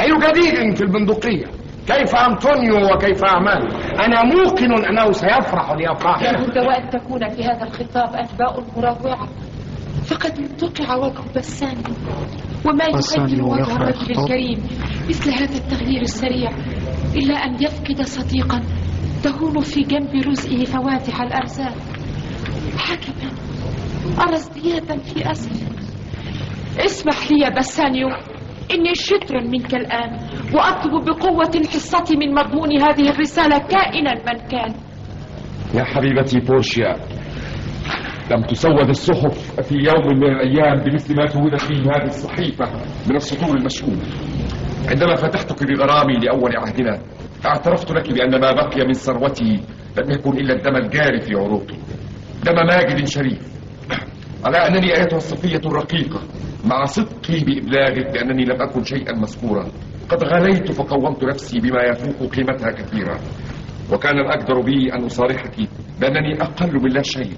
[0.01, 1.47] أي جديد في البندقية؟
[1.87, 3.69] كيف أنطونيو وكيف أعماله
[4.07, 9.29] أنا موقن أنه سيفرح لأفراحنا لابد وأن تكون في هذا الخطاب أنباء مروعة
[10.07, 11.83] فقد انتقع وجه بساني
[12.67, 14.11] وما يغير وجه الرجل.
[14.11, 14.63] الكريم.
[15.09, 16.51] مثل هذا التغيير السريع
[17.15, 18.63] إلا أن يفقد صديقا
[19.25, 21.75] تهون في جنب رزقه فواتح الأرزاق.
[22.79, 23.31] حكما
[24.23, 25.67] أرى ازديادا في أسفل
[26.79, 28.09] اسمح لي يا بسانيو
[28.71, 30.11] إني شطر منك الآن
[30.55, 34.75] وأطلب بقوة الحصة من مضمون هذه الرسالة كائنا من كان.
[35.75, 36.97] يا حبيبتي بورشيا
[38.31, 42.65] لم تسود الصحف في يوم من الأيام بمثل ما سودت فيه هذه الصحيفة
[43.11, 44.03] من السطور المشؤومة
[44.89, 46.99] عندما فتحتك بغرامي لأول عهدنا
[47.47, 49.61] اعترفت لك بأن ما بقي من ثروتي
[49.99, 51.77] لم يكن إلا الدم الجاري في عروقي.
[52.45, 53.39] دم ماجد شريف
[54.45, 56.21] على أنني أيتها الصفية الرقيقة.
[56.67, 59.67] مع صدقي بإبلاغك بأنني لم أكن شيئا مذكورا.
[60.09, 63.19] قد غليت فقومت نفسي بما يفوق قيمتها كثيرا.
[63.93, 65.57] وكان الأقدر بي أن أصارحك
[66.01, 67.33] بأنني أقل من لا شيء.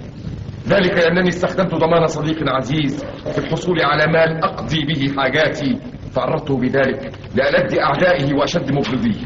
[0.67, 5.79] ذلك لأنني استخدمت ضمان صديق عزيز في الحصول على مال أقضي به حاجاتي
[6.11, 9.21] فعرضته بذلك لألد أعدائه وأشد مبغضيه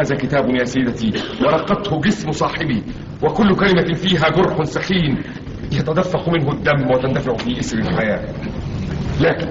[0.00, 1.12] هذا كتاب يا سيدتي
[1.44, 2.82] ورقته جسم صاحبي
[3.22, 5.22] وكل كلمة فيها جرح سخين
[5.72, 8.24] يتدفق منه الدم وتندفع في إسر الحياة.
[9.20, 9.48] لكن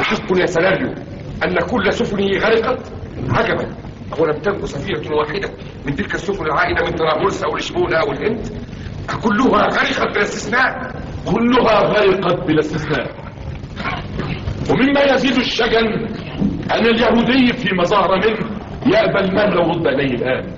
[0.00, 0.94] أحق يا سلاريو
[1.44, 2.92] أن كل سفنه غرقت.
[3.30, 3.66] عجبا.
[4.18, 5.50] أولم تنجو سفينة واحدة
[5.86, 8.48] من تلك السفن العائدة من طرابلس أو لشبونة أو الهند.
[9.22, 10.92] كلها غرقت بلا استثناء.
[11.26, 13.10] كلها غرقت بلا استثناء.
[14.70, 15.86] ومما يزيد الشجن
[16.70, 18.50] أن اليهودي في مظاهر منه
[18.86, 20.52] يأبى المال رد إليه الآن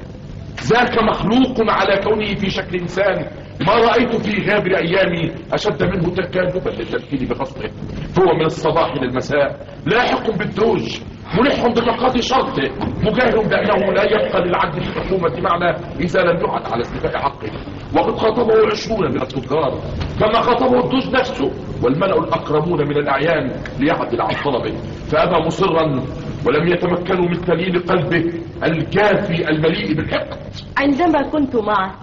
[0.63, 3.27] ذاك مخلوق على كونه في شكل إنسان.
[3.61, 7.71] ما رأيت في غابر أيامي أشد منه تكالبا للتفكير بقصده
[8.19, 11.01] هو من الصباح للمساء لاحق بالدوج
[11.39, 12.71] ملح بتقاضي شرطه
[13.03, 17.51] مجاهر بأنه لا يبقى للعدل في الحكومة معنى إذا لم يعد على استيفاء حقه.
[17.97, 19.79] وقد خاطبه عشرون من التجار
[20.21, 21.51] كما خاطبه الدوج نفسه
[21.83, 24.75] والملأ الأقربون من الأعيان ليعدل عن طلبه.
[25.11, 26.03] فأبى مصرا
[26.47, 28.33] ولم يتمكنوا من تليين قلبه
[28.65, 30.39] الكافي المليء بالحقد.
[30.79, 31.95] عندما كنت معه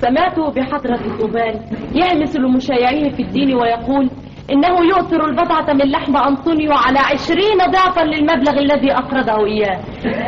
[0.00, 1.54] سمعت بحضرة الثوبان
[1.94, 4.10] يهمس لمشايعيه في الدين ويقول
[4.52, 9.80] إنه يؤثر البضعة من لحم أنطونيو على عشرين ضعفا للمبلغ الذي أقرضه إياه.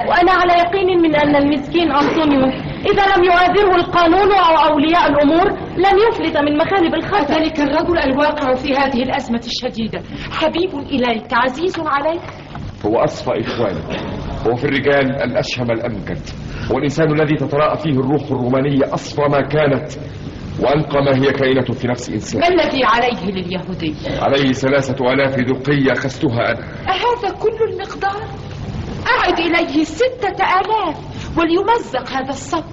[0.08, 2.44] وأنا على يقين من أن المسكين أنطونيو
[2.92, 8.54] إذا لم يؤازره القانون أو أولياء الأمور لن يفلت من مخالب الخطر ذلك الرجل الواقع
[8.54, 10.02] في هذه الأزمة الشديدة.
[10.32, 12.22] حبيب إليك عزيز عليك.
[12.86, 14.00] هو أصفى إخوانك
[14.46, 16.18] هو في الرجال الأشهم الأمجد
[16.72, 19.92] هو الإنسان الذي تتراءى فيه الروح الرومانية أصفى ما كانت
[20.60, 22.40] وأنقى ما هي كائنة في نفس إنسان.
[22.40, 26.64] ما الذي عليه لليهودي عليه ثلاثة آلاف دقية أخذتها أنا.
[26.88, 28.22] أهذا كل المقدار؟
[29.18, 30.96] أعد إليه ستة آلاف
[31.38, 32.64] وليمزق هذا الصف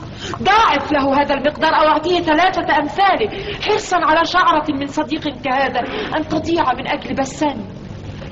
[0.43, 3.29] ضاعف له هذا المقدار أو أعطيه ثلاثة أمثاله
[3.61, 5.79] حرصا على شعرة من صديق كهذا.
[6.17, 7.65] أن تضيع من أجل بسانيو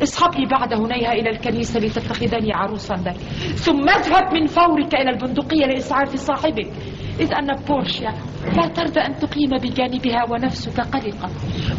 [0.04, 3.16] اصحبي لي بعد هنيهة إلى الكنيسة لتتخذني عروسا لك
[3.56, 6.68] ثم اذهب من فورك إلى البندقية لإسعاف صاحبك.
[7.20, 8.14] إذ أن بورشيا
[8.56, 11.30] لا ترضى أن تقيم بجانبها ونفسك قلقة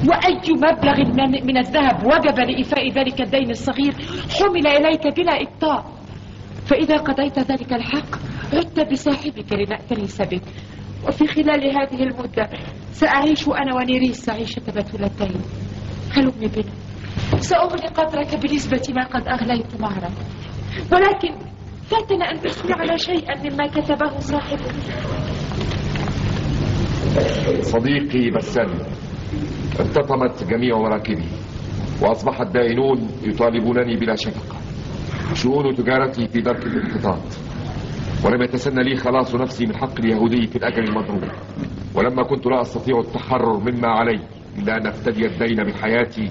[0.09, 0.99] وأي مبلغ
[1.45, 3.95] من, الذهب وجب لإيفاء ذلك الدين الصغير
[4.39, 5.85] حمل إليك بلا إبطاء
[6.67, 8.17] فإذا قضيت ذلك الحق
[8.53, 10.43] عدت بصاحبك لنأتنس بك
[11.09, 12.51] وفي خلال هذه المدة
[12.93, 15.41] سأعيش أنا ونيريس عيشة بتولتين
[16.17, 16.73] هلم بنا.
[17.41, 20.11] سأغلي قدرك بنسبة ما قد أغليت مهرا
[20.93, 21.50] ولكن
[21.91, 24.75] فاتنا أن تسمعنا شيئا مما كتبه صاحبك
[27.61, 28.69] صديقي بسام
[29.81, 31.25] ارتطمت جميع مراكبي
[32.03, 34.57] وأصبح الدائنون يطالبونني بلا شفقة
[35.35, 37.23] شؤون تجارتي في درك الانحطاط
[38.25, 41.25] ولم يتسنى لي خلاص نفسي من حق اليهودي في الأجل المضروب
[41.95, 44.21] ولما كنت لا أستطيع التحرر مما علي
[44.59, 46.31] إلا أن أفتدي الدين بحياتي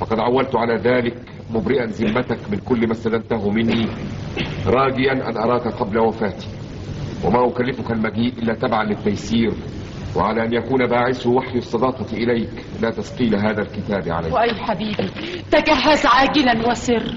[0.00, 3.86] فقد عولت على ذلك مبرئا ذمتك من كل ما استدنته مني
[4.66, 6.48] راجيا أن أراك قبل وفاتي.
[7.24, 9.52] وما أكلفك المجيء إلا تبعا للتيسير
[10.16, 12.50] وعلى أن يكون باعث وحي الصداقة إليك
[12.82, 14.32] لا تثقيل هذا الكتاب عليك.
[14.32, 15.10] وأي حبيبي
[15.50, 17.14] تجهز عاجلا وسر.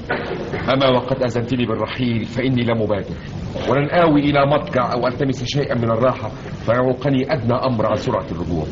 [0.73, 3.15] أما وقد أذنتني بالرحيل فإني لمبادر
[3.69, 6.29] ولن آوي إلى مضجع أو ألتمس شيئا من الراحة
[6.65, 8.65] فيعوقني أدنى أمر عن سرعة الرجوع.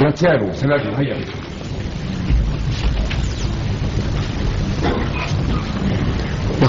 [0.00, 1.16] جراتيانو سنادي هيا.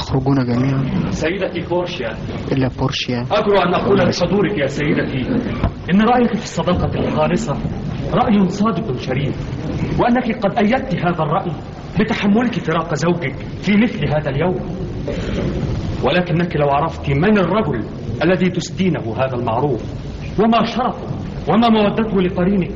[0.10, 1.12] يخرجون جميعا.
[1.12, 2.10] سيدتي بورشيا.
[2.52, 3.26] إلا بورشيا.
[3.32, 5.22] أجرؤ أن أقول بحضورك يا سيدتي
[5.94, 7.54] إن رأيك في الصداقة الخالصة
[8.14, 9.36] رأي صادق شريف
[10.00, 11.52] وأنك قد أيدت هذا الرأي
[12.00, 14.60] بتحملك فراق زوجك في مثل هذا اليوم.
[16.04, 17.84] ولكنك لو عرفت من الرجل
[18.24, 19.84] الذي تسدينه هذا المعروف
[20.40, 21.08] وما شرفه
[21.50, 22.72] وما مودته لقرينك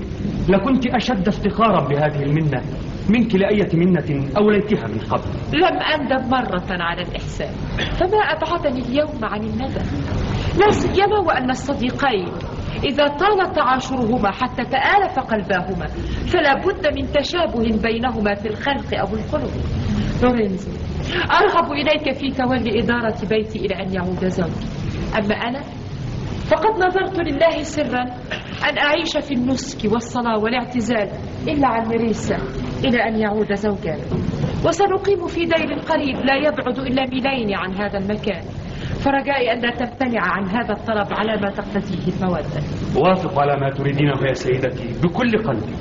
[0.49, 2.61] لكنت أشد افتخارا بهذه المنة.
[3.09, 5.29] منك لأية منة أوليتها من قبل.
[5.53, 7.53] لم أندم مرة على الإحسان
[7.99, 9.85] فما أبعدني اليوم عن الندم.
[10.59, 12.31] لا سيما وأن الصديقين
[12.83, 15.87] إذا طال تعاشرهما حتى تآلف قلباهما
[16.27, 19.51] فلا بد من تشابه بينهما في الخلق أو الخلق
[20.23, 20.71] لورينزو
[21.31, 24.67] أرغب إليك في تولي إدارة بيتي إلى أن يعود زوجي.
[25.17, 25.61] أما أنا
[26.47, 28.01] فقد نظرت لله سرا
[28.69, 31.09] أن أعيش في النسك والصلاة والاعتزال
[31.47, 32.37] إلا عن مريسا
[32.85, 33.99] إلى أن يعود زوجان.
[34.65, 38.43] وسنقيم في دير قريب لا يبعد إلا ميلين عن هذا المكان.
[39.03, 42.61] فرجائي أن لا تمتنع عن هذا الطلب على ما تقتضيه المودة.
[42.95, 45.73] أوافق على ما تريدينه يا سيدتي بكل قلبي.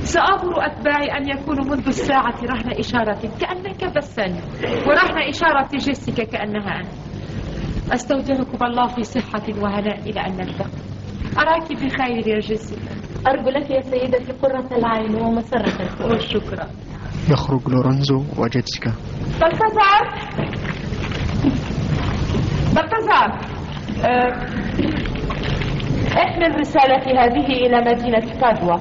[0.00, 4.40] سأمر أتباعي أن يكونوا منذ الساعة رهن إشارة كأنك بسني
[4.86, 6.88] ورهن إشارة جسك كأنها أنت.
[7.92, 10.80] أستودعكم الله في صحة وهناء إلى أن نلتقي.
[11.38, 12.97] أراك بخير يا جسي.
[13.26, 16.66] أرجو لك يا سيدتي قرة العين ومسرة الفؤاد والشكر
[17.30, 18.92] يخرج لورنزو وجيتسكا
[19.40, 20.02] بلتزار.
[22.76, 23.38] بلتزار.
[24.04, 24.32] أه،
[26.18, 28.76] احمل رسالتي هذه إلى مدينة بادوا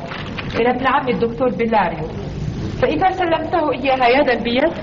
[0.55, 2.07] إلى ابن عمي الدكتور بيلاريو
[2.81, 4.73] فإذا سلمته إياها يدا بيد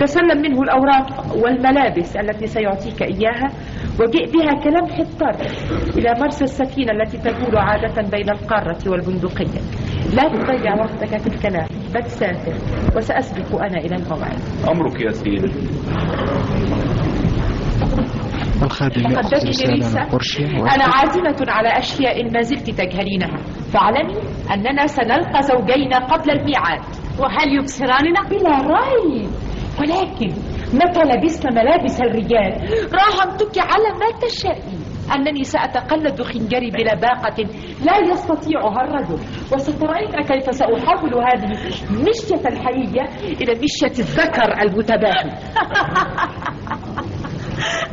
[0.00, 3.50] تسلم منه الأوراق والملابس التي سيعطيك إياها.
[4.00, 5.36] وجئ بها كلمح الطر
[5.96, 9.60] إلى مرسى السفينة التي تجول عادة بين القارة والبندقية.
[10.16, 12.54] لا تضيع وقتك في الكلام بل سافر
[12.96, 14.38] وسأسبق أنا إلى الموعد.
[14.68, 15.68] أمرك يا سيدتي
[18.62, 20.08] الخادم يأخذ رسالة
[20.74, 23.36] أنا عازمة على أشياء ما زلت تجهلينها.
[23.72, 24.14] فاعلمي
[24.54, 26.82] أننا سنلقى زوجين قبل الميعاد.
[27.20, 29.30] وهل يبصراننا؟ بلا ريب
[29.80, 30.32] ولكن
[30.74, 32.52] متى لبسنا ملابس الرجال.
[32.92, 34.78] راهنتك على ما تشائي
[35.14, 37.44] أنني سأتقلد خنجري بلباقة
[37.84, 39.18] لا يستطيعها الرجل.
[39.52, 41.50] وسترين كيف سأحول هذه
[41.90, 43.04] مشية الحيية
[43.40, 45.30] إلى مشية الذكر المتباهي.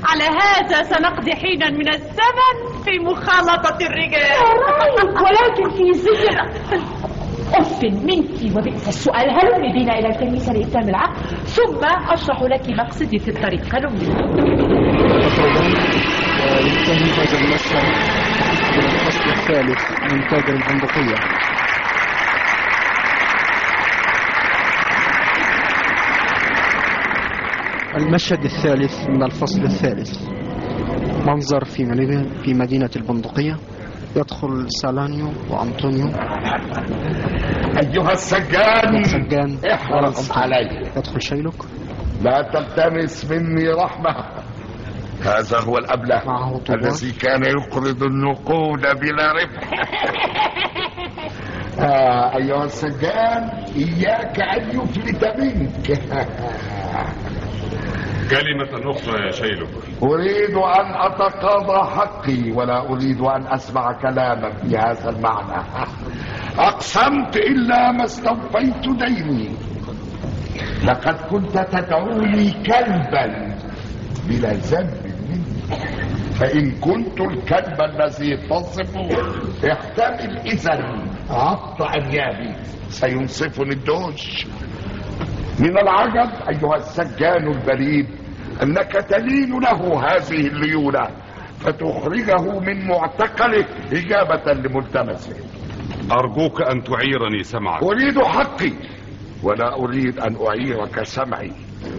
[0.09, 4.41] على هذا سنقضي حينا من الزمن في مخالطة الرجال.
[5.23, 7.10] ولكن في زجر
[7.56, 9.30] أف منك وبئس السؤال.
[9.30, 13.76] هلمي بنا إلى الكنيسة لإتمام العقد ثم أشرح لك مقصدي في الطريق.
[13.76, 14.07] هلمي
[16.41, 17.84] وينتهي هذا المشهد
[18.78, 19.82] من الفصل الثالث
[20.14, 21.15] من تاجر البندقية
[27.98, 29.10] المشهد الثالث.
[29.10, 30.19] من الفصل الثالث
[31.28, 33.57] منظر في مدينة البندقية.
[34.15, 36.07] يدخل سالانيو وأنطونيو.
[37.83, 40.91] أيها السجان السجان إحرص علي.
[40.97, 41.65] يدخل شيلوك.
[42.21, 44.15] لا تلتمس مني رحمة.
[45.23, 46.21] هذا هو الأبلة.
[46.69, 49.71] الذي كان يقرض النقود بلا ربح.
[51.79, 55.99] آه أيها السجان إياك أن يفلت منك.
[58.31, 59.67] كلمة أخرى يا شيلو.
[60.03, 65.63] أريد أن أتقاضى حقي ولا أريد أن أسمع كلاما في هذا المعنى.
[66.57, 69.49] أقسمت إلا ما استوفيت ديني.
[70.85, 73.55] لقد كنت تدعوني كلبا
[74.27, 75.41] بلا ذنب مني.
[76.39, 79.09] فإن كنت الكلب الذي تصفه
[79.71, 82.55] احتمل إذا عط أنيابي.
[82.89, 84.47] سينصفني الدوش.
[85.59, 88.20] من العجب أيها السجان البريد
[88.64, 91.07] أنك تلين له هذه الليونة
[91.60, 95.36] فتخرجه من معتقله إجابة لملتمسه.
[96.11, 97.84] أرجوك أن تعيرني سمعك.
[97.84, 98.73] أريد حقي
[99.44, 101.52] ولا أريد أن أعيرك سمعي.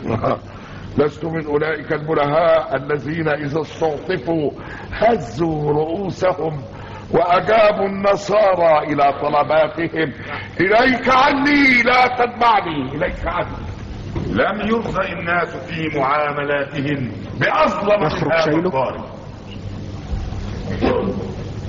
[0.98, 4.50] لست من أولئك البلهاء الذين إذا استعطفوا
[4.92, 6.62] هزوا رؤوسهم
[7.10, 10.12] وأجابوا النصارى إلى طلباتهم.
[10.60, 13.71] إليك عني لا تتبعني إليك عني
[14.16, 18.56] لم يرضى الناس في معاملاتهم بأظلم هذا.
[18.56, 19.04] الظالم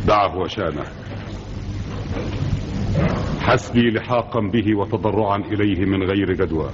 [0.07, 0.84] دعه وشانه.
[3.41, 6.70] حسبي لحاقا به وتضرعا إليه من غير جدوى.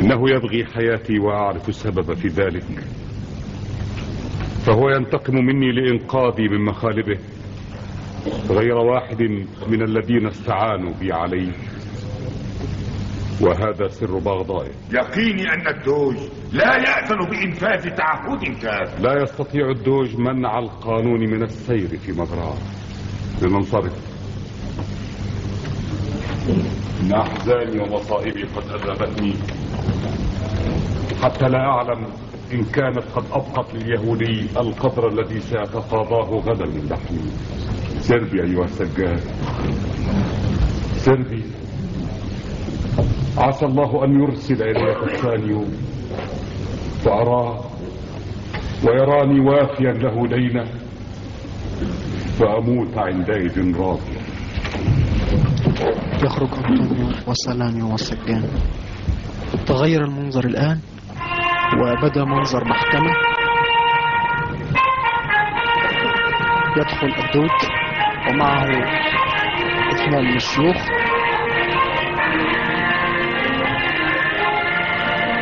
[0.00, 2.64] إنه يبغي حياتي وأعرف السبب في ذلك.
[4.66, 7.18] فهو ينتقم مني لإنقاذي من مخالبه
[8.50, 9.22] غير واحد
[9.68, 11.52] من الذين استعانوا بي عليه.
[13.40, 16.16] وهذا سر بغضائه يقيني أن الدوج
[16.52, 22.54] لا يأذن بإنفاذ تعهد كاذب لا يستطيع الدوج منع القانون من السير في مجراه
[23.42, 24.14] لننصرف.
[27.02, 29.34] إن أحزاني ومصائبي قد أذابتني.
[31.22, 32.06] حتى لا أعلم
[32.52, 37.30] إن كانت قد أبقت لليهودي القدر الذي سيتقاضاه غدا من لحمي.
[38.00, 39.20] سربي أيها السجاد.
[40.96, 41.63] سربي.
[43.38, 45.64] عسى الله أن يرسل إلي الثاني
[47.04, 47.64] فأراه
[48.86, 50.64] ويراني وافيا له دينه
[52.38, 54.20] فأموت عندئذ راضيا.
[56.24, 58.44] يخرج أنطونيو وسلانيو والسجان
[59.66, 60.78] تغير المنظر الآن
[61.80, 63.12] وبدا منظر محكمة.
[66.76, 67.58] يدخل الدوج
[68.28, 68.64] ومعه
[69.92, 71.03] إثنان من الشيوخ.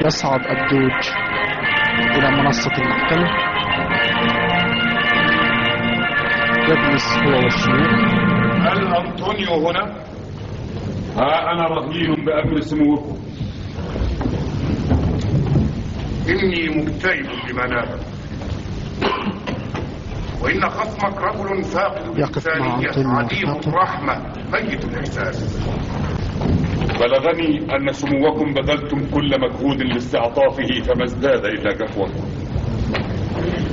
[0.04, 1.08] يصعد الدوج
[2.16, 3.28] إلى منصة المحكمة.
[6.68, 8.12] يجلس هو والشيوخ.
[8.66, 9.84] هل أنطونيو هنا؟
[11.16, 13.16] ها أنا رهين بأمر سموكم
[16.28, 18.00] إني مكتئب بمنامك
[20.42, 23.50] وإن خصمك رجل فاقد الإنسانية عديم.
[23.50, 25.58] الرحمة ميت الإحساس.
[27.02, 32.08] بلغني أن سموكم بذلتم كل مجهود لاستعطافه فما ازداد إلا جفوة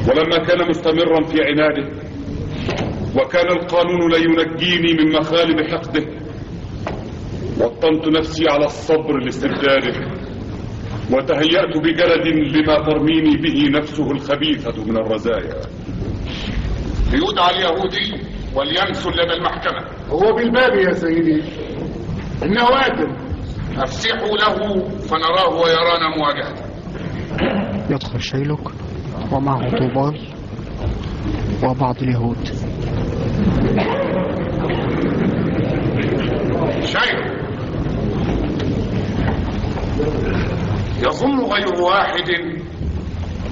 [0.09, 1.89] ولما كان مستمرا في عناده
[3.15, 6.05] وكان القانون لا ينجيني من مخالب حقده
[7.59, 10.11] وطنت نفسي على الصبر لاستبداله
[11.13, 15.61] وتهيأت بجلد لما ترميني به نفسه الخبيثة من الرزايا.
[17.11, 18.23] ليدعى اليهودي
[18.55, 19.85] وليمثل لدى المحكمة.
[20.09, 21.41] هو بالباب يا سيدي.
[22.43, 23.15] آدم
[23.77, 26.53] أفسحوا له فنراه ويرانا مواجهة.
[27.89, 28.71] يدخل شيلوك
[29.31, 30.27] ومعه طوبال
[31.63, 32.45] وبعض اليهود.
[36.83, 37.39] شيء
[41.03, 42.29] يظن غير واحد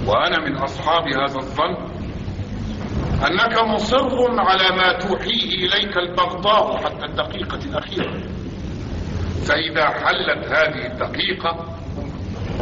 [0.07, 1.76] وأنا من أصحاب هذا الظن
[3.27, 8.36] أنك مصر على ما توحيه إليك البغضاء حتى الدقيقة الأخيرة.
[9.45, 11.65] فإذا حلت هذه الدقيقة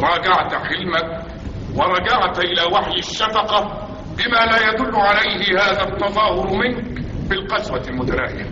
[0.00, 1.22] راجعت حلمك
[1.74, 3.88] ورجعت إلى وحي الشفقة
[4.18, 8.46] بما لا يدل عليه هذا التظاهر منك بالقسوة المتناهية.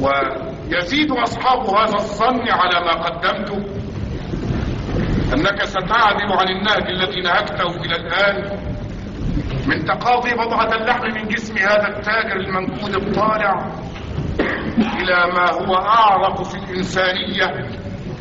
[0.00, 3.64] ويزيد أصحاب هذا الظن على ما قدمته
[5.34, 8.58] أنك ستعدل عن النهج الذي نهجته إلى الآن
[9.66, 13.72] من تقاضي بضعة اللحم من جسم هذا التاجر المنكود الطالع
[14.78, 17.68] إلى ما هو أعرق في الإنسانية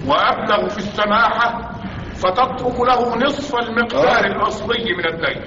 [0.07, 1.71] وأبلغ في السماحة
[2.15, 5.41] فتترك له نصف المقدار الأصلي من الدين.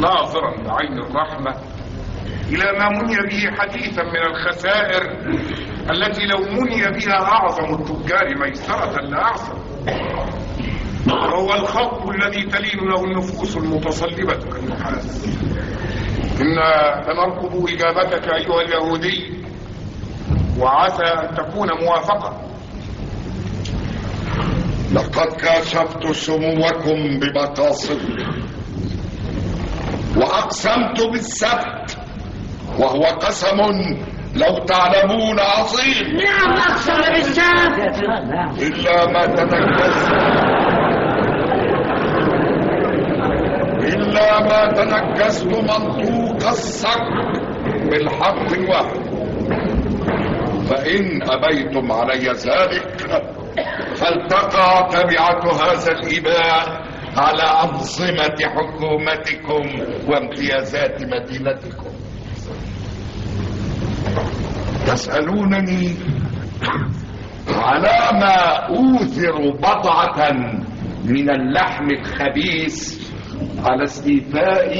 [0.00, 1.54] ناظرا بعين الرحمة
[2.48, 5.02] إلى ما مني به حديثا من الخسائر
[5.90, 9.58] التي لو مني بها أعظم التجار ميسرة لأعظم
[11.10, 15.26] وهو الخط الذي تلين له النفوس المتصلبة كالنحاس.
[16.40, 19.41] إنا لنرقب إجابتك أيها اليهودي
[20.60, 22.32] وعسى أن تكون موافقة.
[24.92, 28.26] لقد كاشفت سموكم بمقاصدي
[30.16, 31.98] وأقسمت بالسبت.
[32.78, 33.58] وهو قسم
[34.34, 36.16] لو تعلمون عظيم.
[36.16, 37.98] نعم أقسم بالسبت.
[38.62, 40.12] إلا ما تنجزت
[43.82, 47.12] إلا ما تنجزت منطوق الصك
[47.90, 49.11] بالحق الواحد
[50.72, 53.22] فإن أبيتم علي ذلك
[53.94, 56.82] فلتقع تبعة هذا الإباء
[57.16, 59.62] على أنظمة حكومتكم
[60.08, 61.92] وامتيازات مدينتكم.
[64.86, 65.94] تسألونني
[67.48, 68.36] على ما
[68.68, 70.32] أوثر بضعة
[71.04, 73.02] من اللحم الخبيث
[73.64, 74.74] على استيفاء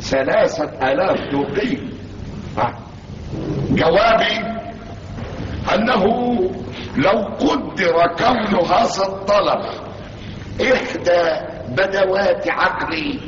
[0.00, 1.76] ثلاثة آلاف دوقي
[3.70, 4.61] جوابي
[5.74, 6.04] أنه
[6.96, 9.60] لو قدر كون هذا الطلب
[10.60, 11.22] إحدى
[11.68, 13.18] بدوات عقلي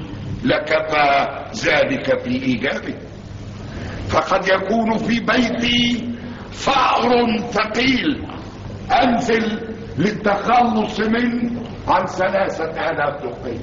[0.44, 1.28] لكفى
[1.64, 2.94] ذلك في إيجابه.
[4.08, 6.08] فقد يكون في بيتي
[6.52, 8.26] فأر ثقيل
[9.02, 9.60] أنزل
[9.98, 13.60] للتخلص منه عن ثلاثة آلاف دقيق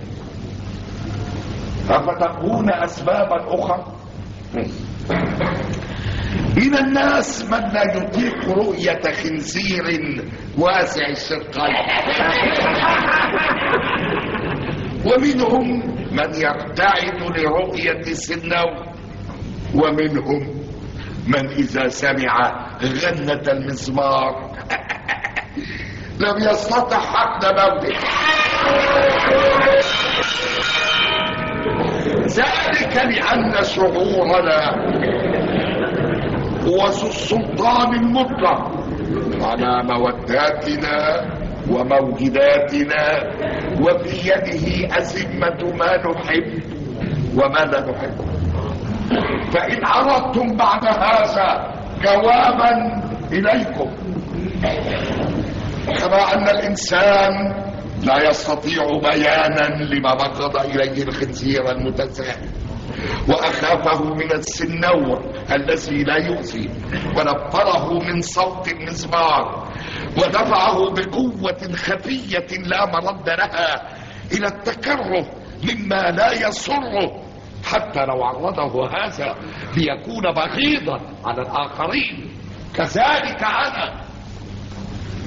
[1.89, 3.85] أفتكون أسبابا أخرى؟
[6.57, 9.83] من الناس من لا يطيق رؤية خنزير
[10.57, 11.75] واسع الشرقين
[15.05, 15.67] ومنهم
[16.11, 18.65] من يرتعد لرؤية سنو
[19.75, 20.61] ومنهم
[21.27, 22.51] من إذا سمع
[22.83, 24.51] غنة المزمار.
[26.19, 27.97] لم يستطع حقن موته.
[32.31, 34.75] ذلك لأن شعورنا
[36.67, 38.71] هو ذو السلطان المطلق.
[39.41, 41.25] على موداتنا
[41.69, 43.03] وموجداتنا
[43.81, 46.63] وفي يده أزمة ما نحب
[47.37, 48.17] وما لا نحب.
[49.53, 51.73] فإن أردتم بعد هذا
[52.03, 52.71] جوابا
[53.31, 53.89] إليكم.
[55.99, 57.31] كما أن الإنسان
[58.03, 62.60] لا يستطيع بيانا لما بغض إليه الخنزير المتساهل
[63.29, 66.69] وأخافه من السنور الذي لا يؤذي
[67.17, 69.67] ونفره من صوت المزمار
[70.17, 73.87] ودفعه بقوة خفية لا مرد لها
[74.31, 75.25] إلى التكره
[75.63, 77.21] مما لا يسره
[77.65, 79.35] حتى لو عرضه هذا
[79.77, 82.31] ليكون بغيضا على الآخرين.
[82.75, 84.01] كذلك أنا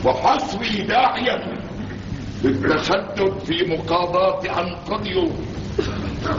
[0.04, 1.44] وحسبي داعية
[2.44, 5.30] للتشدد في مقاضاة أنطونيو.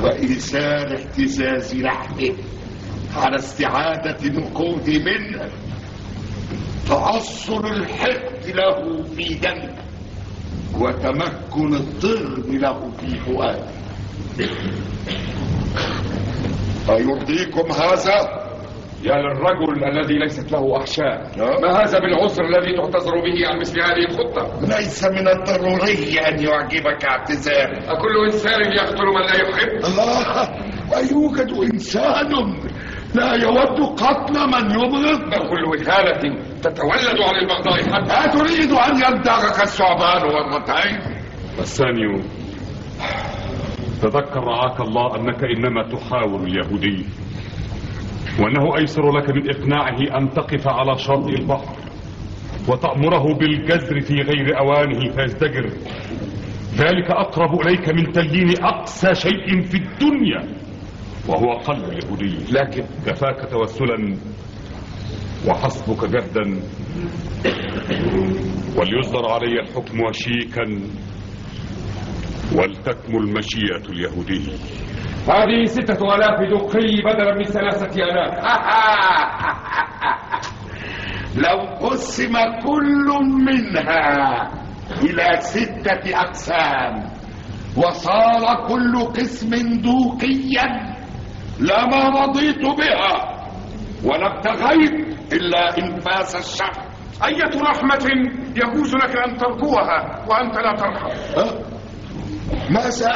[0.03, 2.33] وإيثار اهتزاز لحمه
[3.15, 5.49] على استعادة النقود منه
[6.89, 9.75] تعصر الحقد له في دمه
[10.79, 13.67] وتمكن الضغن له في فؤاده
[16.89, 18.44] أيرضيكم هذا؟
[19.05, 24.05] يا للرجل الذي ليست له أحشاء ما هذا بالعسر الذي تعتذر به عن مثل هذه
[24.09, 30.49] الخطة؟ ليس من الضروري أن يعجبك اعتذاري أكل إنسان يقتل من لا يحب؟ الله
[30.97, 32.31] أيوجد إنسان
[33.15, 35.33] لا يود قتل من يبغض.
[35.49, 36.23] كل إهانة
[36.63, 40.21] تتولد عن البغضاء حتى؟ أتريد أن يلدغك الثعبان
[40.51, 40.99] مرتين
[41.59, 42.21] الثاني
[44.01, 47.05] تذكر رعاك الله أنك إنما تحاور اليهودي.
[48.39, 51.75] وأنه أيسر لك من إقناعه أن تقف على شاطئ البحر
[52.67, 55.69] وتأمره بالجزر في غير أوانه فيزدجر.
[56.77, 60.47] ذلك أقرب إليك من تليين أقسى شيء في الدنيا
[61.27, 64.17] وهو قلب اليهودي لكن كفاك توسلا
[65.47, 66.59] وحسبك جهدا
[68.77, 70.79] وليصدر علي الحكم وشيكا
[72.55, 74.41] ولتكمل مشيئة اليهودي.
[75.29, 78.33] هذه ستة آلاف دقي بدلا من ثلاثة آلاف.
[81.45, 82.33] لو قسم
[82.65, 84.51] كل منها
[85.03, 87.09] إلى ستة أقسام
[87.77, 90.95] وصار كل قسم دوقيا
[91.59, 93.35] لما رضيت بها
[94.03, 96.73] ولا ابتغيت إلا إنفاس الشر.
[97.25, 98.05] أية رحمة
[98.55, 101.09] يجوز لك أن ترجوها وأنت لا ترحم.
[102.69, 103.09] ماذا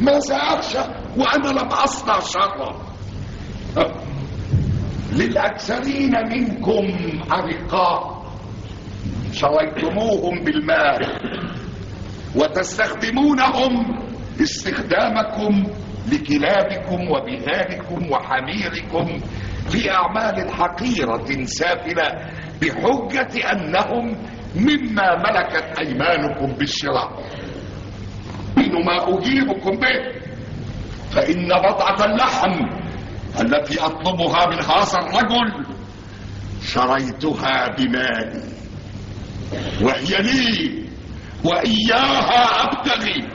[0.00, 0.78] ماذا أخشى
[1.16, 2.92] وأنا لم أصنع شرا.
[5.12, 6.86] للأكثرين منكم
[7.32, 8.22] أرقاء
[9.32, 11.06] شريتموهم بالمال
[12.36, 13.98] وتستخدمونهم
[14.42, 15.64] استخدامكم
[16.12, 19.20] لكلابكم وبهالكم وحميركم
[19.70, 22.08] في أعمال حقيرة سافلة
[22.62, 24.16] بحجة أنهم
[24.56, 27.22] مما ملكت أيمانكم بالشراء.
[28.56, 30.22] ما أجيبكم به.
[31.12, 32.66] فإن بضعة اللحم
[33.40, 35.66] التي أطلبها من هذا الرجل
[36.66, 38.42] شريتها بمالي.
[39.82, 40.82] وهي لي
[41.44, 43.28] وإياها أبتغي.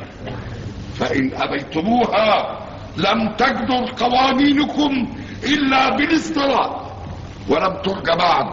[0.99, 2.59] فإن أبيتموها
[2.97, 6.69] لم تقدر قوانينكم إلا بالإصطلاح.
[7.49, 8.45] ولم ترجى بعد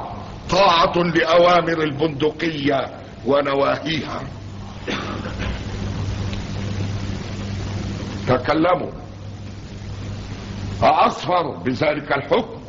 [0.51, 2.81] طاعة لأوامر البندقية
[3.27, 4.21] ونواهيها.
[8.29, 8.91] تكلموا.
[10.83, 12.61] أأصفر بذلك الحكم.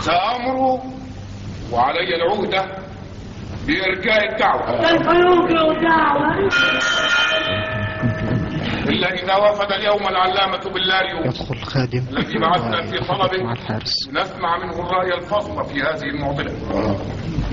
[0.00, 0.80] سأمر
[1.72, 2.66] وعلي العهدة
[3.66, 4.80] بإرجاء الدعوة.
[8.88, 13.52] إلا إذا وفد اليوم العلامة باللاريو يدخل خادم الذي بعثنا في طلبه.
[14.12, 16.52] نسمع منه الرأي الفصل في هذه المعضلة.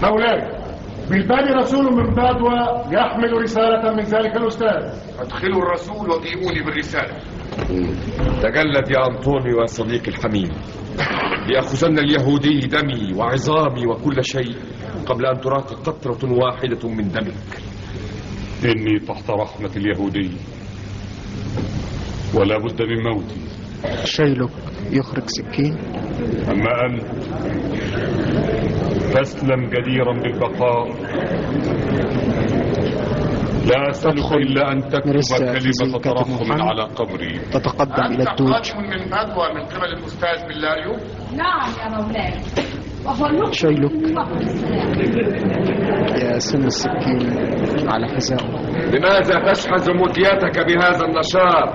[0.04, 0.62] مولاي.
[1.09, 2.59] بالبال رسول من بادوى
[2.91, 4.84] يحمل رسالة من ذلك الأستاذ.
[5.19, 7.17] أدخلوا الرسول وجيبوني بالرسالة.
[8.41, 10.51] تجلد يا أنطونيو يا صديقي الحميم.
[11.47, 14.55] ليأخذن اليهودي دمي وعظامي وكل شيء
[15.05, 17.61] قبل أن تراق قطرة واحدة من دمك.
[18.65, 20.31] إني تحت رحمة اليهودي.
[22.35, 23.41] ولا بد من موتي.
[24.05, 24.49] شيلك
[24.91, 25.77] يخرج سكين.
[26.51, 27.03] أما أنت؟
[29.14, 30.88] فاسلم جديرا بالبقاء.
[33.69, 37.40] لا أسألك إلا أن تكتب كلمة ترحم على قبري.
[37.40, 40.94] تتقدم إلى الدوج قادم من بادوا من قبل الأستاذ بلاريو
[41.35, 42.34] نعم يا مولاي.
[43.52, 43.91] شيلك.
[44.18, 44.94] وقت السلام.
[46.15, 48.48] يا سن السكين على حذائه
[48.94, 51.69] لماذا تشحذ مديتك بهذا النشاط؟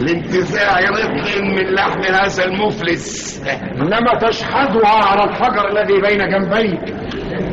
[0.00, 3.42] لانتزاع رفق من لحم هذا المفلس.
[3.80, 6.80] إنما تشحذها على الحجر الذي بين جنبيك.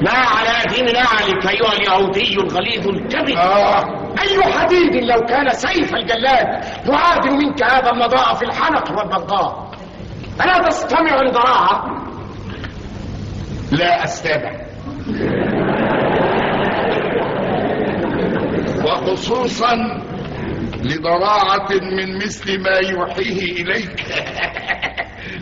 [0.02, 4.06] لا على دين نعلك أيها اليهودي الغليظ الكبد آه.
[4.22, 6.48] أي حديد لو كان سيف الجلاد
[6.90, 9.72] يعادل منك هذا المضاء في الحنق والبغضاء؟
[10.44, 11.86] ألا تستمع لضراعة؟
[13.72, 14.52] لا أستمع.
[18.86, 20.02] وخصوصا
[20.86, 24.00] لضراعة من مثل ما يوحيه إليك.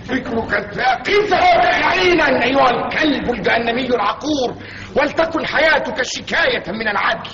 [0.08, 1.30] فكرك الثاقب
[1.84, 4.56] عينا؟ أيها الكلب الجهنمي العقور.
[4.96, 7.30] ولتكن حياتك شكاية من العدل.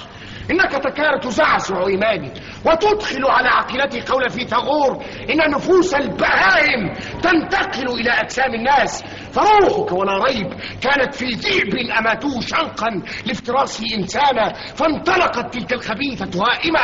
[0.51, 2.31] إنك تكاد تزعزع إيماني
[2.65, 5.03] وتدخل على عقيلتي قول في ثغور.
[5.29, 9.03] إن نفوس البهائم تنتقل إلى أجسام الناس.
[9.31, 16.79] فروحك ولا ريب كانت في ذئب أماتوه شنقا لافتراسه إنسانا فانطلقت تلك الخبيثة هائمة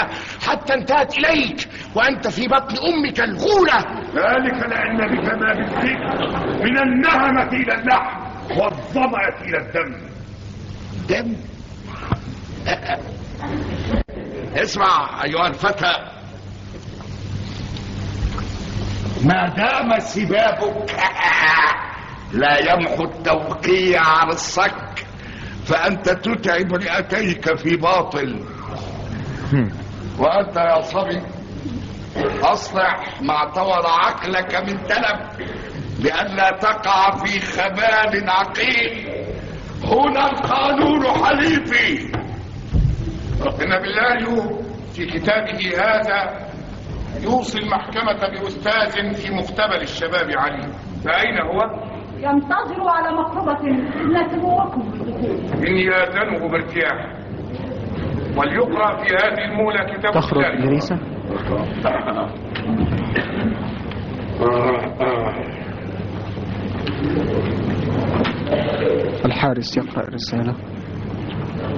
[0.48, 3.80] حتى انتهت إليك وأنت في بطن أمك الغولة.
[4.16, 6.00] ذلك لأن بكمال الذئب
[6.64, 8.26] من النهمة إلى اللحم
[8.60, 9.96] والظمأة إلى الدم.
[11.10, 11.36] دم؟
[14.56, 15.94] اسمع أيها الفتى.
[19.24, 20.96] ما دام سبابك
[22.34, 25.06] لا يمحو التوقيع عن الصك
[25.66, 28.44] فأنت تتعب رئتيك في باطل.
[30.20, 31.22] وأنت يا صبي
[32.42, 35.20] أصلح ما اعتبر عقلك من تلف
[36.00, 39.08] لئلا تقع في خبال عقيم
[39.84, 42.12] هنا القانون حليفي.
[43.48, 44.60] إن بالله
[44.96, 46.48] في كتابه هذا
[47.24, 50.68] يوصي المحكمة بأستاذ في مختبر الشباب علي.
[51.06, 51.62] فأين هو؟
[52.18, 53.70] ينتظر على مقربة
[54.22, 57.16] نتبوكم بالدخول إني آذنه بارتياح.
[58.38, 60.44] وليقرأ في هذه المولى كتاب تخرج.
[60.46, 61.00] إدريسة
[69.26, 70.56] الحارس يقرأ الرسالة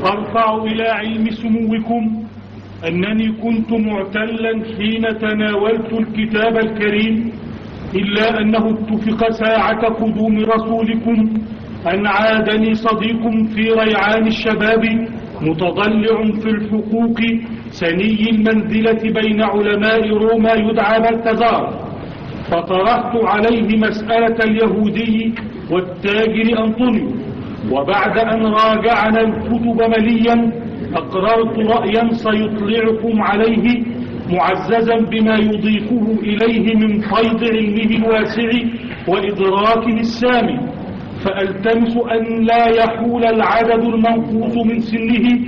[0.06, 2.24] أرفع إلى علم سموكم
[2.88, 7.32] أنني كنت معتلا حين تناولت الكتاب الكريم
[7.96, 11.18] إلا أنه اتفق ساعة قدوم رسولكم
[11.94, 13.24] أن عادني صديق
[13.56, 14.84] في ريعان الشباب
[15.42, 17.20] متضلع في الحقوق
[17.72, 21.88] سني المنزلة بين علماء روما يدعى بلتزار
[22.52, 25.34] فطرحت عليه مسألة اليهودي
[25.72, 27.08] والتاجر أنطونيو.
[27.72, 30.52] وبعد أن راجعنا الكتب مليا
[30.96, 33.84] أقررت رأيا سيطلعكم عليه
[34.34, 38.50] معززا بما يضيفه إليه من فيض علمه الواسع
[39.08, 40.60] وإدراكه السامي.
[41.26, 45.40] فألتمس أن لا يحول العدد المنقوص من سنه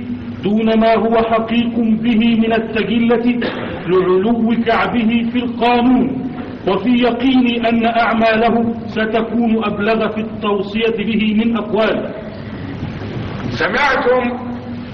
[0.44, 3.40] دون ما هو حقيق به من التجلة
[3.88, 6.29] لعلو كعبه في القانون.
[6.68, 12.10] وفي يقيني أن أعماله ستكون أبلغ في التوصية به من أقواله
[13.50, 14.22] سمعتم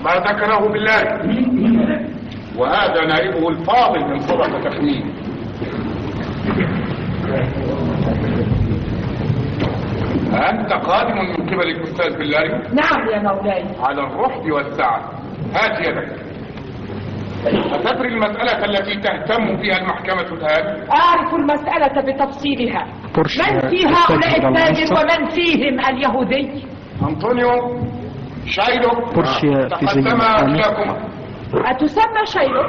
[0.05, 1.03] ما ذكره بالله.
[2.59, 5.05] وهذا نائبه الفاضل من صدق تخمين
[10.51, 13.65] أنت قادم من قبل الأستاذ بالله؟ نعم يا مولاي.
[13.81, 15.01] على الرحب والسعة.
[15.55, 16.26] هات يدك.
[17.47, 22.87] أتدري المسألة التي تهتم فيها المحكمة الآن؟ أعرف المسألة بتفصيلها.
[23.17, 24.95] من في هؤلاء التاجر.
[24.95, 26.65] ومن فيهم اليهودي؟
[27.03, 27.51] أنطونيو
[28.47, 30.03] شايلو بورشيا في تقدم.
[30.03, 30.97] كلاكما
[31.55, 32.63] أتسمى شيلو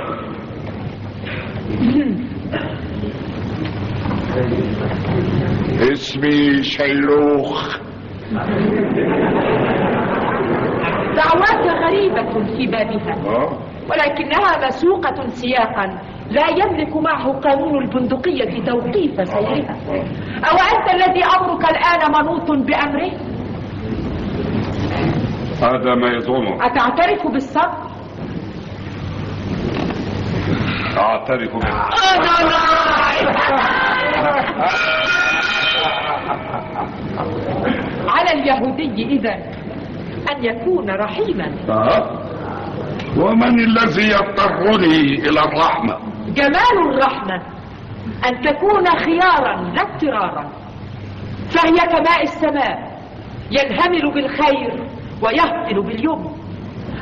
[5.91, 7.77] اسمي شيلوخ.
[11.15, 13.66] دعواك غريبة في بابها.
[13.89, 15.99] ولكنها مسوقة سياقا.
[16.29, 19.75] لا يملك معه قانون البندقية توقيف سيرها
[20.49, 23.11] أو أنت الذي أمرك الآن منوط بأمره؟
[25.61, 26.65] هذا ما يزعمه.
[26.65, 27.87] أتعترف بالصبر؟
[30.97, 31.51] أعترف
[38.07, 39.33] على اليهودي إذا
[40.31, 41.51] أن يكون رحيما.
[41.69, 42.26] أه؟
[43.17, 47.41] ومن الذي يضطرني إلى الرحمة؟ جمال الرحمة
[48.25, 50.51] أن تكون خيارا لا اضطرارا
[51.49, 52.97] فهي كماء السماء
[53.51, 54.83] ينهمل بالخير
[55.21, 56.31] ويهطل باليمن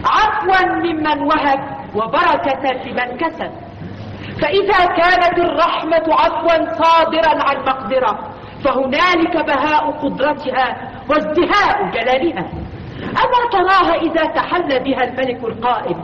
[0.06, 1.60] عفوا ممن وهب
[1.96, 3.52] وبركة لمن كسب.
[4.42, 8.20] فإذا كانت الرحمة عفوا صادرا عن مقدرة
[8.64, 12.46] فهنالك بهاء قدرتها وازدهاء جلالها.
[13.04, 15.98] أما تراها إذا تحلى بها الملك القائم؟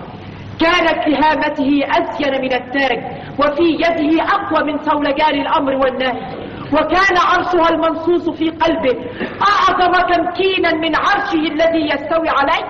[0.60, 3.00] كانت لهامته أزين من التاج
[3.40, 6.22] وفي يده أقوى من صولجان الأمر والنهي.
[6.74, 8.96] وكان عرشها المنصوص في قلبه
[9.42, 12.66] أعظم تمكينا من عرشه الذي يستوي عليه؟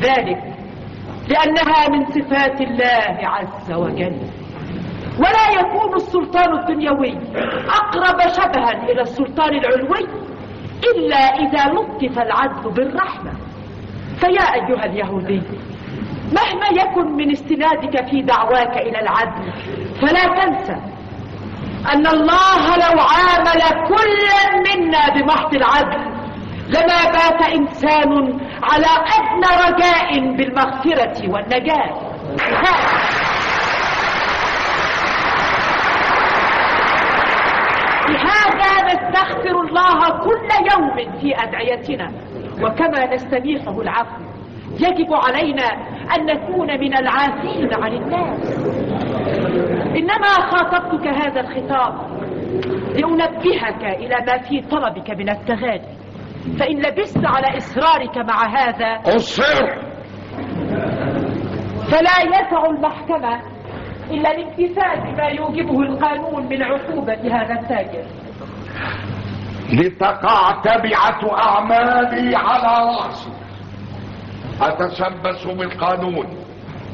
[0.00, 0.42] ذلك
[1.28, 4.16] لأنها من صفات الله عز وجل.
[5.18, 7.18] ولا يكون السلطان الدنيوي
[7.68, 10.06] أقرب شبها إلى السلطان العلوي
[10.94, 13.32] إلا إذا لطف العدل بالرحمة.
[14.20, 15.42] فيا أيها اليهودي
[16.32, 19.52] مهما يكن من استنادك في دعواك إلى العدل
[20.00, 20.76] فلا تنسى
[21.92, 26.10] أن الله لو عامل كلا منا بمحض العدل
[26.68, 32.10] لما بات إنسان على أدنى رجاء بالمغفرة والنجاة.
[38.08, 42.12] لهذا نستغفر الله كل يوم في أدعيتنا.
[42.62, 44.22] وكما نستبيحه العفو
[44.80, 45.66] يجب علينا
[46.16, 48.58] أن نكون من العافين عن الناس.
[49.96, 51.94] إنما خاطبتك هذا الخطاب
[52.94, 56.00] لأنبهك إلى ما في طلبك من التغادي
[56.58, 59.66] فإن لبست على إصرارك مع هذا أصر.
[61.90, 63.40] فلا يسع المحكمة
[64.10, 68.04] إلا الامتثال بما يوجبه القانون من عقوبة هذا التاجر.
[69.72, 73.30] لتقع تبعة أعمالي على رأسي.
[74.60, 76.26] أتشبث بالقانون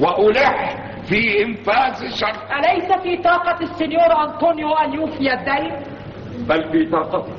[0.00, 0.76] وألح
[1.08, 5.72] في إنفاذ الشرع أليس في طاقة السنيور أنطونيو أن يوفي الدين؟
[6.48, 7.32] بل في طاقتي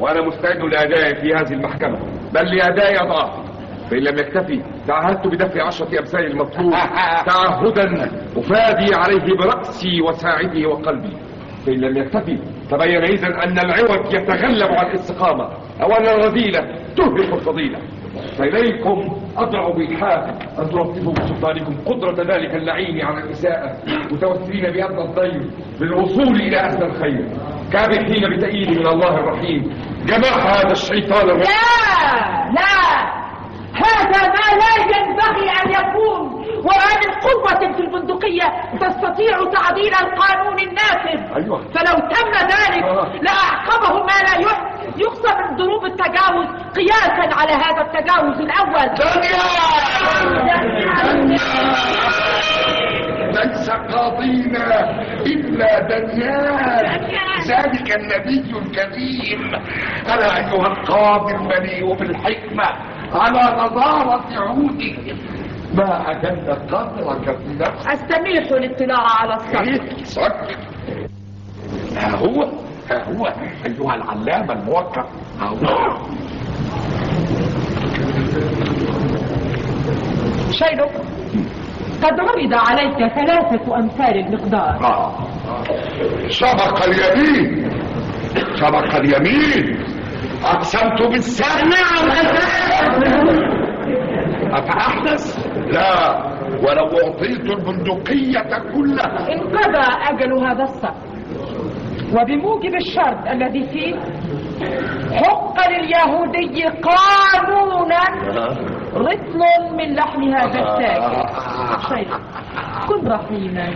[0.00, 1.98] وأنا مستعد لأدائي في هذه المحكمة.
[2.32, 3.42] بل لأدائي ضعفي
[3.90, 6.72] فإن لم يكتفي تعهدت بدفع عشرة أمثال المطلوب
[7.28, 11.16] تعهدا أفادي عليه برأسي وساعدي وقلبي.
[11.66, 12.38] فان لم يكتفي
[12.70, 15.48] تبين اذا أن العوج يتغلب على الاستقامة
[15.82, 16.60] أو أن الرذيلة
[16.96, 17.78] تهلك الفضيلة.
[18.38, 20.24] فإليكم أضع بإلحاح
[20.58, 23.76] أن تلطفوا بسلطانكم قدرة ذلك اللعين على الإساءة
[24.12, 25.42] متوسلين بأدنى الضيف
[25.80, 27.26] للوصول إلى أسنى الخير.
[27.72, 29.70] كابحين بتأييد من الله الرحيم.
[30.06, 32.52] جماح هذا الشيطان الرجيم لا!
[32.52, 33.22] لا!
[33.74, 36.42] هذا ما لا ينبغي أن يكون.
[36.64, 38.46] وما من قوة في البندقية
[38.80, 41.36] تستطيع تعديل القانون النافذ.
[41.36, 41.58] أيوة.
[41.74, 42.84] فلو تم ذلك
[43.22, 44.34] لأعقبه ما لا
[44.96, 46.46] يقصى من ضروب التجاوز
[46.76, 48.88] قياسا على هذا التجاوز الأول.
[53.32, 54.90] ليس قاضينا
[55.26, 57.00] إلا دنيان.
[57.48, 59.54] ذلك النبي الكريم.
[60.08, 62.68] أنا أيها القاضي المليء بالحكمة؟
[63.14, 65.16] على نظارة عودك.
[65.74, 67.90] ما أجل قدرك في نفسك.
[67.90, 70.04] أستميح الاطلاع على الصف.
[70.04, 70.56] صك
[71.96, 72.42] ها هو
[72.90, 73.26] ها هو
[73.66, 75.06] أيها العلام الموقف
[75.40, 75.96] ها هو.
[80.50, 80.90] شيلك
[82.02, 84.84] قد عرض عليك ثلاثة أمثال المقدار.
[84.84, 85.12] آه.
[86.28, 87.70] سبق اليمين.
[88.54, 89.91] سبق اليمين.
[90.44, 92.10] أقسمت بالسهل نعم
[94.52, 96.22] أفأحدث لا.
[96.62, 99.32] ولو أعطيت البندقية كلها.
[99.32, 101.11] انقضى أجل هذا الصف.
[102.14, 103.94] وبموجب الشرط الذي فيه
[105.12, 108.02] حق لليهودي قانونا
[108.94, 109.40] رطل
[109.76, 111.26] من لحم هذا التاجر
[111.88, 112.18] شيخ
[112.88, 113.70] كن رحيما.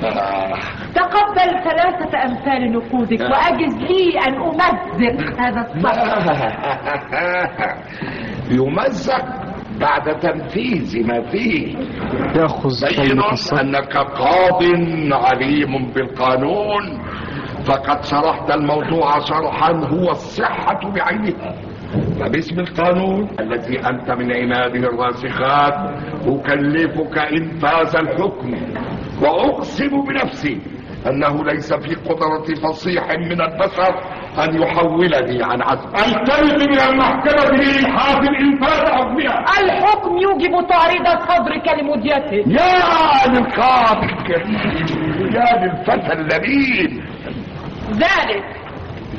[0.95, 5.99] تقبل ثلاثة أمثال نقودك وأجز لي أن أمزق هذا الصف.
[8.59, 9.25] يمزق
[9.81, 11.77] بعد تنفيذ ما فيه.
[12.37, 13.21] يأخذ بين
[13.61, 14.63] أنك قاض
[15.13, 17.01] عليم بالقانون.
[17.67, 21.55] فقد شرحت الموضوع شرحا هو الصحة بعينها
[22.21, 25.75] فباسم القانون الذي أنت من عناده الراسخات
[26.27, 28.55] أكلفك إنفاذ الحكم
[29.23, 30.61] وأقسم بنفسي
[31.07, 33.95] أنه ليس في قدرة فصيح من البشر
[34.45, 35.89] أن يحولني عن عزم.
[35.89, 42.51] التمس من المحكمة لإلحاق الإنفاذ عظمها الحكم يوجب تعريض صدرك لمديته.
[42.53, 47.03] يا للقاضي الكريم يا للفتى اللبيب
[47.93, 48.45] ذلك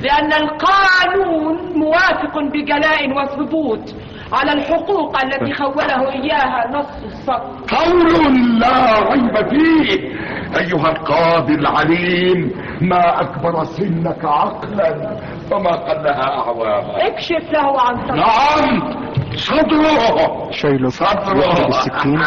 [0.02, 3.96] لأن القانون موافق بجلاء وثبوت
[4.34, 7.42] على الحقوق التي خوله إياها نص الصف.
[7.76, 10.18] قول لا ريب فيه.
[10.60, 15.18] أيها القاضي العليم ما أكبر سنك عقلا
[15.52, 18.98] وما قلها أعواما اكشف له عن صدرك نعم
[19.36, 20.52] صدره.
[20.52, 22.22] شيلك صدره يأخذ السكين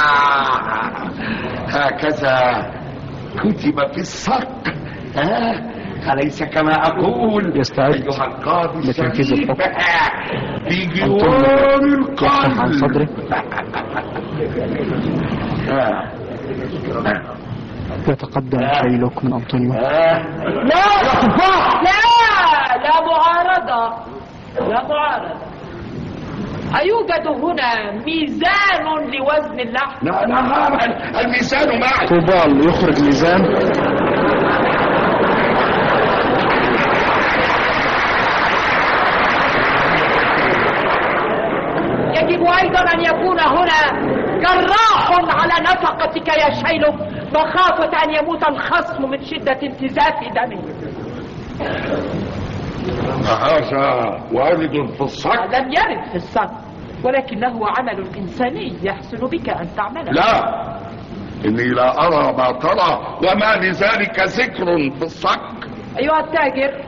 [1.69, 2.67] هكذا
[3.41, 4.75] كتب في الصك
[5.17, 5.71] ها؟
[6.09, 9.55] أليس كما أقول يستعد أيها القاضي لتنفيذ الحكم.
[10.69, 11.81] في جوار
[12.13, 13.09] يفتح عن القلب صدره
[15.71, 16.09] آه.
[17.09, 17.23] آه.
[18.09, 20.85] يتقدم شيلك من أنطونيو لا لا
[22.85, 23.97] لا معارضة
[24.69, 25.41] لا معارضة
[26.79, 30.79] أيوجد هنا ميزان لوزن اللحم؟ لا نعم
[31.25, 33.41] الميزان معي طوبال يخرج ميزان
[42.15, 43.81] يجب أيضا أن يكون هنا
[44.41, 46.93] جراح على نفقتك يا شيلو
[47.35, 50.63] مخافة أن يموت الخصم من شدة انتزاف دمه.
[53.27, 55.31] هذا وارد في الصك.
[55.31, 56.51] لم يرد في الصك
[57.05, 60.61] ولكنه عمل إنساني يحسن بك أن تعمله لا
[61.45, 65.41] إني لا أرى ما ترى وما لذلك ذكر في الصك.
[65.99, 66.85] أيها التاجر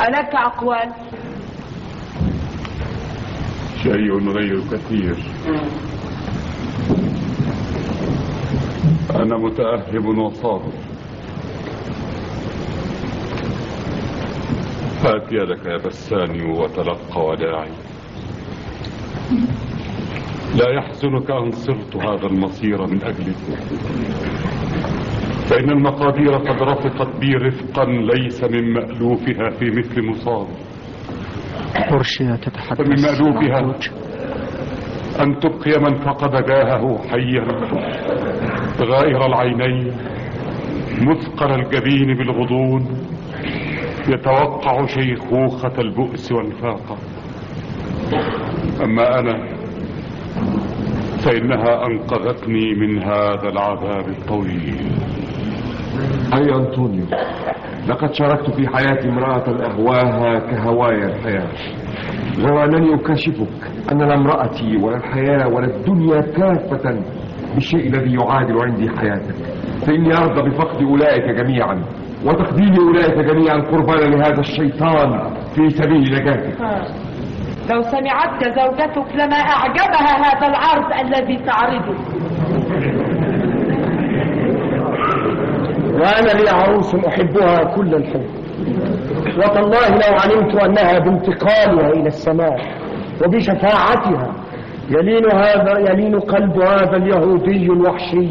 [0.00, 0.92] ألك أقوال؟
[3.82, 5.16] شيء غير كثير.
[9.14, 10.72] أنا متأهب وصابر.
[15.04, 17.70] هات يدك يا بساني وتلقى وداعي.
[20.56, 23.36] لا يحزنك أن صرت هذا المصير من أجلك
[25.46, 30.46] فإن المقادير قد رفقت بي رفقا ليس من مألوفها في مثل مصاب
[31.90, 33.78] بورشيا تتحدث فمن مألوفها
[35.20, 37.46] أن تبقي من فقد جاهه حيا
[38.82, 39.92] غائر العينين
[41.00, 42.86] مثقل الجبين بالغضون
[44.08, 46.96] يتوقع شيخوخة البؤس والفاقة
[48.84, 49.58] أما أنا
[51.24, 54.76] فإنها أنقذتني من هذا العذاب الطويل.
[56.34, 57.04] أي أنطونيو
[57.88, 61.48] لقد شاركت في حياة امرأة أهواها كهوايا الحياة.
[62.38, 63.48] غير أنني أكاشفك
[63.92, 67.00] أن لا امرأتي ولا الحياة ولا الدنيا كافة
[67.54, 69.34] بالشيء الذي يعادل عندي حياتك.
[69.86, 71.82] فإني أرضى بفقد أولئك جميعا
[72.24, 76.56] وتقديم أولئك جميعا قربانا لهذا الشيطان في سبيل نجاتك.
[77.70, 81.94] لو سمعتك زوجتك لما أعجبها هذا العرض الذي تعرضه.
[86.00, 88.26] وأنا لي عروس أحبها كل الحب.
[89.38, 92.56] وتالله لو علمت أنها بانتقالها إلى السماء
[93.24, 94.34] وبشفاعتها
[94.90, 98.28] يلين هذا يلين قلب هذا اليهودي الوحشي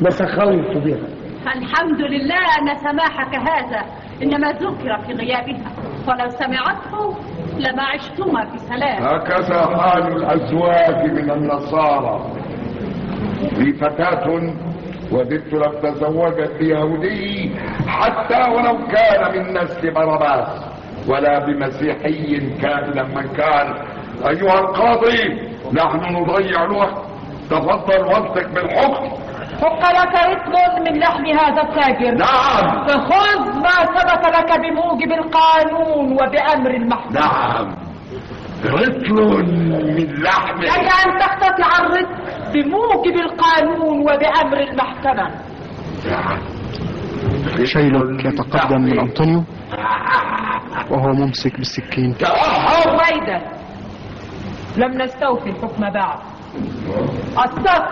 [0.00, 1.08] لسخرت بها.
[1.56, 3.82] الحمد لله أن سماحك هذا
[4.22, 5.70] إنما ذكر في غيابها.
[6.08, 7.16] ولو سمعته
[7.58, 9.02] لما عشتما في سلام.
[9.02, 12.20] هكذا حال الأزواج من النصارى.
[13.58, 14.26] لي فتاة
[15.12, 17.50] وددت لو تزوجت بيهودي
[17.88, 20.48] حتى ولو كان من نسل باراباس
[21.08, 23.74] ولا بمسيحي كائنا من كان.
[24.28, 25.40] أيها القاضي
[25.72, 27.02] نحن نضيع الوقت.
[27.50, 29.08] تفضل وقتك بالحكم.
[29.62, 32.14] حق لك رتل من لحم هذا التاجر.
[32.14, 32.86] نعم.
[32.86, 37.85] فخذ ما ثبت لك بموجب القانون وبأمر المحكمة نعم.
[38.66, 39.14] رتل
[39.96, 40.58] من لحم.
[40.60, 42.16] لك أن تقتطع الرتل
[42.52, 45.30] بموجب القانون وبأمر المحكمة.
[47.64, 49.44] شيلوك يتقدم من أنطونيو
[50.90, 52.14] وهو ممسك بالسكين.
[52.86, 53.40] ويدا
[54.76, 56.18] لم نستوفي الحكم بعد.
[57.44, 57.84] الصف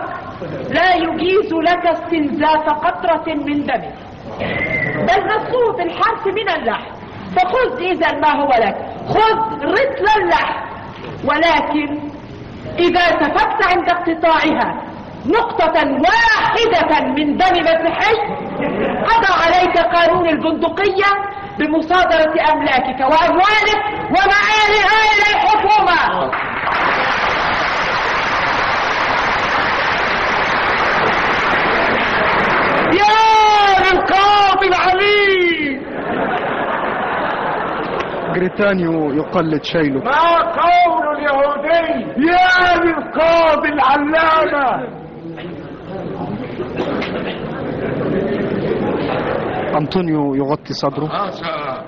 [0.69, 3.95] لا يجيز لك استنزاف قطرة من دمك.
[5.07, 7.04] بل نصوص الحرف من اللحم.
[7.35, 8.75] فخذ إذا ما هو لك.
[9.09, 10.65] خذ رتل اللحم
[11.25, 11.99] ولكن
[12.79, 14.81] إذا سفكت عند اقتطاعها
[15.25, 18.15] نقطة واحدة من دم مسيحي
[19.05, 21.11] قضى عليك قانون البندقية
[21.59, 26.31] بمصادرة أملاكك وأموالك ومعالها إلى الحكومة.
[32.93, 35.24] يا للقاضي العليم
[38.35, 41.87] جريتانيو يقلد شيلوك ما قول اليهودي؟
[42.27, 44.87] يا للقاضي العلامة.
[49.77, 51.05] أنطونيو يغطي صدره.
[51.05, 51.85] هذا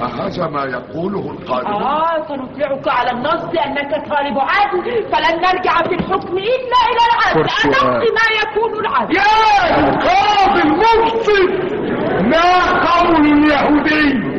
[0.00, 6.36] هذا ما يقوله القانون آه سنطلعك على النص أنك طالب عدل فلن نرجع في الحكم
[6.38, 7.50] إلا إلى العدل.
[7.64, 9.16] أدق ما يكون العدل.
[9.16, 11.74] يا القاضي المفسد.
[12.22, 12.48] ما
[12.90, 14.33] قول اليهودي؟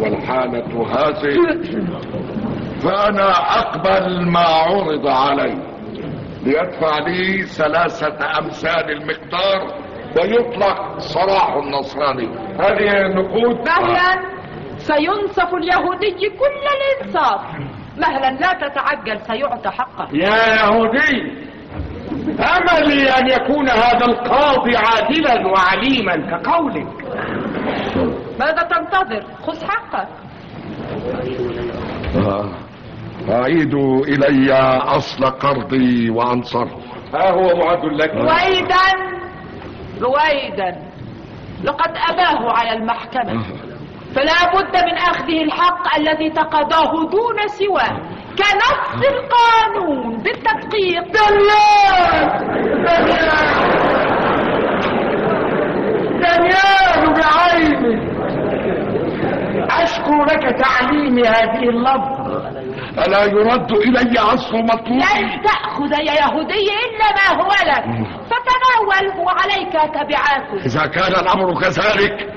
[0.00, 1.36] والحالة هذه
[2.82, 5.72] فأنا أقبل ما عرض علي.
[6.44, 9.74] ليدفع لي ثلاثة أمثال المقدار
[10.16, 12.28] ويطلق سراح النصراني.
[12.60, 14.22] هذه النقود مهلا
[14.76, 17.40] سينصف اليهودي كل الإنصاف.
[17.98, 20.08] مهلا لا تتعجل سيعطى حقه.
[20.12, 21.42] يا يهودي
[22.40, 27.01] أملي أن يكون هذا القاضي عادلا وعليما كقولك.
[28.42, 30.08] ماذا تنتظر؟ خذ حقك.
[32.16, 32.48] آه.
[33.30, 34.52] أعيدوا إلي
[34.82, 36.80] أصل قرضي وأنصره.
[37.14, 38.14] ها هو معد لك.
[38.14, 38.86] رويدا
[40.00, 40.70] رويدا
[41.64, 43.42] لقد أباه على المحكمة.
[44.14, 48.00] فلا بد من أخذه الحق الذي تقاضاه دون سواه.
[48.38, 51.12] كنص القانون بالتدقيق.
[56.22, 58.11] دانيال بعيني!
[59.82, 62.52] أشكو لك تعليمي هذه اللفظة
[63.06, 67.84] ألا يرد إلي أصل مطلوبي؟ لن تأخذ يا يهودي إلا ما هو لك.
[68.30, 72.32] فتناوله وعليك تبعاته إذا كان الأمر كذلك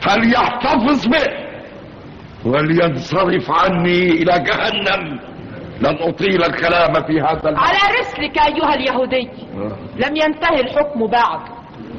[0.00, 1.50] فليحتفظ به
[2.44, 5.20] ولينصرف عني إلى جهنم.
[5.80, 7.58] لن أطيل الكلام في هذا الم...
[7.58, 9.30] على رسلك أيها اليهودي.
[9.96, 11.40] لم ينتهي الحكم بعد.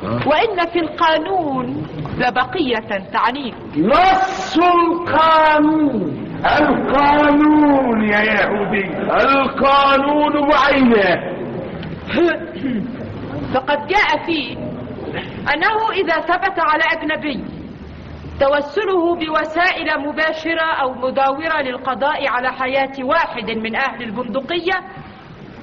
[0.04, 1.88] وإن في القانون
[2.18, 6.28] لبقية تعنيك نص القانون.
[6.46, 8.86] القانون يا يهودي.
[9.24, 11.42] القانون بعينه
[13.54, 14.58] فقد جاء فيه
[15.54, 17.44] أنه إذا ثبت على أجنبي
[18.40, 24.74] توسله بوسائل مباشرة أو مداورة للقضاء على حياة واحد من أهل البندقية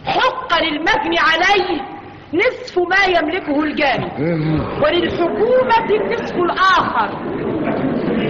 [0.07, 1.98] حق للمجني عليه
[2.35, 4.11] نصف ما يملكه الجاني.
[4.83, 7.09] وللحكومة النصف الآخر.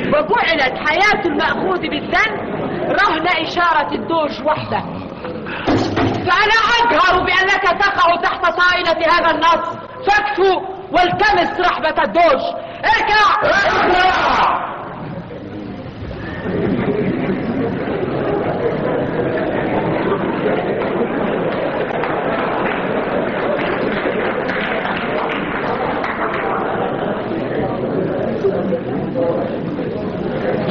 [0.09, 2.59] وجعلت حياة المأخوذ بالذنب
[2.89, 4.83] رهن إشارة الدوج وحده.
[6.15, 9.77] فأنا أجهر بأنك تقع تحت طائلة هذا النص.
[10.07, 10.63] فاكفو
[10.93, 12.43] والتمس رحبة الدوج.
[12.85, 13.27] اركع!
[13.45, 14.69] اركع!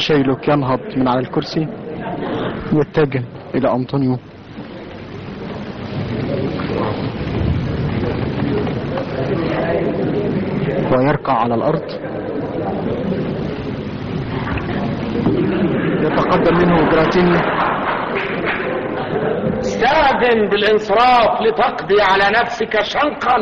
[0.08, 1.68] شيلوك ينهض من على الكرسي
[2.74, 3.24] يتجه
[3.56, 4.18] إلى أنطونيو.
[10.92, 11.88] ويركع على الأرض.
[16.04, 17.40] يتقدم منه براتيني
[19.60, 23.38] استاذن بالانصراف لتقضي على نفسك شنقا.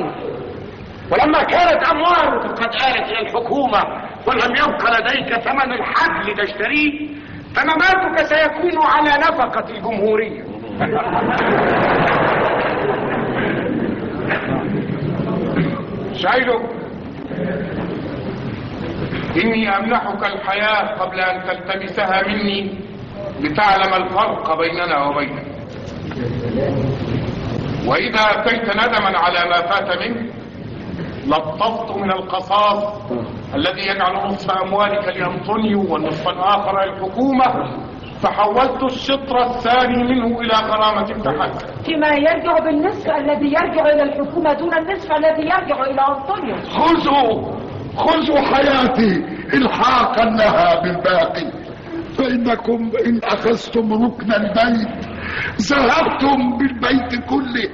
[1.11, 7.07] ولما كانت اموالك قد آلت إلى الحكومة ولم يبق لديك ثمن الحبل تشتريه
[7.55, 10.43] فمماتك سيكون على نفقة الجمهورية.
[16.21, 16.59] شايلو
[19.43, 22.71] إني أمنحك الحياة قبل أن تلتمسها مني
[23.41, 25.45] لتعلم الفرق بيننا وبينك.
[27.85, 30.25] وإذا أتيت ندما على ما فات منك
[31.27, 32.83] لطفت من القصاص
[33.55, 37.45] الذي يجعل نصف أموالك لأنطونيو والنصف الآخر للحكومة.
[38.21, 41.65] فحولت الشطر الثاني منه إلى غرامة تحت.
[41.85, 46.55] فيما يرجع بالنصف الذي يرجع إلى الحكومة دون النصف الذي يرجع إلى أنطونيو.
[46.55, 47.55] خذوا
[47.97, 51.51] خذوا حياتي إلحاقا لها بالباقي.
[52.17, 55.05] فإنكم إن أخذتم ركن البيت
[55.61, 57.69] ذهبتم بالبيت كله.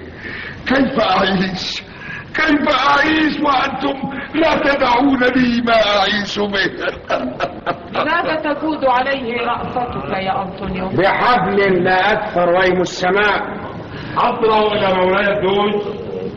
[0.67, 1.90] كيف أعيش؟
[2.35, 6.71] كيف أعيش وأنتم لا تدعون لي ما أعيش به؟
[7.93, 13.41] ماذا تجود عليه رأفتك يا أنطونيو؟ بحبل لا أكثر ويم السماء.
[14.17, 15.81] أطلع إلى مولاي الدوج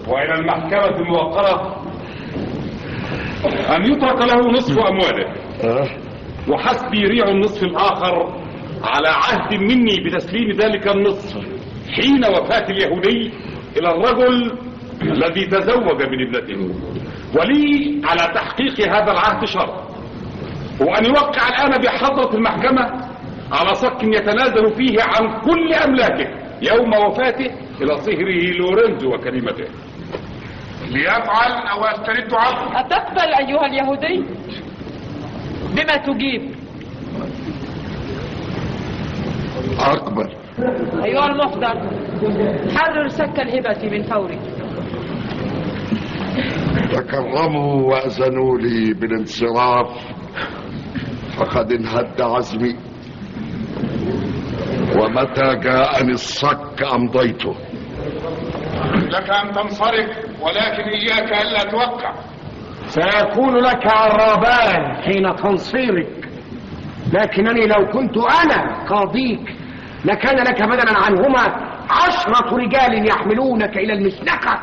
[0.08, 1.84] وإلى المحكمة الموقرة.
[3.76, 5.34] أن يترك له نصف أمواله.
[6.48, 8.40] وحسبي ريع النصف الآخر
[8.84, 11.38] على عهد مني بتسليم ذلك النصف.
[11.94, 13.32] حين وفاة اليهودي
[13.76, 14.58] إلى الرجل
[15.02, 16.74] الذي تزوج من ابنته.
[17.36, 19.84] ولي على تحقيق هذا العهد شرط
[20.80, 22.82] وأن يوقع الآن بحضرة المحكمة
[23.52, 26.28] على صك يتنازل فيه عن كل أملاكه
[26.62, 27.50] يوم وفاته
[27.80, 29.64] إلى صهره لورنزو وكلمته.
[30.90, 34.24] ليفعل أو أسترد عقله أتقبل أيها اليهودي
[35.76, 36.54] بما تجيب.
[39.78, 40.28] أقبل
[41.04, 41.76] أيها المحضر
[42.76, 44.38] حرر سك الهبة من فورك.
[46.94, 49.88] تكرموا وأذنوا لي بالانصراف.
[51.38, 52.76] فقد انهد عزمي.
[54.96, 57.54] ومتى جاءني الصك أمضيته.
[59.10, 60.10] لك أن تنصرف
[60.40, 62.14] ولكن إياك ألا توقع.
[62.86, 66.28] سيكون لك عرابان حين تنصيرك.
[67.12, 69.56] لكنني لو كنت أنا قاضيك
[70.04, 74.60] لكان لك بدلا عنهما عشرة رجال يحملونك إلى المسلقة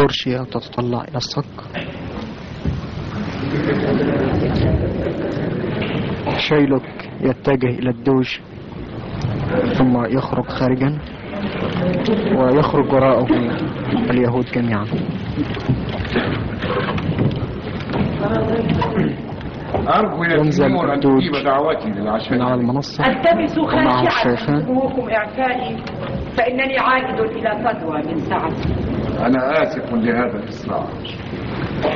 [0.00, 1.44] ماشية تتطلع إلى الصك.
[6.38, 6.82] شيلوك
[7.20, 8.38] يتجه إلى الدوج
[9.78, 10.98] ثم يخرج خارجا
[12.36, 13.26] ويخرج وراءه
[14.10, 14.86] اليهود جميعا.
[19.88, 22.34] أرجو يا أن الدوج تجيب دعوتي للعشاء.
[22.34, 23.06] من على المنصة.
[23.06, 25.76] ألتمس ومعه خاشعة سموكم إعفائي
[26.36, 28.87] فإنني عائد إلى فدوى من سعد.
[29.18, 30.84] أنا آسف لهذا الإسراع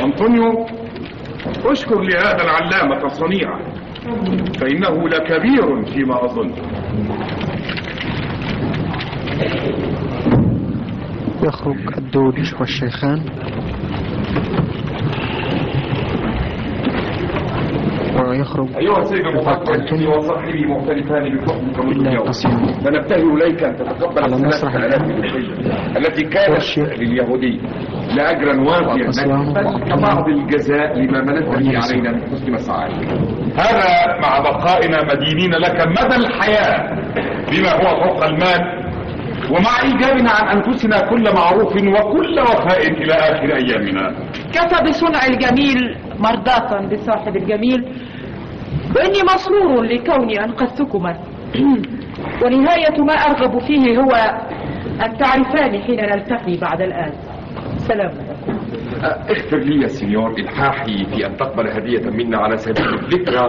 [0.05, 0.67] أنطونيو
[1.65, 3.61] أشكر لهذا العلامة صنيعه
[4.61, 6.53] فإنه لكبير فيما أظن.
[11.43, 13.25] يخرج الدوج والشيخان.
[18.33, 22.33] ويخرج أيها السيد المفكر وصاحبي مختلفان بحكمكم اليوم.
[22.85, 25.17] فنبتهل إليك أن تتقبل على مسرح السنة
[25.97, 27.61] التي كانت لليهودي
[28.17, 29.07] لأجرا وافيا
[29.55, 33.09] بل كبعض الجزاء لما منت به علينا من حسن مساعيك
[33.57, 36.99] هذا مع بقائنا مدينين لك مدى الحياة
[37.51, 38.83] بما هو فوق المال.
[39.51, 44.15] ومع إيجابنا عن أنفسنا كل معروف وكل وفاء إلى آخر أيامنا.
[44.55, 47.85] كفى بصنع الجميل مرضاة بصاحب الجميل
[48.97, 51.17] وإني مسرور لكوني أنقذتكما.
[52.43, 54.13] ونهاية ما أرغب فيه هو
[55.05, 57.13] أن تعرفاني حين نلتقي بعد الآن.
[57.89, 58.59] سلام لكم
[59.05, 63.49] اغفر لي يا سينيور إلحاحي في أن تقبل هدية منا على سبيل الذكرى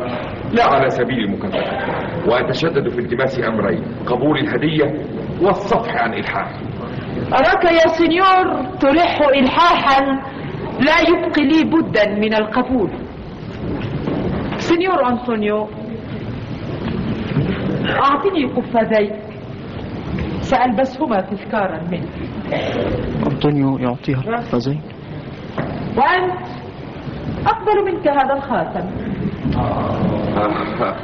[0.53, 5.05] لا على سبيل المكافأة وأتشدد في التماس أمرين قبول الهدية
[5.41, 6.65] والصفح عن إلحاحي.
[7.33, 10.05] أراك يا سنيور تلح إلحاحا
[10.79, 12.89] لا يبقي لي بدا من القبول.
[14.63, 15.67] سنيور أنطونيو
[17.89, 19.15] أعطني قفازيك
[20.41, 22.09] سألبسهما تذكارا منك
[23.27, 24.81] أنطونيو يعطيها القفازين
[25.97, 26.63] وأنت
[27.45, 28.87] أقبل منك هذا الخاتم.
[29.57, 30.95] آه،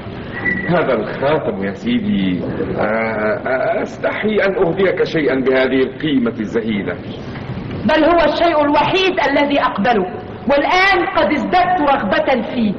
[0.75, 2.43] هذا الخاتم يا سيدي.
[2.43, 6.93] آه، آه، أستحي أن أهديك شيئا بهذه القيمة الزهيدة
[7.85, 10.05] بل هو الشيء الوحيد الذي أقبله
[10.49, 12.73] والآن قد ازددت رغبة فيه.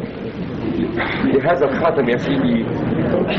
[1.24, 2.64] لهذا الخاتم يا سيدي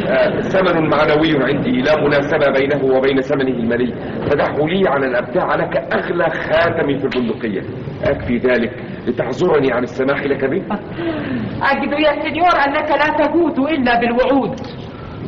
[0.07, 3.93] آه، ثمن معنوي عندي لا مناسبة بينه وبين ثمنه المالي.
[4.30, 7.61] فدعه لي على أن أبتاع لك أغلى خاتم في البندقية.
[8.03, 8.72] أكفي ذلك
[9.07, 10.64] لتعذرني عن السماح لك به.
[11.72, 14.60] أجد يا سنيور أنك لا تجود إلا بالوعود.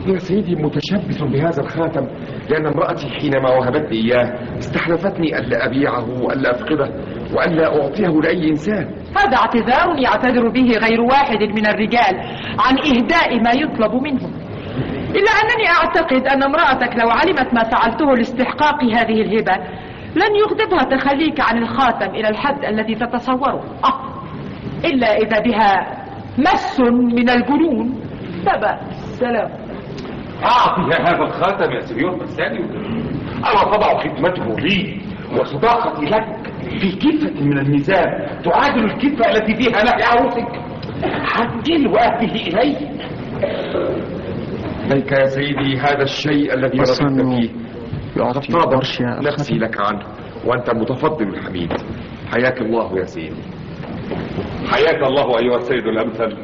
[0.07, 2.07] يا سيدي متشبث بهذا الخاتم
[2.49, 6.89] لأن امرأتي حينما وهبتني إياه استحلفتني ألا أبيعه وألا أفقده
[7.35, 9.02] وألا أعطيه لأي إنسان.
[9.17, 12.15] هذا اعتذار يعتذر به غير واحد من الرجال
[12.59, 14.31] عن إهداء ما يطلب منهم
[15.15, 19.55] إلا أنني أعتقد أن امرأتك لو علمت ما فعلته لاستحقاق هذه الهبة
[20.15, 23.63] لن يغضبها تخليك عن الخاتم إلى الحد الذي تتصوره.
[23.85, 23.99] آه.
[24.85, 25.97] إلا إذا بها
[26.37, 28.01] مس من الجنون.
[28.45, 29.19] فبأس.
[29.19, 29.49] سلام.
[30.43, 32.59] أعطي هذا الخاتم يا سيور بساني
[33.37, 35.01] أنا تضع خدمته لي
[35.39, 36.42] وصداقتي لك؟
[36.79, 40.47] في كفة من الميزان تعادل الكفة التي فيها نهي عروسك.
[41.03, 42.77] عدل وآته إلي
[44.91, 46.77] إليك يا سيدي هذا الشيء الذي
[48.17, 48.53] رغبت فيه.
[48.65, 50.03] برشا نفسي لك عنه
[50.45, 51.73] وأنت المتفضل الحميد.
[52.31, 53.43] حياك الله يا سيدي.
[54.71, 56.37] حياك الله أيها السيد الأمثل.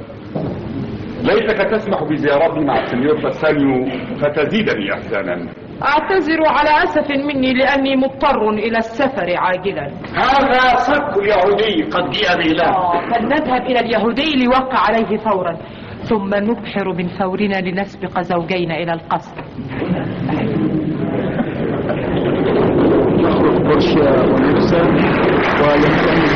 [1.23, 3.89] ليتك تسمح بزيارتي مع السنيور بسانيو
[4.21, 5.47] فتزيدني إحسانا.
[5.83, 9.87] أعتذر على أسف مني لأني مضطر إلى السفر عاجلا.
[10.15, 15.57] هذا صك اليهودي قد جاء به آه، فلنذهب إلى اليهودي ليوقع عليه فورا.
[16.03, 19.35] ثم نبحر من ثورنا لنسبق زوجين إلى القصر.
[23.19, 24.81] يخرج بورشيا ونفسه
[25.61, 26.29] ويمتلئ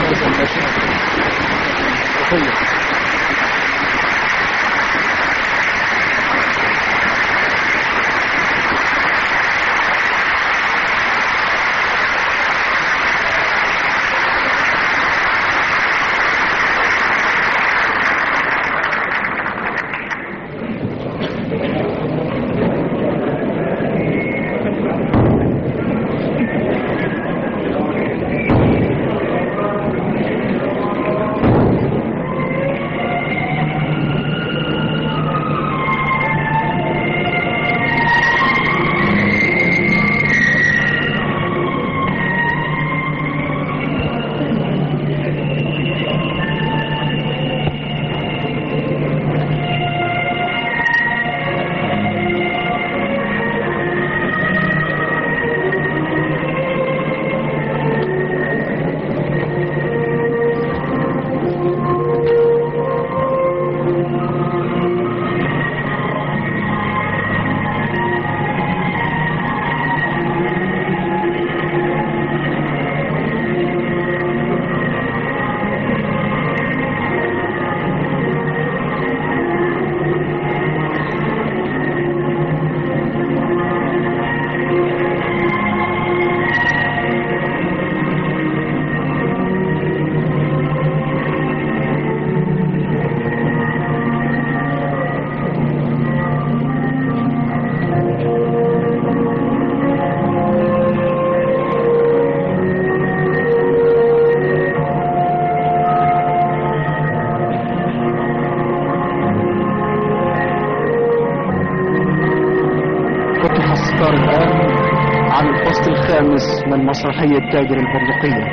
[117.04, 118.46] مسرحية تاجر البندقية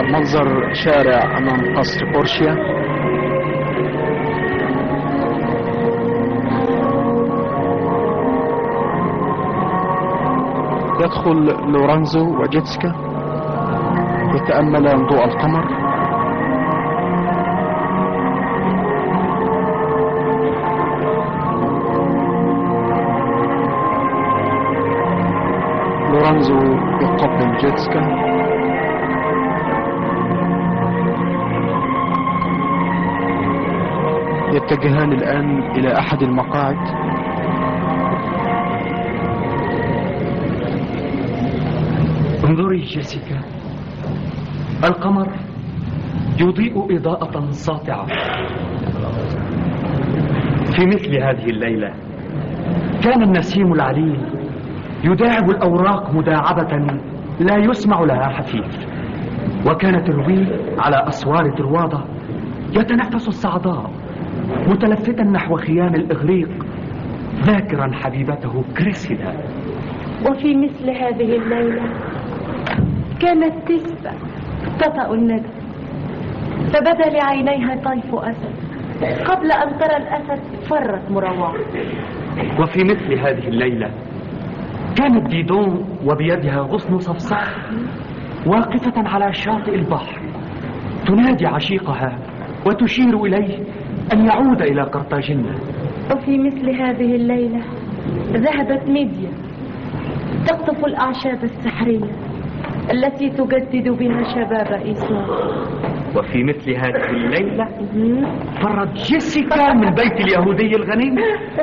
[0.00, 2.56] المنظر شارع أمام قصر بورشيا
[11.00, 12.94] يدخل لورانزو وجيتسكا.
[14.34, 15.81] يتأملان ضوء القمر.
[27.62, 28.00] جيتسكا
[34.52, 36.76] يتجهان الآن إلى أحد المقاعد.
[42.44, 43.40] انظري جيسيكا.
[44.84, 45.28] القمر
[46.40, 48.06] يضيء إضاءة ساطعة.
[50.76, 51.94] في مثل هذه الليلة
[53.04, 54.20] كان النسيم العليل
[55.04, 56.76] يداعب الأوراق مداعبة
[57.40, 58.86] لا يسمع لها حفيف.
[59.66, 60.46] وكان تروي
[60.78, 62.00] على أسوار طروادة
[62.72, 63.90] يتنفس الصعداء
[64.68, 66.48] متلفتا نحو خيام الإغريق
[67.44, 69.32] ذاكرا حبيبته كريسيدا.
[70.30, 71.82] وفي مثل هذه الليلة
[73.20, 74.14] كانت تسبح
[74.78, 75.48] تطأ الندى
[76.72, 78.54] فبدا لعينيها طيف أسد
[79.24, 80.40] قبل أن ترى الأسد
[80.70, 81.54] فرت مروعة
[82.60, 83.90] وفي مثل هذه الليلة
[84.96, 87.56] كانت ديدون وبيدها غصن صفصاح
[88.46, 90.20] واقفة على شاطئ البحر.
[91.06, 92.18] تنادي عشيقها
[92.66, 93.58] وتشير إليه
[94.12, 95.54] أن يعود إلى قرطاجنة
[96.10, 97.60] وفي مثل هذه الليلة
[98.32, 99.30] ذهبت ميديا
[100.46, 102.10] تقطف الأعشاب السحرية
[102.90, 105.26] التي تجدد بها شباب إيسون
[106.16, 107.68] وفي مثل هذه الليلة
[108.62, 111.14] فرت جيسيكا من بيت اليهودي الغني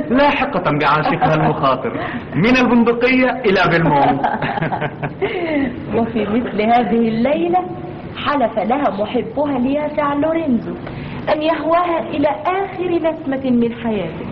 [0.10, 1.92] لاحقة بعاشقها المخاطر
[2.36, 4.20] من البندقية إلى بلمون
[5.98, 7.60] وفي مثل هذه الليلة
[8.18, 10.74] حلف لها محبها ليافع لورينزو
[11.36, 14.26] أن يهواها إلى آخر نسمة من حياته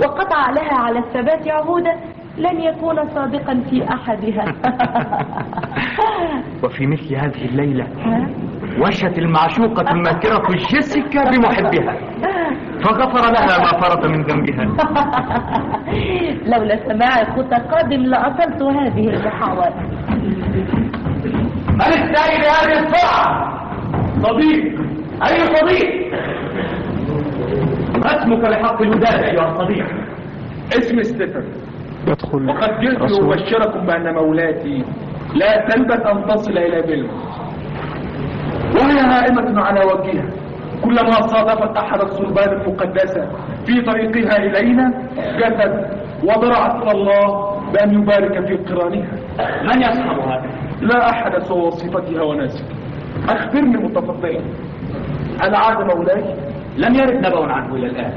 [0.00, 1.94] وقطع لها على الثبات عهودا
[2.38, 4.44] لن يكون صادقا في أحدها.
[6.64, 7.86] وفي مثل هذه الليلة
[8.78, 11.96] وشت المعشوقة الماكرة جيسيكا بمحبها.
[12.84, 14.64] فغفر لها ما فرط من ذنبها.
[16.50, 19.74] لولا سماع خطى قادم لأصلت هذه المحاولة
[21.74, 23.60] من السائل هذه السرعة
[24.22, 24.80] صديق.
[25.22, 26.10] أي صديق؟
[28.04, 29.86] اسمك لحق الوداد أيها الصديق.
[30.78, 31.44] اسمي ستيفن
[32.08, 34.84] يدخل وقد جئت رسول لأبشركم بأن مولاتي
[35.34, 37.12] لا تلبث أن تصل إلى بلمو
[38.74, 40.28] وهي هائمة على وجهها.
[40.84, 43.28] كلما صادفت أحد الصلبان المقدسة
[43.66, 49.12] في طريقها إلينا جثت وضرعت إلى الله بأن يبارك في قرانها.
[49.62, 50.42] من يصحبها؟
[50.80, 52.64] لا أحد سوى وصفتها وناسك.
[53.28, 54.40] أخبرني متفضلا.
[55.42, 56.24] هل عاد مولاي؟
[56.76, 58.12] لم يرد نبأ عنه إلى الآن.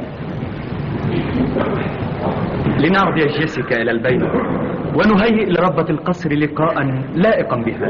[2.79, 4.23] لنعد يا جيسيكا إلى البيت.
[4.95, 6.75] ونهيئ لربة القصر لقاء
[7.15, 7.89] لائقا بها.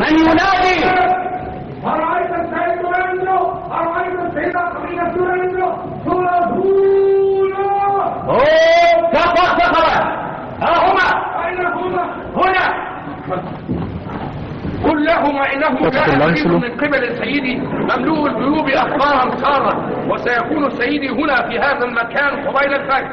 [0.00, 0.84] من ينادي؟
[1.86, 3.38] أرأيت السيد لورينزو
[3.72, 5.68] أرأيت السيد قبيلة لورينزو
[6.06, 7.64] طلبونا
[8.28, 10.00] أوه كفى كفى
[10.60, 11.08] ها هما؟
[11.46, 12.04] أين هما؟
[12.36, 12.84] هنا.
[14.84, 16.58] قل لهم انه يدخل جاء.
[16.58, 19.74] من قبل سيدي مملوء الجيوب أخبارا ساره
[20.10, 23.10] وسيكون سيدي هنا في هذا المكان قبيل الفجر.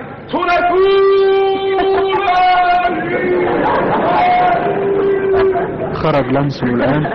[5.94, 7.06] خرج لانسلو الآن.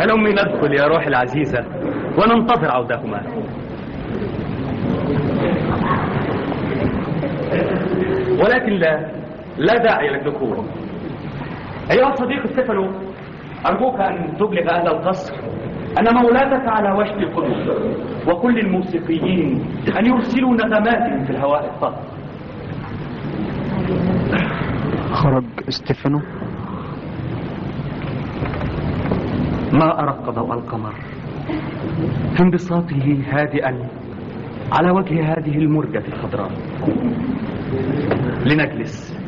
[0.00, 1.64] هلم ندخل يا روحي العزيزة
[2.18, 3.20] وننتظر عودهما
[8.40, 9.06] ولكن لا
[9.58, 10.56] لا داعي للدخول
[11.90, 12.90] أيها الصديق ستيفانو
[13.66, 15.34] أرجوك أن تبلغ أهل القصر
[15.98, 17.94] أن مولاتك على وشك القدوم
[18.28, 19.64] وكل الموسيقيين
[19.98, 22.02] أن يرسلوا نغمات في الهواء الطاهر
[25.12, 26.20] خرج ستيفانو.
[29.72, 30.94] ما أرق ضوء القمر.
[32.36, 33.88] في انبساطه هادئا
[34.72, 36.50] على وجه هذه المرجة الخضراء.
[38.46, 39.18] لنجلس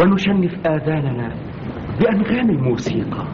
[0.00, 1.32] ونشنف آذاننا
[2.00, 3.24] بأنغام الموسيقى.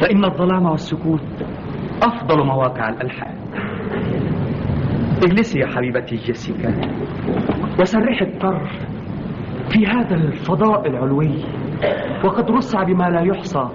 [0.00, 1.44] فإن الظلام والسكوت
[2.02, 3.36] أفضل مواقع الألحان.
[5.24, 6.80] اجلسي يا حبيبتي جيسيكا.
[7.80, 8.95] وسرحي الطرف
[9.70, 11.30] في هذا الفضاء العلوي
[12.24, 13.68] وقد رصع بما لا يحصى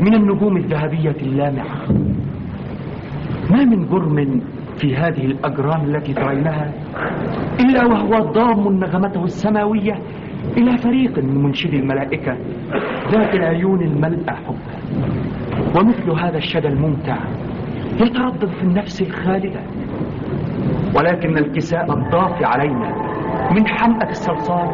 [0.00, 1.76] من النجوم الذهبية اللامعة
[3.50, 4.40] ما من جرم
[4.76, 6.72] في هذه الأجرام التي ترينها
[7.60, 9.98] إلا وهو ضام نغمته السماوية
[10.56, 12.36] إلى فريق من منشدي الملائكة
[13.12, 14.78] ذات العيون الملأى حبا
[15.80, 17.16] ومثل هذا الشدى الممتع
[18.00, 19.60] يتردد في النفس الخالدة.
[20.96, 22.92] ولكن الكساء الضاف علينا
[23.50, 24.68] من حمأة الصلصال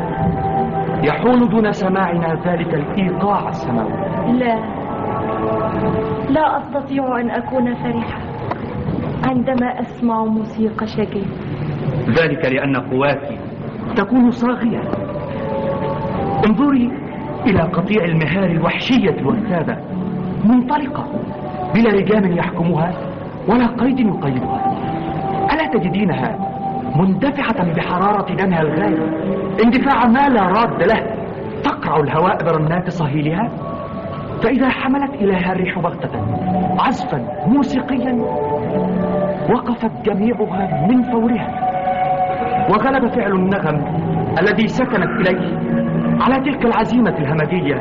[1.03, 3.93] يحول دون سماعنا ذلك الإيقاع السماوي.
[4.33, 4.55] لا.
[6.31, 8.21] لا أستطيع أن أكون فرحة
[9.29, 11.27] عندما أسمع موسيقى شجية
[12.09, 13.39] ذلك لأن قواتي
[13.97, 14.81] تكون صاغية.
[16.47, 16.93] انظري
[17.47, 19.77] إلى قطيع المهار الوحشية الوثابة
[20.45, 21.05] منطلقة
[21.75, 22.93] بلا لجام يحكمها
[23.49, 24.75] ولا قيد يقيدها.
[25.53, 26.53] ألا تجدينها
[26.95, 29.03] مندفعة بحرارة دمها الغالي
[29.65, 31.17] اندفاع ما لا راد له.
[31.63, 33.49] تقرع الهواء برنات صهيلها.
[34.43, 36.21] فإذا حملت إليها الريح بغتة
[36.81, 38.13] عزفا موسيقيا
[39.51, 41.65] وقفت جميعها من فورها.
[42.71, 43.85] وغلب فعل النغم
[44.41, 45.59] الذي سكنت إليه
[46.21, 47.75] على تلك العزيمة الهمجية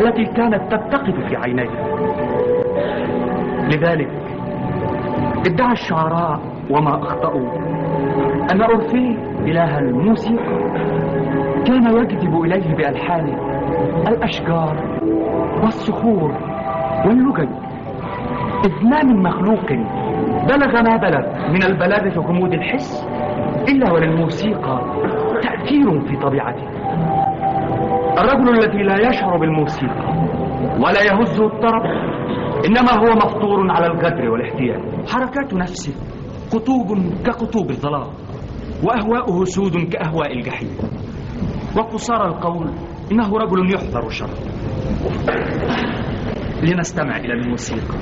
[0.00, 1.86] التي كانت تتقف في عينيها
[3.68, 4.10] لذلك
[5.46, 6.40] ادعى الشعراء
[6.70, 7.48] وما أخطأوا.
[8.50, 10.72] أن أورفيه إله الموسيقى.
[11.66, 13.36] كان يجذب إليه بألحانه
[14.08, 14.98] الأشجار
[15.62, 16.32] والصخور
[17.06, 17.48] واللجج
[18.64, 19.72] إذ ما من مخلوق
[20.48, 23.08] بلغ ما بلغ من البلاغ في غموض الحس
[23.68, 24.80] إلا وللموسيقى
[25.42, 26.66] تأثير في طبيعته.
[28.18, 30.12] الرجل الذي لا يشعر بالموسيقى
[30.78, 31.82] ولا يهزه الطرب
[32.66, 34.80] إنما هو مفطور على الغدر والاحتيال.
[35.12, 35.94] حركات نفسه
[36.52, 36.86] قطوب
[37.26, 38.06] كقطوب الظلام.
[38.82, 40.70] وأهواؤه سود كأهواء الجحيم.
[41.76, 42.70] وقصار القول
[43.12, 44.38] إنه رجل يحذر شره
[46.62, 47.98] لنستمع إلى الموسيقى.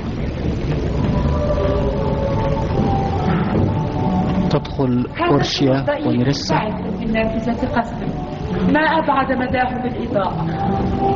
[4.51, 6.59] تدخل أورشيا ونرسا
[6.99, 8.05] في النافذة قصر
[8.73, 10.45] ما أبعد مداه بالإضاءة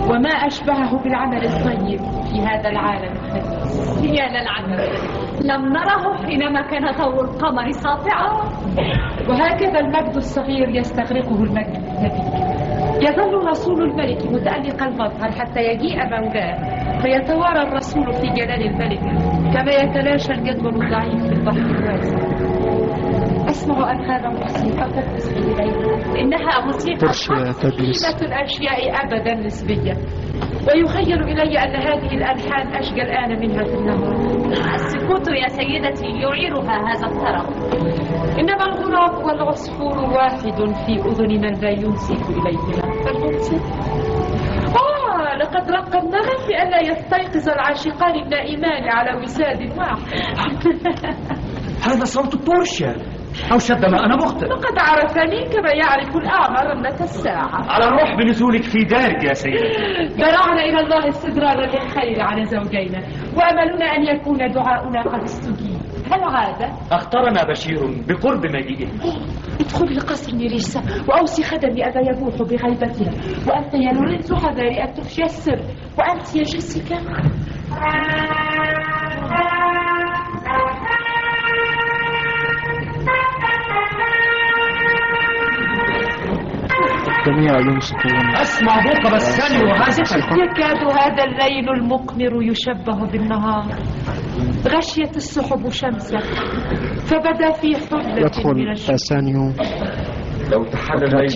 [0.10, 3.65] وما أشبهه بالعمل الطيب في هذا العالم الخبيث
[4.04, 4.80] يا للعجب
[5.42, 8.30] لم نره حينما كان ضوء القمر ساطعا.
[9.30, 12.46] وهكذا المجد الصغير يستغرقه المجد الكبير
[13.02, 16.56] يظل رسول الملك متألق المظهر حتى يجيء موجاه
[17.02, 19.00] فيتوارى الرسول في جلال الملك
[19.54, 22.18] كما يتلاشى الجدول الضعيف في البحر الواسع.
[23.50, 27.08] أسمع أنهار موسيقى تلتفت إلي إنها موسيقى
[27.70, 29.94] قيمة الأشياء أبدا نسبية
[30.68, 34.16] ويخيل إلي أن هذه الألحان أشجى الآن منها في النهار
[34.76, 37.46] السكوت يا سيدتي يعيرها هذا الطرب
[38.40, 43.04] إنما الغراب والعصفور واحد في أذن من لا ينسك إليهما.
[43.04, 43.62] فلينسك
[44.76, 49.98] آه لقد رق النغم لئلا يستيقظ العاشقان النائمان على وساد واحد.
[51.88, 53.15] هذا صوت البورشا
[53.52, 54.46] أو شد ما أنا مخطئ.
[54.46, 57.72] لقد عرفني كما يعرف الأعمى رنة الساعة.
[57.72, 59.58] على الروح بنزولك في دارك يا سيدي.
[60.18, 63.00] درعنا إلى الله استدرارا للخير على زوجينا.
[63.38, 65.80] وأملنا أن يكون دعاؤنا قد استجيب.
[66.12, 68.88] هل عاد؟ أخطرنا بشير بقرب مجيئه.
[69.60, 73.14] ادخلي القصر نيريسا وأوصي خدمي أبا يبوح بغيبتها.
[73.48, 75.60] وأنت يا لورينزو حذاري أن تفشي السر
[75.98, 76.96] وأنت يا جيسيكا.
[87.28, 93.66] الجميع ينصتون أسمع بوق بساني وهازفا يكاد هذا الليل المقمر يشبه بالنهار.
[94.68, 96.20] غشيت السحب شمسا
[96.98, 98.90] فبدا في حلة من يدخل الشمس.
[98.90, 99.52] أسانيو.
[100.52, 101.28] لو تحدى الليل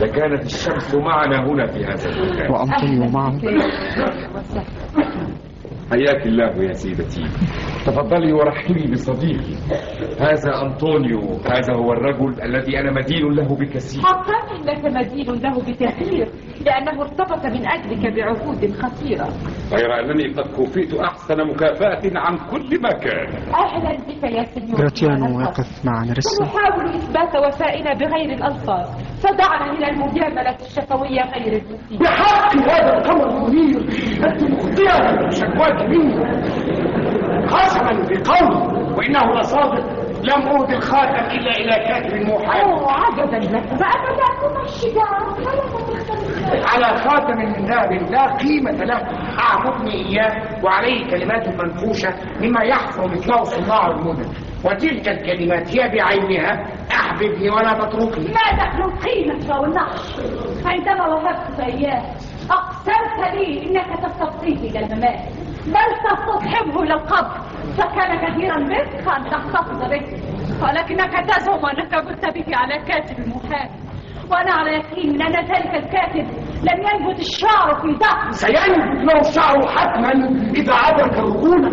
[0.00, 2.52] لكانت الشمس معنا هنا في هذا المكان.
[2.52, 3.38] وأنطونيو معه
[5.90, 7.22] حياك الله يا سيدتي.
[7.86, 9.54] تفضلي ورحبي بصديقي.
[10.20, 11.20] هذا أنطونيو.
[11.46, 14.02] هذا هو الرجل الذي أنا مدين له بكثير.
[14.02, 16.28] حقا إنك مدين له بكثير
[16.66, 19.28] لأنه ارتبط من أجلك بعهود خطيرة.
[19.72, 24.72] غير أنني قد كوفيت أحسن مكافأة عن كل مكان أهلا بك يا سيدي.
[24.72, 28.86] غراتيانو يقف مع نرسا نحاول إثبات وفائنا بغير الألفاظ.
[29.22, 33.80] فدعنا إلى المجاملة الشفوية غير المفيدة بحق هذا القمر المنير
[34.26, 35.26] أنت مخطئة
[35.82, 36.14] مني
[37.46, 40.06] قسما بقولي وإنه لصادق.
[40.22, 43.36] لم أهد الخاتم إلا إلى كاتب موحى أوه عجبا.
[43.36, 43.96] لك فلا
[44.42, 45.66] تختلف
[46.74, 49.00] على خاتم من ذهب لا قيمة له.
[49.38, 54.28] أعطتني إياه وعليه كلمات منفوشة مما يحفر مثله صناع المدن
[54.64, 56.66] وتلك الكلمات هي بعينها.
[56.90, 58.28] أحببني ولا تتركني.
[58.28, 60.20] ما دخل القيمة والنقش
[60.64, 62.02] عندما وهبتك إياه
[62.50, 65.18] أقسمت لي إنك تستبقيه إلى الممات
[65.66, 67.40] بل تستصحبه إلى القبر.
[67.78, 70.02] فكان كثيرا منك أن تحتفظ به.
[70.62, 73.70] ولكنك تزعم أنك كنت به على كاتب المحامي
[74.30, 76.26] وأنا على يقين من أن ذلك الكاتب
[76.62, 80.12] لم ينبت الشعر في ضغط سينبت له الشعر حتما
[80.54, 81.68] إذا أدرك الرجولة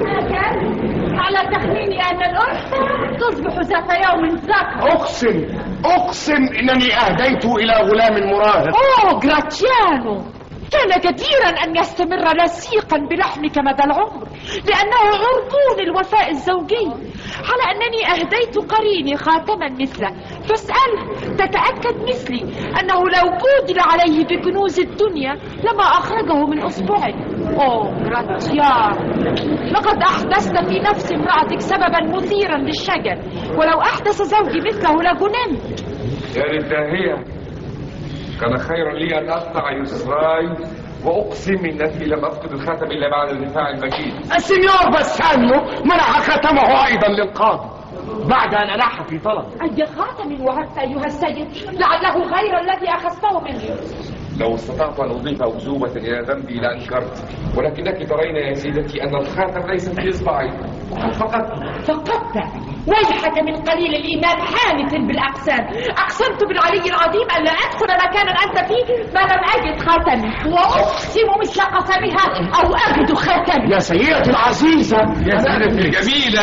[0.00, 0.36] لكن
[1.18, 5.46] على تخميني أن الأنثى تصبح ذات يوم ذكر أقسم
[5.84, 10.35] أقسم إنني أهديت إلى غلام مراهق أوه جراتيانو
[10.72, 14.28] كان جديرا أن يستمر لصيقا بلحمك مدى العمر
[14.68, 16.86] لأنه عرضون الوفاء الزوجي.
[17.48, 20.10] على أنني أهديت قريني خاتما مثله.
[20.48, 22.42] فاسأله تتأكد مثلي
[22.80, 25.32] أنه لو بودل عليه بكنوز الدنيا
[25.64, 27.14] لما أخرجه من أصبعي.
[27.60, 29.06] أوه جراتيانو
[29.72, 33.18] لقد أحدثت في نفس امرأتك سببا مثيرا للشجن
[33.58, 35.80] ولو أحدث زوجي مثله لجننت
[36.36, 37.35] يا للداهية
[38.40, 40.48] كان خيرا لي أن أقطع يسراي
[41.04, 44.14] وأقسم إنني لم أفقد الخاتم إلا بعد الدفاع المجيد.
[44.36, 47.68] السنيور بسانيو منح خاتمه أيضا للقاضي
[48.28, 49.44] بعد أن ألح في طلب.
[49.62, 51.48] أي خاتم وهبت أيها السيد؟
[51.80, 53.70] لعله غير الذي أخذته مني.
[54.40, 57.24] لو استطعت أن أضيف أكذوبة إلى ذنبي لأنكرت
[57.56, 60.50] ولكنك ترين يا سيدتي أن الخاتم ليس في إصبعي
[60.90, 62.36] وقد فقدته فقدت
[62.86, 65.66] ويحك من قليل الإيمان حانث بالأقسام.
[65.90, 70.52] أقسمت بالعلي العظيم أن لا أدخل مكانا أنت فيه ما لم أجد خاتمي.
[70.52, 73.72] وأقسم مثل قسمها أو أجد خاتمي.
[73.72, 74.98] يا سيدتي العزيزة.
[75.26, 76.42] يا سيدتي الجميلة.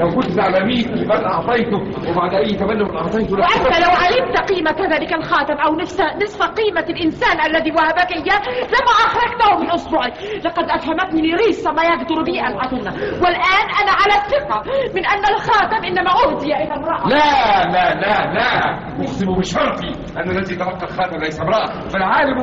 [0.00, 1.78] لو كنت تعلمين من أعطيته
[2.10, 3.40] وبعد أي تمنى أعطيته لك.
[3.40, 8.92] وأنت لو علمت قيمة ذلك الخاتم أو نصف, نصف قيمة الإنسان الذي وهبك إياه لما
[9.06, 10.12] أخرجته من أصبعي
[10.44, 12.86] لقد أفهمتني لريس ما يقدر بي أن أظن
[13.22, 14.62] والآن أنا على الثقة
[14.94, 17.08] من أن الخاتم إنما أهدي إلى امرأة.
[17.08, 18.74] لا لا لا لا.
[19.00, 22.38] أقسم بشرفي أن الذي تلقى الخاتم ليس امرأة بل عالم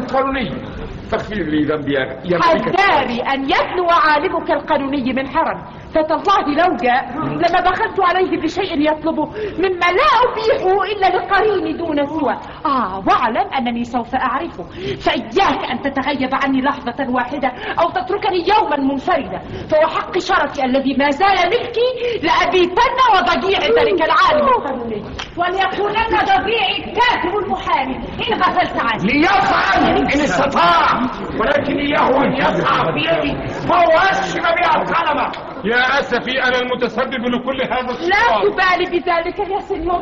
[1.11, 1.97] تغفر لي ذنبي
[2.41, 5.63] حذاري أن يبلو عالمك القانوني من حرم.
[5.95, 9.25] فتالله لو جاء لما بخلت عليه بشيء يطلبه
[9.57, 12.37] مما لا أبيحه إلا لقرين دون سوى.
[12.65, 14.63] آه واعلم أنني سوف أعرفه.
[15.05, 19.41] فإياك أن تتغيب عني لحظة واحدة أو تتركني يوما منفردا.
[19.71, 21.89] فوحق شرفي الذي ما زال ملكي
[22.23, 25.03] لأبيتن وضجيع ذلك العالم القانوني.
[25.37, 31.00] وليكونن ضبيعي كاتب المحامي إن غفلت عنه ليفعل إن استطاع.
[31.39, 35.31] ولكن إياه أن يسعى بيدي فهو أشم بها القلمة
[35.65, 40.01] يا أسفي أنا المتسبب لكل هذا لا الشيطان تبالي بذلك يا سنيور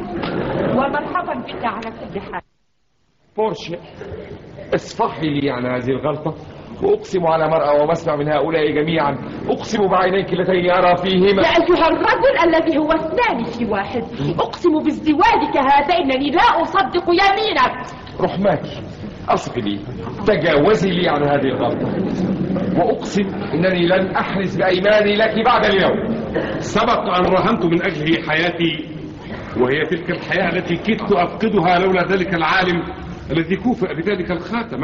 [0.77, 2.41] ومرحبا بك على كل حال.
[3.37, 3.79] بورشيا
[4.75, 6.35] اصفحي لي عن هذه الغلطة.
[6.83, 9.17] وأقسم على مرأى ومسمع من هؤلاء جميعا.
[9.49, 11.41] أقسم بعينيك اللتين أرى فيهما.
[11.41, 14.03] يا أيها الرجل الذي هو اثنان في واحد
[14.39, 17.85] أقسم بازدواجك هذا إنني لا أصدق يمينك.
[18.21, 18.61] رحماك.
[19.33, 19.79] أصغي لي
[20.27, 21.89] تجاوزي لي عن هذه الغلطة
[22.77, 26.19] وأقسم أنني لن أحرز بأيماني لك بعد اليوم.
[26.59, 28.87] سبق أن رهنت من أجله حياتي
[29.57, 32.83] وهي تلك الحياة التي كدت أفقدها لولا ذلك العالم
[33.31, 34.83] الذي كوفئ بذلك الخاتم.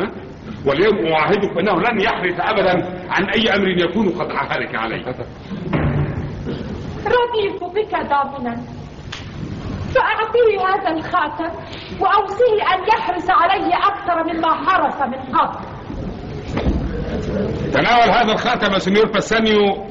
[0.65, 2.73] واليوم أعاهدك أنه لن يحرث أبدا
[3.09, 5.05] عن أي أمر يكون قد عهدك عليه
[7.05, 8.57] رضيت بك ضامنا
[9.95, 11.57] فأعطيه هذا الخاتم
[11.99, 15.59] وأوصيه أن يحرص عليه أكثر مما حرص من قبل.
[17.73, 19.87] تناول هذا الخاتم سنيور باسانيو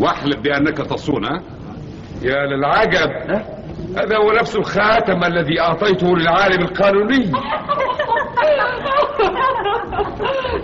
[0.00, 1.42] واحلف بأنك تصونه
[2.22, 3.10] يا للعجب.
[3.98, 7.32] هذا هو نفس الخاتم الذي أعطيته للعالم القانوني.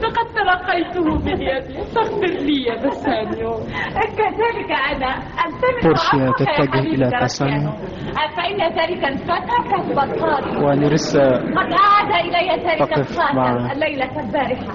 [0.03, 3.55] لقد تلقيته بيدي فاغفر لي يا بسانيو
[4.19, 5.11] كذلك أنا
[5.47, 7.71] أنتمي بورشيا تتجه إلى باسانيو
[8.37, 14.75] فإن ذلك الفتى كتب الطارق ونرسا قد عاد إلي ذلك الخاتم الليلة البارحة.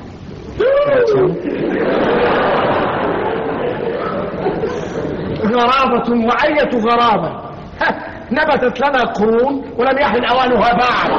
[5.45, 7.30] غرابة وأية غرابة.
[7.82, 11.09] ها، نبتت لنا قرون ولم يحن أوانها بعد.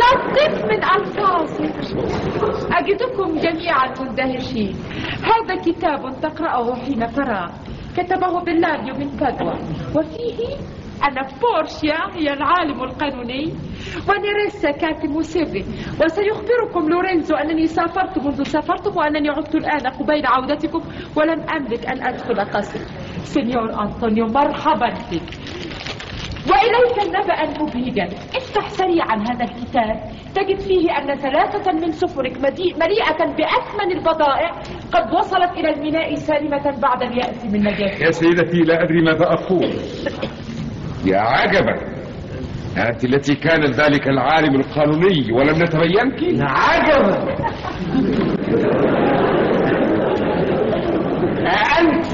[0.00, 1.78] لطف من ألفاظك
[2.72, 4.74] أجدكم جميعا مندهشين.
[5.22, 7.50] هذا كتاب تقرأه حين فراغ
[7.96, 9.52] كتبه بلاديو من بادوا
[9.96, 10.38] وفيه
[11.04, 13.52] أنا بورشيا هي العالم القانوني.
[14.08, 15.64] ونيريسا كاتب سري
[16.04, 20.82] وسيخبركم لورينزو أنني سافرت منذ سافرتم وأنني عدت الآن قبيل عودتكم
[21.16, 22.80] ولم أملك أن أدخل قصر.
[23.24, 25.22] سينيور أنطونيو مرحبا بك
[26.50, 28.04] وإليك النبأ المبهج.
[28.36, 30.10] افتح سريعا هذا الكتاب.
[30.34, 34.50] تجد فيه أن ثلاثة من سفنك مدي- مليئة بأثمن البضائع
[34.92, 39.70] قد وصلت إلى الميناء سالمة بعد اليأس من نجاتها يا سيدتي لا أدري ماذا أقول.
[41.04, 41.74] يا عجبا.
[42.78, 47.36] أنت التي كان ذلك العالم القانوني ولم نتبينك؟ عجبا.
[51.80, 52.06] أنت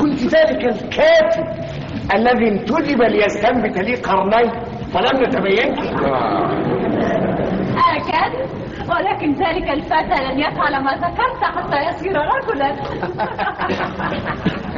[0.00, 1.44] كنت ذلك الكاتب
[2.14, 4.50] الذي انتدب ليستنبت لي قرنين
[4.92, 5.78] فلم نتبينك.
[7.92, 8.32] أكد
[8.88, 12.76] ولكن ذلك الفتى لن يفعل ما ذكرت حتى يصير رجلا.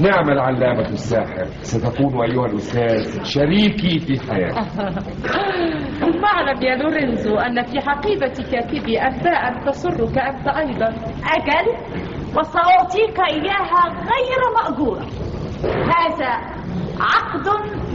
[0.00, 4.60] نعم العلامة الساحر ستكون أيها الأستاذ شريكي في حياتي
[6.00, 10.88] معلم يا لورينزو أن في حقيبة كاتبي أنباء تسرك أنت أيضا.
[11.36, 11.66] أجل
[12.38, 15.06] وسأعطيك إياها غير مأجورة
[15.66, 16.30] هذا
[17.00, 17.46] عقد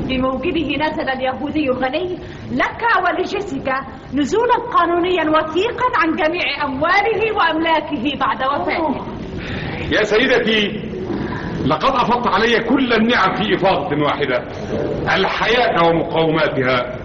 [0.07, 2.15] بموجبه نزل اليهودي الغني
[2.51, 3.75] لك ولجيسيكا
[4.13, 9.05] نزولا قانونيا وثيقا عن جميع أمواله وأملاكه بعد وفاته.
[9.91, 10.94] يا سيدتي
[11.65, 14.43] لقد أفضت علي كل النعم في إفاضة واحدة
[15.15, 16.95] الحياة ومقوماتها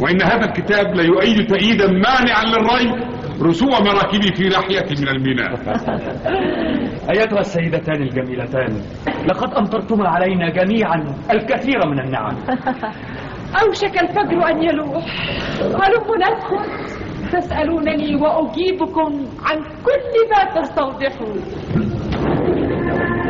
[0.00, 3.08] وإن هذا الكتاب ليؤيد تأييدا مانعا للري
[3.42, 5.50] رسوم مراكبي في ناحية من الميناء.
[7.10, 8.82] أيتها السيدتان الجميلتان
[9.26, 12.36] لقد أمطرتما علينا جميعا الكثير من النعم.
[13.62, 15.04] أوشك الفجر أن يلوح.
[15.60, 16.64] هلم ندخل
[17.32, 21.40] تسألونني وأجيبكم عن كل ما تستوضحون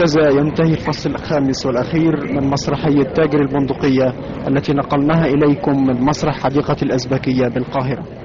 [0.00, 4.14] وهكذا ينتهي الفصل الخامس والأخير من مسرحية تاجر البندقية
[4.48, 8.19] التي نقلناها إليكم من مسرح حديقة الأزبكية بالقاهرة.